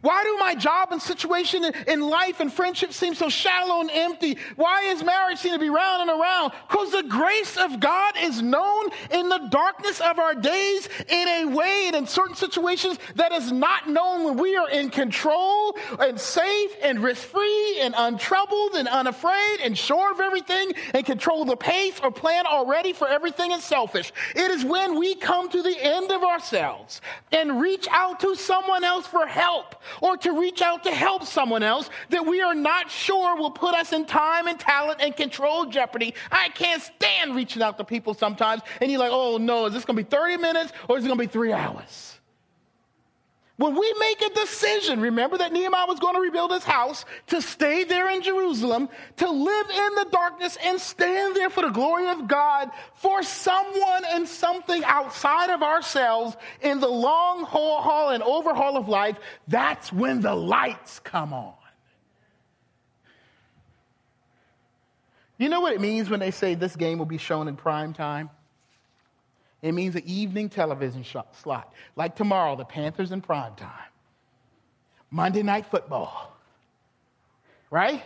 Why 0.00 0.22
do 0.22 0.36
my 0.38 0.54
job 0.54 0.92
and 0.92 1.00
situation 1.00 1.64
in 1.86 2.00
life 2.00 2.40
and 2.40 2.52
friendship 2.52 2.92
seem 2.92 3.14
so 3.14 3.28
shallow 3.28 3.80
and 3.80 3.90
empty? 3.90 4.38
Why 4.56 4.82
is 4.82 5.02
marriage 5.02 5.38
seem 5.38 5.52
to 5.52 5.58
be 5.58 5.70
round 5.70 6.08
and 6.08 6.20
around? 6.20 6.52
Because 6.68 6.92
the 6.92 7.04
grace 7.04 7.56
of 7.56 7.80
God 7.80 8.14
is 8.20 8.42
known 8.42 8.90
in 9.10 9.28
the 9.28 9.48
darkness 9.50 10.00
of 10.00 10.18
our 10.18 10.34
days 10.34 10.88
in 11.08 11.28
a 11.28 11.44
way 11.46 11.84
and 11.86 11.96
in 11.96 12.06
certain 12.06 12.34
situations 12.34 12.98
that 13.14 13.32
is 13.32 13.50
not 13.50 13.88
known 13.88 14.24
when 14.24 14.36
we 14.36 14.56
are 14.56 14.68
in 14.68 14.90
control 14.90 15.76
and 15.98 16.20
safe 16.20 16.76
and 16.82 17.00
risk 17.00 17.22
free 17.22 17.80
and 17.80 17.94
untroubled 17.96 18.74
and 18.74 18.88
unafraid 18.88 19.60
and 19.62 19.76
sure 19.76 20.12
of 20.12 20.20
everything 20.20 20.72
and 20.92 21.06
control 21.06 21.44
the 21.44 21.56
pace 21.56 21.98
or 22.02 22.10
plan 22.10 22.46
already 22.46 22.92
for 22.92 23.08
everything 23.08 23.52
and 23.52 23.62
selfish. 23.62 24.12
It 24.34 24.50
is 24.50 24.64
when 24.64 24.98
we 24.98 25.14
come 25.14 25.48
to 25.50 25.62
the 25.62 25.76
end 25.82 26.10
of 26.10 26.22
ourselves 26.22 27.00
and 27.32 27.60
reach 27.60 27.88
out 27.90 28.20
to 28.20 28.34
someone 28.34 28.84
else 28.84 29.06
for 29.06 29.26
help 29.26 29.73
or 30.00 30.16
to 30.18 30.32
reach 30.38 30.62
out 30.62 30.84
to 30.84 30.90
help 30.90 31.24
someone 31.24 31.62
else 31.62 31.90
that 32.10 32.26
we 32.26 32.40
are 32.40 32.54
not 32.54 32.90
sure 32.90 33.36
will 33.36 33.50
put 33.50 33.74
us 33.74 33.92
in 33.92 34.06
time 34.06 34.46
and 34.46 34.58
talent 34.58 35.00
and 35.00 35.16
control 35.16 35.66
jeopardy. 35.66 36.14
I 36.30 36.48
can't 36.50 36.82
stand 36.82 37.34
reaching 37.34 37.62
out 37.62 37.78
to 37.78 37.84
people 37.84 38.14
sometimes, 38.14 38.62
and 38.80 38.90
you're 38.90 39.00
like, 39.00 39.12
oh 39.12 39.38
no, 39.38 39.66
is 39.66 39.72
this 39.72 39.84
going 39.84 39.96
to 39.96 40.02
be 40.02 40.08
30 40.08 40.36
minutes 40.38 40.72
or 40.88 40.98
is 40.98 41.04
it 41.04 41.08
going 41.08 41.18
to 41.18 41.24
be 41.24 41.30
three 41.30 41.52
hours? 41.52 42.13
When 43.56 43.78
we 43.78 43.94
make 44.00 44.20
a 44.20 44.34
decision, 44.34 45.00
remember 45.00 45.38
that 45.38 45.52
Nehemiah 45.52 45.86
was 45.86 46.00
going 46.00 46.14
to 46.14 46.20
rebuild 46.20 46.50
his 46.50 46.64
house, 46.64 47.04
to 47.28 47.40
stay 47.40 47.84
there 47.84 48.10
in 48.10 48.20
Jerusalem, 48.20 48.88
to 49.18 49.30
live 49.30 49.70
in 49.70 49.94
the 49.94 50.08
darkness 50.10 50.58
and 50.64 50.80
stand 50.80 51.36
there 51.36 51.50
for 51.50 51.62
the 51.62 51.68
glory 51.68 52.08
of 52.08 52.26
God, 52.26 52.70
for 52.96 53.22
someone 53.22 54.04
and 54.06 54.26
something 54.26 54.82
outside 54.84 55.50
of 55.50 55.62
ourselves 55.62 56.36
in 56.62 56.80
the 56.80 56.88
long 56.88 57.44
haul 57.44 58.10
and 58.10 58.24
overhaul 58.24 58.76
of 58.76 58.88
life, 58.88 59.18
that's 59.46 59.92
when 59.92 60.20
the 60.20 60.34
lights 60.34 60.98
come 60.98 61.32
on. 61.32 61.54
You 65.38 65.48
know 65.48 65.60
what 65.60 65.72
it 65.72 65.80
means 65.80 66.10
when 66.10 66.20
they 66.20 66.32
say 66.32 66.54
this 66.56 66.74
game 66.74 66.98
will 66.98 67.06
be 67.06 67.18
shown 67.18 67.46
in 67.46 67.54
prime 67.54 67.92
time? 67.92 68.30
It 69.64 69.72
means 69.72 69.94
an 69.96 70.02
evening 70.04 70.50
television 70.50 71.02
slot. 71.32 71.72
Like 71.96 72.14
tomorrow, 72.14 72.54
the 72.54 72.66
Panthers 72.66 73.12
in 73.12 73.22
prime 73.22 73.54
time. 73.54 73.70
Monday 75.10 75.42
night 75.42 75.64
football. 75.64 76.36
Right? 77.70 78.02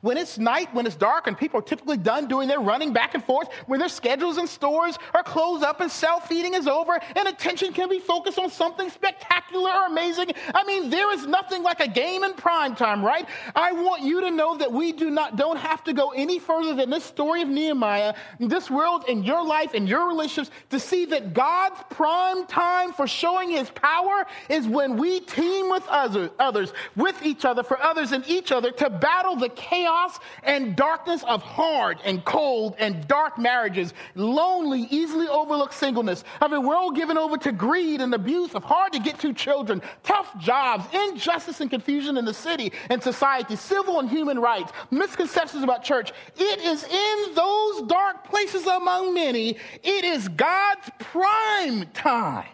When 0.00 0.16
it's 0.16 0.38
night, 0.38 0.72
when 0.74 0.86
it's 0.86 0.96
dark, 0.96 1.26
and 1.26 1.36
people 1.36 1.60
are 1.60 1.62
typically 1.62 1.98
done 1.98 2.26
doing 2.26 2.48
their 2.48 2.60
running 2.60 2.92
back 2.92 3.14
and 3.14 3.22
forth, 3.22 3.48
when 3.66 3.80
their 3.80 3.88
schedules 3.88 4.38
and 4.38 4.48
stores 4.48 4.98
are 5.12 5.22
closed 5.22 5.62
up 5.62 5.80
and 5.80 5.90
self 5.90 6.26
feeding 6.26 6.54
is 6.54 6.66
over, 6.66 6.98
and 7.16 7.28
attention 7.28 7.72
can 7.72 7.88
be 7.88 7.98
focused 7.98 8.38
on 8.38 8.50
something 8.50 8.88
spectacular 8.88 9.70
or 9.70 9.86
amazing. 9.86 10.30
I 10.54 10.64
mean, 10.64 10.88
there 10.88 11.12
is 11.12 11.26
nothing 11.26 11.62
like 11.62 11.80
a 11.80 11.88
game 11.88 12.24
in 12.24 12.32
prime 12.32 12.74
time, 12.74 13.04
right? 13.04 13.28
I 13.54 13.72
want 13.72 14.02
you 14.02 14.22
to 14.22 14.30
know 14.30 14.56
that 14.56 14.72
we 14.72 14.92
do 14.92 15.10
not 15.10 15.36
don't 15.36 15.58
have 15.58 15.84
to 15.84 15.92
go 15.92 16.10
any 16.10 16.38
further 16.38 16.74
than 16.74 16.88
this 16.88 17.04
story 17.04 17.42
of 17.42 17.48
Nehemiah, 17.48 18.14
this 18.38 18.70
world, 18.70 19.04
in 19.06 19.22
your 19.22 19.44
life, 19.44 19.74
and 19.74 19.86
your 19.88 20.08
relationships, 20.08 20.50
to 20.70 20.80
see 20.80 21.04
that 21.06 21.34
God's 21.34 21.80
prime 21.90 22.46
time 22.46 22.92
for 22.92 23.06
showing 23.06 23.50
His 23.50 23.68
power 23.70 24.26
is 24.48 24.66
when 24.66 24.96
we 24.96 25.20
team 25.20 25.68
with 25.68 25.86
others, 25.88 26.72
with 26.96 27.22
each 27.22 27.44
other, 27.44 27.62
for 27.62 27.80
others 27.82 28.12
and 28.12 28.26
each 28.28 28.50
other 28.50 28.70
to 28.72 28.88
battle 28.88 29.36
the 29.36 29.48
chaos 29.70 30.18
and 30.42 30.74
darkness 30.74 31.22
of 31.24 31.42
hard 31.42 31.98
and 32.04 32.24
cold 32.24 32.74
and 32.78 33.06
dark 33.06 33.38
marriages, 33.38 33.94
lonely, 34.16 34.88
easily 34.90 35.28
overlooked 35.28 35.74
singleness, 35.74 36.24
of 36.40 36.52
a 36.52 36.60
world 36.60 36.96
given 36.96 37.16
over 37.16 37.36
to 37.38 37.52
greed 37.52 38.00
and 38.00 38.12
abuse, 38.12 38.54
of 38.54 38.64
hard 38.64 38.92
to 38.92 38.98
get 38.98 39.18
to 39.20 39.32
children, 39.32 39.80
tough 40.02 40.36
jobs, 40.38 40.84
injustice 40.92 41.60
and 41.60 41.70
confusion 41.70 42.16
in 42.16 42.24
the 42.24 42.34
city 42.34 42.72
and 42.90 43.00
society, 43.02 43.54
civil 43.54 44.00
and 44.00 44.10
human 44.10 44.38
rights, 44.38 44.72
misconceptions 44.90 45.62
about 45.62 45.84
church. 45.84 46.12
It 46.36 46.60
is 46.60 46.82
in 46.84 47.34
those 47.34 47.82
dark 47.82 48.28
places 48.28 48.66
among 48.66 49.14
many, 49.14 49.56
it 49.84 50.04
is 50.04 50.28
God's 50.28 50.90
prime 50.98 51.86
time 51.94 52.48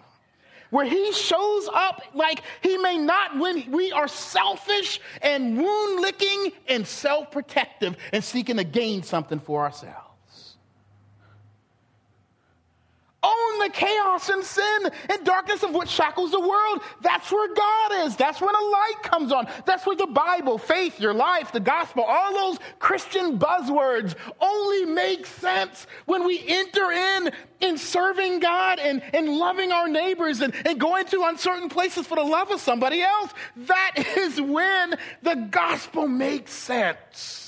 where 0.77 0.85
he 0.85 1.11
shows 1.11 1.71
up 1.73 2.03
like 2.13 2.43
he 2.61 2.77
may 2.77 2.99
not 2.99 3.39
when 3.39 3.71
we 3.71 3.91
are 3.93 4.07
selfish 4.07 5.01
and 5.23 5.57
wound 5.57 6.03
licking 6.03 6.53
and 6.69 6.87
self 6.87 7.31
protective 7.31 7.97
and 8.13 8.23
seeking 8.23 8.59
to 8.59 8.65
gain 8.65 9.03
something 9.03 9.39
for 9.41 9.65
ourselves. 9.65 10.06
Own 13.27 13.59
the 13.59 13.71
chaos 13.71 14.29
and 14.29 14.45
sin 14.45 14.91
and 15.11 15.25
darkness 15.25 15.65
of 15.65 15.73
what 15.73 15.89
shackles 15.89 16.31
the 16.31 16.41
world. 16.41 16.81
That's 17.01 17.33
where 17.33 17.53
God 17.53 18.07
is. 18.07 18.15
That's 18.15 18.41
when 18.41 18.55
a 18.55 18.65
light 18.65 19.03
comes 19.03 19.33
on. 19.33 19.49
That's 19.65 19.85
where 19.85 19.97
the 19.97 20.07
Bible, 20.07 20.59
faith, 20.59 21.01
your 21.01 21.15
life, 21.15 21.51
the 21.51 21.61
gospel, 21.61 22.05
all 22.05 22.33
those 22.33 22.59
Christian 22.79 23.39
buzzwords 23.39 24.15
only 24.41 24.85
make 24.85 25.27
sense 25.27 25.87
when 26.05 26.25
we 26.25 26.45
enter 26.47 26.93
in 26.93 27.33
in 27.61 27.79
serving 27.79 28.39
God 28.41 28.79
and, 28.79 29.03
and 29.13 29.29
loving 29.29 29.73
our 29.73 29.89
neighbors 29.89 30.41
and, 30.41 30.55
and 30.65 30.79
going 30.79 31.07
to 31.07 31.25
uncertain 31.25 31.69
places 31.69 32.07
for 32.07 32.17
the 32.17 32.25
love 32.25 32.51
of 32.51 32.61
somebody 32.61 33.03
else. 33.03 33.33
That 33.57 33.95
is 34.17 34.41
when 34.41 34.95
the 35.23 35.35
gospel 35.51 36.07
makes 36.07 36.53
sense. 36.53 37.46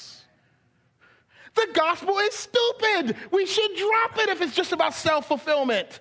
The 1.59 1.72
gospel 1.72 2.16
is 2.18 2.34
stupid. 2.34 3.16
We 3.32 3.44
should 3.44 3.74
drop 3.76 4.16
it 4.18 4.28
if 4.28 4.40
it's 4.40 4.54
just 4.54 4.70
about 4.70 4.94
self 4.94 5.26
fulfillment. 5.26 5.98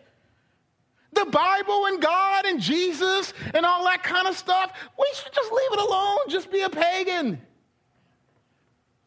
The 1.14 1.26
Bible 1.26 1.88
and 1.88 2.00
God 2.00 2.46
and 2.46 2.62
Jesus 2.62 3.34
and 3.56 3.66
all 3.66 3.84
that 3.86 4.04
kind 4.04 4.28
of 4.28 4.38
stuff, 4.38 4.72
we 5.00 5.08
should 5.16 5.34
just 5.34 5.52
leave 5.52 5.72
it 5.74 5.80
alone. 5.80 6.20
Just 6.30 6.52
be 6.52 6.62
a 6.62 6.70
pagan. 6.70 7.42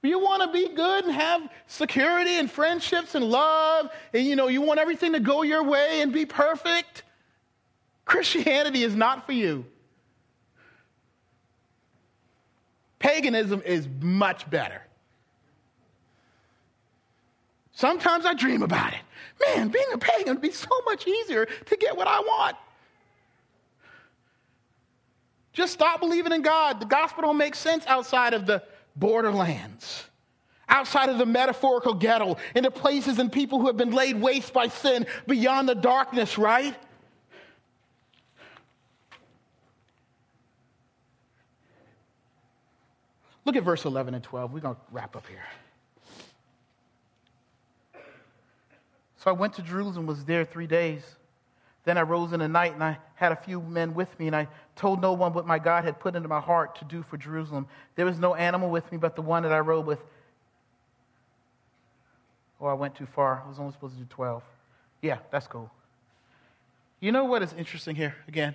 You 0.03 0.19
want 0.19 0.43
to 0.43 0.51
be 0.51 0.75
good 0.75 1.05
and 1.05 1.15
have 1.15 1.49
security 1.69 2.37
and 2.37 2.51
friendships 2.51 3.15
and 3.15 3.27
love, 3.27 3.91
and 4.13 4.27
you 4.27 4.35
know, 4.35 4.49
you 4.49 4.61
want 4.61 4.81
everything 4.81 5.13
to 5.13 5.21
go 5.21 5.43
your 5.43 5.63
way 5.63 6.01
and 6.01 6.13
be 6.13 6.27
perfect. 6.27 7.05
Christianity 8.07 8.83
is 8.83 8.97
not 8.97 9.25
for 9.25 9.33
you. 9.33 9.67
Paganism 12.99 13.63
is 13.65 13.87
much 14.01 14.51
better. 14.51 14.83
Sometimes 17.81 18.27
I 18.27 18.35
dream 18.35 18.61
about 18.61 18.93
it. 18.93 19.01
Man, 19.41 19.69
being 19.69 19.87
a 19.95 19.97
pagan 19.97 20.35
would 20.35 20.43
be 20.43 20.51
so 20.51 20.69
much 20.85 21.07
easier 21.07 21.47
to 21.47 21.77
get 21.79 21.97
what 21.97 22.07
I 22.07 22.21
want. 22.21 22.55
Just 25.55 25.73
stop 25.73 25.99
believing 25.99 26.31
in 26.31 26.43
God. 26.43 26.79
The 26.79 26.85
gospel 26.85 27.23
don't 27.23 27.39
make 27.39 27.55
sense 27.55 27.87
outside 27.87 28.35
of 28.35 28.45
the 28.45 28.63
borderlands, 28.97 30.05
outside 30.69 31.09
of 31.09 31.17
the 31.17 31.25
metaphorical 31.25 31.95
ghetto, 31.95 32.37
in 32.55 32.65
the 32.65 32.71
places 32.71 33.19
and 33.19 33.33
people 33.33 33.59
who 33.59 33.69
have 33.69 33.79
been 33.79 33.93
laid 33.93 34.21
waste 34.21 34.53
by 34.53 34.69
sin 34.69 35.07
beyond 35.27 35.67
the 35.67 35.75
darkness, 35.75 36.37
right? 36.37 36.77
Look 43.47 43.57
at 43.57 43.63
verse 43.63 43.87
11 43.87 44.13
and 44.13 44.23
12. 44.23 44.53
We're 44.53 44.61
going 44.61 44.75
to 44.75 44.81
wrap 44.93 45.17
up 45.17 45.27
here. 45.27 45.47
So 49.23 49.29
I 49.29 49.35
went 49.35 49.53
to 49.55 49.63
Jerusalem, 49.63 50.07
was 50.07 50.25
there 50.25 50.47
three 50.47 50.67
days. 50.67 51.03
Then 51.85 51.99
I 51.99 52.03
rose 52.03 52.33
in 52.33 52.41
the 52.41 52.49
night 52.49 52.73
and 52.73 52.83
I 52.83 52.97
had 53.17 53.33
a 53.33 53.37
few 53.37 53.61
men 53.61 53.93
with 53.93 54.19
me, 54.19 54.27
and 54.27 54.35
I 54.35 54.49
told 54.77 55.03
no 55.03 55.13
one 55.13 55.35
what 55.35 55.47
my 55.47 55.59
God 55.59 55.85
had 55.85 56.01
put 56.01 56.17
into 56.17 56.29
my 56.29 56.41
heart 56.41 56.77
to 56.77 56.87
do 56.87 57.03
for 57.03 57.19
Jerusalem. 57.19 57.67
There 57.97 58.07
was 58.07 58.19
no 58.19 58.35
animal 58.35 58.71
with 58.71 58.91
me 58.91 58.97
but 58.97 59.17
the 59.17 59.23
one 59.23 59.43
that 59.43 59.53
I 59.53 59.61
rode 59.61 59.85
with. 59.85 59.99
Oh, 62.63 62.67
I 62.67 62.73
went 62.73 62.95
too 62.95 63.05
far. 63.05 63.43
I 63.45 63.49
was 63.49 63.59
only 63.59 63.73
supposed 63.73 63.95
to 63.95 64.01
do 64.01 64.07
12. 64.09 64.43
Yeah, 65.03 65.19
that's 65.31 65.47
cool. 65.47 65.71
You 67.01 67.13
know 67.13 67.25
what 67.27 67.43
is 67.43 67.53
interesting 67.53 67.97
here 67.97 68.17
again? 68.27 68.55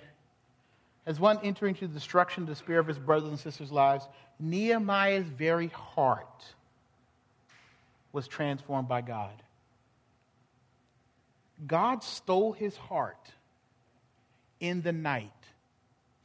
As 1.06 1.20
one 1.20 1.38
entering 1.44 1.76
into 1.76 1.86
the 1.86 1.94
destruction, 1.94 2.44
despair 2.44 2.80
of 2.80 2.88
his 2.88 2.98
brothers 2.98 3.28
and 3.28 3.38
sisters' 3.38 3.70
lives, 3.70 4.08
Nehemiah's 4.40 5.26
very 5.26 5.68
heart 5.68 6.44
was 8.12 8.26
transformed 8.26 8.88
by 8.88 9.00
God. 9.00 9.42
God 11.64 12.02
stole 12.02 12.52
his 12.52 12.76
heart 12.76 13.32
in 14.60 14.82
the 14.82 14.92
night 14.92 15.30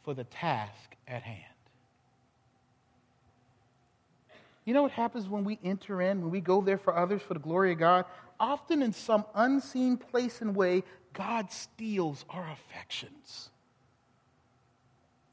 for 0.04 0.14
the 0.14 0.24
task 0.26 0.96
at 1.08 1.22
hand. 1.24 1.46
You 4.66 4.74
know 4.74 4.84
what 4.84 4.92
happens 4.92 5.28
when 5.28 5.44
we 5.44 5.58
enter 5.64 6.02
in, 6.02 6.22
when 6.22 6.32
we 6.32 6.42
go 6.42 6.62
there 6.62 6.78
for 6.78 6.96
others 6.96 7.22
for 7.22 7.34
the 7.34 7.40
glory 7.40 7.72
of 7.72 7.80
God? 7.80 8.06
Often 8.40 8.82
in 8.82 8.94
some 8.94 9.26
unseen 9.34 9.98
place 9.98 10.42
and 10.42 10.56
way, 10.56 10.84
God 11.14 11.52
steals 11.52 12.26
our 12.30 12.48
affections. 12.52 13.50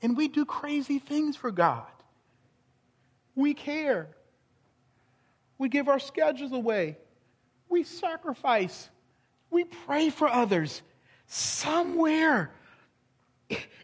And 0.03 0.16
we 0.16 0.28
do 0.28 0.44
crazy 0.44 0.99
things 0.99 1.36
for 1.36 1.51
God. 1.51 1.86
We 3.34 3.55
care. 3.55 4.09
We 5.59 5.68
give 5.68 5.88
our 5.88 5.99
schedules 5.99 6.53
away. 6.53 6.96
We 7.68 7.84
sacrifice. 7.84 8.88
We 9.51 9.64
pray 9.64 10.11
for 10.11 10.28
others. 10.28 10.82
Somewhere, 11.26 12.51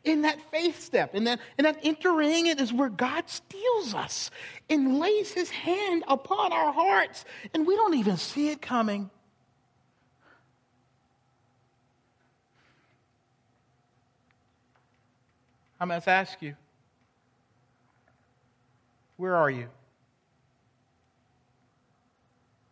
in 0.04 0.22
that 0.22 0.38
faith 0.50 0.82
step, 0.82 1.14
in 1.14 1.24
that, 1.24 1.40
in 1.58 1.64
that 1.64 1.78
entering 1.82 2.46
it 2.46 2.60
is 2.60 2.72
where 2.72 2.88
God 2.88 3.28
steals 3.28 3.94
us 3.94 4.30
and 4.68 4.98
lays 4.98 5.32
his 5.32 5.50
hand 5.50 6.04
upon 6.08 6.52
our 6.52 6.72
hearts, 6.72 7.24
and 7.52 7.66
we 7.66 7.76
don't 7.76 7.94
even 7.94 8.16
see 8.16 8.48
it 8.50 8.60
coming. 8.60 9.10
I 15.80 15.86
must 15.86 16.08
ask 16.08 16.40
you, 16.40 16.54
where 19.16 19.34
are 19.34 19.50
you? 19.50 19.68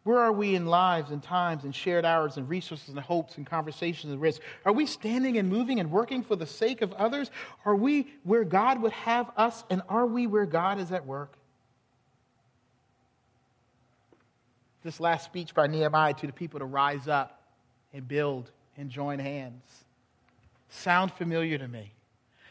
Where 0.04 0.18
are 0.18 0.32
we 0.32 0.56
in 0.56 0.66
lives 0.66 1.12
and 1.12 1.22
times 1.22 1.64
and 1.64 1.74
shared 1.74 2.04
hours 2.04 2.36
and 2.36 2.48
resources 2.48 2.88
and 2.88 2.98
hopes 2.98 3.36
and 3.36 3.46
conversations 3.46 4.12
and 4.12 4.20
risks? 4.20 4.44
Are 4.64 4.72
we 4.72 4.84
standing 4.86 5.38
and 5.38 5.48
moving 5.48 5.78
and 5.78 5.92
working 5.92 6.24
for 6.24 6.34
the 6.34 6.46
sake 6.46 6.82
of 6.82 6.92
others? 6.94 7.30
Are 7.64 7.76
we 7.76 8.08
where 8.24 8.44
God 8.44 8.82
would 8.82 8.92
have 8.92 9.30
us 9.36 9.62
and 9.70 9.80
are 9.88 10.06
we 10.06 10.26
where 10.26 10.46
God 10.46 10.80
is 10.80 10.90
at 10.90 11.06
work? 11.06 11.34
This 14.82 14.98
last 14.98 15.24
speech 15.24 15.54
by 15.54 15.68
Nehemiah 15.68 16.14
to 16.14 16.26
the 16.26 16.32
people 16.32 16.58
to 16.58 16.66
rise 16.66 17.06
up 17.06 17.40
and 17.92 18.08
build 18.08 18.50
and 18.76 18.90
join 18.90 19.20
hands 19.20 19.62
sound 20.72 21.12
familiar 21.12 21.58
to 21.58 21.68
me. 21.68 21.92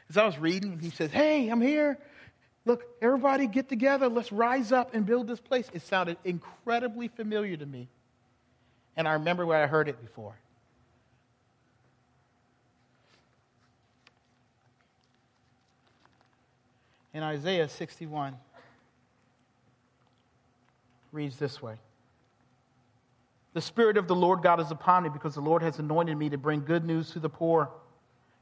As 0.09 0.17
I 0.17 0.25
was 0.25 0.37
reading, 0.37 0.79
he 0.79 0.89
says, 0.89 1.11
Hey, 1.11 1.49
I'm 1.49 1.61
here. 1.61 1.97
Look, 2.66 2.86
everybody 3.01 3.47
get 3.47 3.70
together. 3.70 4.07
Let's 4.07 4.32
rise 4.32 4.72
up 4.72 4.93
and 4.93 5.05
build 5.05 5.28
this 5.28 5.39
place. 5.39 5.68
It 5.74 5.82
sounded 5.82 6.18
incredibly 6.24 7.07
familiar 7.07 7.57
to 7.57 7.66
me. 7.66 7.88
And 8.95 9.07
I 9.07 9.14
remember 9.14 9.45
where 9.45 9.64
I 9.64 9.68
heard 9.68 9.88
it 9.88 9.99
before. 9.99 10.36
In 17.14 17.24
Isaiah 17.24 17.68
61, 17.68 18.36
reads 21.12 21.38
this 21.38 21.62
way 21.62 21.76
The 23.53 23.62
Spirit 23.62 23.97
of 23.97 24.07
the 24.07 24.16
Lord 24.16 24.41
God 24.41 24.59
is 24.59 24.72
upon 24.72 25.03
me 25.03 25.09
because 25.09 25.34
the 25.34 25.41
Lord 25.41 25.62
has 25.62 25.80
anointed 25.80 26.18
me 26.18 26.30
to 26.30 26.38
bring 26.38 26.64
good 26.64 26.86
news 26.86 27.12
to 27.12 27.20
the 27.20 27.30
poor. 27.30 27.70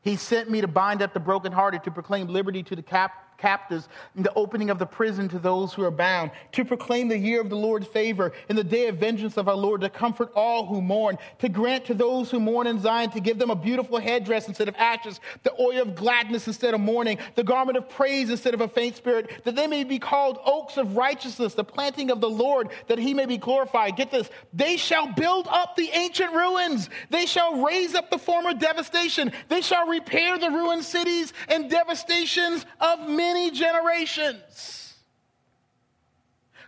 He 0.01 0.17
sent 0.17 0.49
me 0.49 0.61
to 0.61 0.67
bind 0.67 1.01
up 1.01 1.13
the 1.13 1.19
brokenhearted, 1.19 1.83
to 1.83 1.91
proclaim 1.91 2.27
liberty 2.27 2.63
to 2.63 2.75
the 2.75 2.81
cap- 2.81 3.28
captives, 3.39 3.87
and 4.15 4.25
the 4.25 4.33
opening 4.33 4.69
of 4.69 4.79
the 4.79 4.85
prison 4.85 5.29
to 5.29 5.39
those 5.39 5.73
who 5.73 5.83
are 5.83 5.91
bound, 5.91 6.31
to 6.51 6.65
proclaim 6.65 7.07
the 7.07 7.17
year 7.17 7.41
of 7.41 7.49
the 7.49 7.55
Lord's 7.55 7.87
favor 7.87 8.33
and 8.49 8.57
the 8.57 8.63
day 8.63 8.87
of 8.87 8.97
vengeance 8.97 9.37
of 9.37 9.47
our 9.47 9.55
Lord, 9.55 9.81
to 9.81 9.89
comfort 9.89 10.31
all 10.35 10.65
who 10.65 10.81
mourn, 10.81 11.17
to 11.39 11.49
grant 11.49 11.85
to 11.85 11.93
those 11.93 12.29
who 12.29 12.39
mourn 12.39 12.67
in 12.67 12.79
Zion, 12.79 13.09
to 13.11 13.19
give 13.19 13.39
them 13.39 13.49
a 13.49 13.55
beautiful 13.55 13.99
headdress 13.99 14.47
instead 14.47 14.67
of 14.67 14.75
ashes, 14.75 15.19
the 15.43 15.53
oil 15.59 15.81
of 15.81 15.95
gladness 15.95 16.47
instead 16.47 16.73
of 16.73 16.81
mourning, 16.81 17.17
the 17.35 17.43
garment 17.43 17.77
of 17.77 17.89
praise 17.89 18.29
instead 18.29 18.53
of 18.53 18.61
a 18.61 18.67
faint 18.67 18.95
spirit, 18.95 19.43
that 19.45 19.55
they 19.55 19.67
may 19.67 19.83
be 19.83 19.99
called 19.99 20.39
oaks 20.45 20.77
of 20.77 20.95
righteousness, 20.95 21.53
the 21.53 21.63
planting 21.63 22.11
of 22.11 22.21
the 22.21 22.29
Lord, 22.29 22.69
that 22.87 22.99
he 22.99 23.13
may 23.13 23.25
be 23.25 23.37
glorified. 23.37 23.95
Get 23.95 24.11
this. 24.11 24.29
They 24.53 24.77
shall 24.77 25.07
build 25.13 25.47
up 25.49 25.75
the 25.75 25.89
ancient 25.93 26.33
ruins. 26.33 26.89
They 27.09 27.25
shall 27.25 27.63
raise 27.63 27.95
up 27.95 28.09
the 28.09 28.17
former 28.17 28.53
devastation. 28.53 29.31
They 29.47 29.61
shall 29.61 29.87
repair 29.87 30.37
the 30.37 30.49
ruined 30.49 30.83
cities 30.83 31.33
and 31.47 31.69
devastations 31.69 32.65
of 32.79 33.07
many 33.33 33.51
generations. 33.51 34.95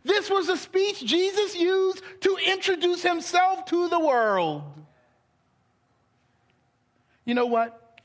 This 0.04 0.30
was 0.30 0.50
a 0.50 0.58
speech 0.58 1.04
Jesus 1.04 1.56
used 1.56 2.04
to 2.22 2.38
introduce 2.46 3.02
himself 3.02 3.66
to 3.66 3.90
the 3.90 4.00
world. 4.00 4.64
You 7.26 7.34
know 7.36 7.46
what? 7.46 8.00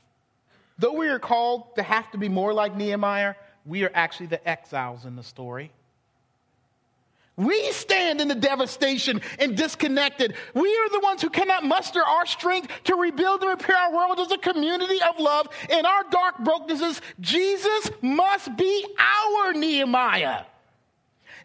Though 0.79 0.93
we 0.93 1.07
are 1.07 1.19
called 1.19 1.75
to 1.75 1.83
have 1.83 2.11
to 2.11 2.17
be 2.17 2.29
more 2.29 2.53
like 2.53 2.75
Nehemiah, 2.75 3.35
we 3.65 3.83
are 3.83 3.91
actually 3.93 4.27
the 4.27 4.47
exiles 4.47 5.05
in 5.05 5.15
the 5.15 5.23
story. 5.23 5.71
We 7.37 7.71
stand 7.71 8.19
in 8.19 8.27
the 8.27 8.35
devastation 8.35 9.21
and 9.37 9.55
disconnected. 9.55 10.33
We 10.55 10.75
are 10.75 10.89
the 10.89 10.99
ones 11.01 11.21
who 11.21 11.29
cannot 11.29 11.63
muster 11.63 12.03
our 12.03 12.25
strength 12.25 12.71
to 12.85 12.95
rebuild 12.95 13.41
and 13.41 13.51
repair 13.51 13.77
our 13.77 13.93
world 13.93 14.19
as 14.19 14.31
a 14.31 14.37
community 14.39 14.99
of 15.07 15.19
love. 15.19 15.47
In 15.69 15.85
our 15.85 16.03
dark 16.09 16.39
brokennesses, 16.39 16.99
Jesus 17.19 17.91
must 18.01 18.57
be 18.57 18.85
our 18.97 19.53
Nehemiah. 19.53 20.45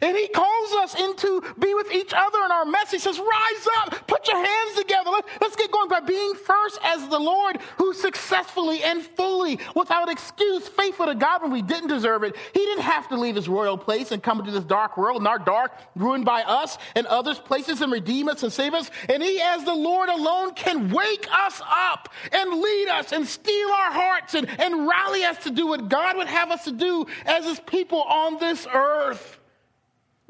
And 0.03 0.17
he 0.17 0.27
calls 0.27 0.73
us 0.73 0.99
into 0.99 1.41
be 1.57 1.73
with 1.73 1.89
each 1.93 2.13
other 2.13 2.39
in 2.43 2.51
our 2.51 2.65
mess. 2.65 2.91
He 2.91 2.99
says, 2.99 3.17
rise 3.17 3.67
up, 3.77 4.05
put 4.05 4.27
your 4.27 4.35
hands 4.35 4.75
together. 4.75 5.09
Let, 5.09 5.23
us 5.41 5.55
get 5.55 5.71
going 5.71 5.87
by 5.87 6.01
being 6.01 6.33
first 6.35 6.77
as 6.83 7.07
the 7.07 7.19
Lord 7.19 7.59
who 7.77 7.93
successfully 7.93 8.83
and 8.83 9.01
fully, 9.01 9.59
without 9.75 10.09
excuse, 10.09 10.67
faithful 10.67 11.05
to 11.05 11.15
God 11.15 11.41
when 11.41 11.51
we 11.51 11.61
didn't 11.61 11.87
deserve 11.87 12.23
it. 12.23 12.35
He 12.53 12.59
didn't 12.59 12.83
have 12.83 13.07
to 13.09 13.17
leave 13.17 13.35
his 13.35 13.47
royal 13.47 13.77
place 13.77 14.11
and 14.11 14.21
come 14.21 14.41
into 14.41 14.51
this 14.51 14.65
dark 14.65 14.97
world, 14.97 15.19
and 15.19 15.27
our 15.27 15.39
dark, 15.39 15.71
ruined 15.95 16.25
by 16.25 16.41
us 16.43 16.77
and 16.95 17.07
others, 17.07 17.39
places 17.39 17.81
and 17.81 17.89
redeem 17.89 18.27
us 18.27 18.43
and 18.43 18.51
save 18.51 18.73
us. 18.73 18.91
And 19.07 19.23
he, 19.23 19.39
as 19.39 19.63
the 19.63 19.73
Lord 19.73 20.09
alone, 20.09 20.53
can 20.53 20.89
wake 20.89 21.27
us 21.31 21.61
up 21.65 22.09
and 22.33 22.59
lead 22.59 22.89
us 22.89 23.13
and 23.13 23.25
steal 23.25 23.69
our 23.69 23.93
hearts 23.93 24.33
and, 24.33 24.49
and 24.59 24.85
rally 24.85 25.23
us 25.23 25.37
to 25.45 25.49
do 25.49 25.65
what 25.65 25.87
God 25.87 26.17
would 26.17 26.27
have 26.27 26.51
us 26.51 26.65
to 26.65 26.73
do 26.73 27.05
as 27.25 27.45
his 27.45 27.61
people 27.61 28.01
on 28.01 28.37
this 28.39 28.67
earth. 28.73 29.39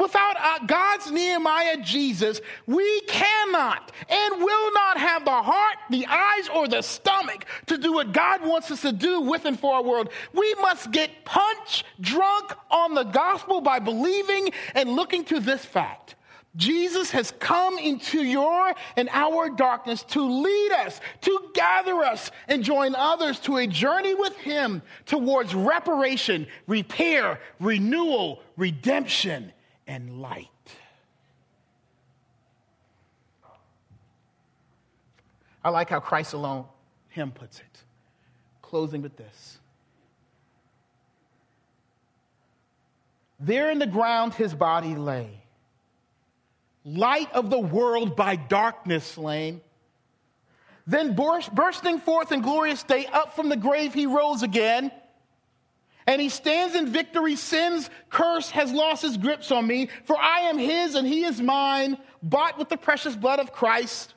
Without 0.04 0.36
uh, 0.38 0.60
God's 0.66 1.10
Nehemiah 1.12 1.78
Jesus, 1.78 2.42
we 2.68 3.00
cannot 3.08 3.94
and 4.10 4.44
will 4.44 4.74
not 4.74 4.98
have 4.98 5.24
the 5.24 5.32
heart, 5.32 5.78
the 5.90 6.06
eyes, 6.08 6.50
or 6.54 6.68
the 6.68 6.82
stomach 6.82 7.46
to 7.68 7.78
do 7.78 7.94
what 7.94 8.12
God 8.12 8.46
wants 8.46 8.70
us 8.70 8.82
to 8.82 8.92
do 8.92 9.22
with 9.22 9.46
and 9.46 9.58
for 9.58 9.76
our 9.76 9.82
world. 9.82 10.10
We 10.34 10.54
must 10.56 10.92
get 10.92 11.24
punch 11.24 11.86
drunk 12.02 12.52
on 12.70 12.96
the 12.96 13.06
gospel 13.06 13.62
by 13.62 13.80
believing 13.80 14.52
and 14.76 14.90
looking 14.90 15.24
to 15.24 15.40
this 15.40 15.64
fact. 15.64 16.16
Jesus 16.58 17.10
has 17.12 17.32
come 17.40 17.80
into 17.80 18.22
your 18.22 18.74
and 18.98 19.08
our 19.14 19.50
darkness 19.50 20.04
to 20.10 20.22
lead 20.22 20.72
us, 20.74 21.00
to 21.22 21.50
gather 21.54 22.04
us, 22.04 22.30
and 22.50 22.62
join 22.62 22.94
others 22.94 23.40
to 23.40 23.56
a 23.56 23.68
journey 23.68 24.16
with 24.16 24.36
Him 24.36 24.82
towards 25.06 25.56
reparation, 25.56 26.46
repair, 26.68 27.40
renewal, 27.62 28.42
redemption, 28.58 29.54
and 29.88 30.22
light. 30.22 30.48
I 35.64 35.70
like 35.70 35.90
how 35.90 36.00
Christ 36.00 36.34
alone, 36.34 36.66
him 37.10 37.32
puts 37.32 37.60
it. 37.60 37.84
Closing 38.62 39.02
with 39.02 39.16
this. 39.16 39.60
There 43.40 43.72
in 43.72 43.80
the 43.80 43.88
ground 43.88 44.34
his 44.34 44.54
body 44.54 44.96
lay, 44.96 45.30
light 46.86 47.32
of 47.34 47.50
the 47.50 47.60
world 47.60 48.16
by 48.16 48.36
darkness 48.36 49.06
slain. 49.06 49.62
Then 50.86 51.16
bursting 51.16 52.00
forth 52.00 52.32
in 52.32 52.42
glorious 52.42 52.84
day, 52.84 53.06
up 53.06 53.36
from 53.36 53.48
the 53.50 53.56
grave 53.56 53.94
he 53.94 54.06
rose 54.06 54.44
again 54.44 54.92
and 56.08 56.22
he 56.22 56.30
stands 56.30 56.76
in 56.76 56.88
victory. 56.88 57.36
Sin's 57.36 57.90
curse 58.10 58.50
has 58.52 58.72
lost 58.72 59.02
his 59.02 59.18
grips 59.18 59.52
on 59.52 59.68
me, 59.68 59.90
for 60.06 60.18
I 60.18 60.42
am 60.42 60.58
his 60.58 60.96
and 60.96 61.08
he 61.08 61.24
is 61.24 61.42
mine, 61.42 61.98
bought 62.22 62.58
with 62.58 62.70
the 62.70 62.78
precious 62.78 63.16
blood 63.16 63.40
of 63.40 63.52
Christ. 63.52 64.13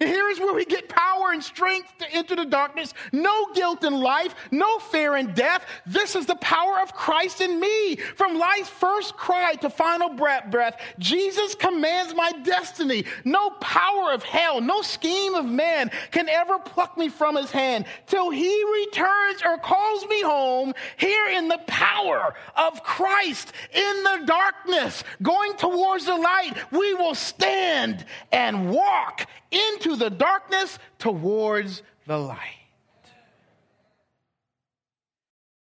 Here 0.00 0.30
is 0.30 0.40
where 0.40 0.54
we 0.54 0.64
get 0.64 0.88
power 0.88 1.30
and 1.30 1.44
strength 1.44 1.92
to 1.98 2.10
enter 2.10 2.34
the 2.34 2.46
darkness. 2.46 2.94
No 3.12 3.52
guilt 3.52 3.84
in 3.84 3.92
life, 3.92 4.34
no 4.50 4.78
fear 4.78 5.14
in 5.14 5.34
death. 5.34 5.66
This 5.84 6.16
is 6.16 6.24
the 6.24 6.36
power 6.36 6.80
of 6.80 6.94
Christ 6.94 7.42
in 7.42 7.60
me. 7.60 7.96
From 7.96 8.38
life's 8.38 8.70
first 8.70 9.14
cry 9.18 9.56
to 9.56 9.68
final 9.68 10.08
breath, 10.08 10.80
Jesus 10.98 11.54
commands 11.54 12.14
my 12.14 12.32
destiny. 12.44 13.04
No 13.26 13.50
power 13.50 14.12
of 14.12 14.22
hell, 14.22 14.62
no 14.62 14.80
scheme 14.80 15.34
of 15.34 15.44
man 15.44 15.90
can 16.12 16.30
ever 16.30 16.58
pluck 16.58 16.96
me 16.96 17.10
from 17.10 17.36
his 17.36 17.50
hand 17.50 17.84
till 18.06 18.30
he 18.30 18.64
returns 18.86 19.42
or 19.44 19.58
calls 19.58 20.06
me 20.06 20.22
home 20.22 20.72
here 20.96 21.26
in 21.26 21.48
the 21.48 21.60
power 21.66 22.34
of 22.56 22.82
Christ 22.82 23.52
in 23.74 24.02
the 24.02 24.22
darkness, 24.24 25.04
going 25.20 25.56
towards 25.56 26.06
the 26.06 26.16
light. 26.16 26.54
We 26.70 26.94
will 26.94 27.14
stand 27.14 28.06
and 28.32 28.70
walk 28.70 29.26
into 29.50 29.96
the 29.96 30.10
darkness 30.10 30.78
towards 30.98 31.82
the 32.06 32.18
light. 32.18 32.59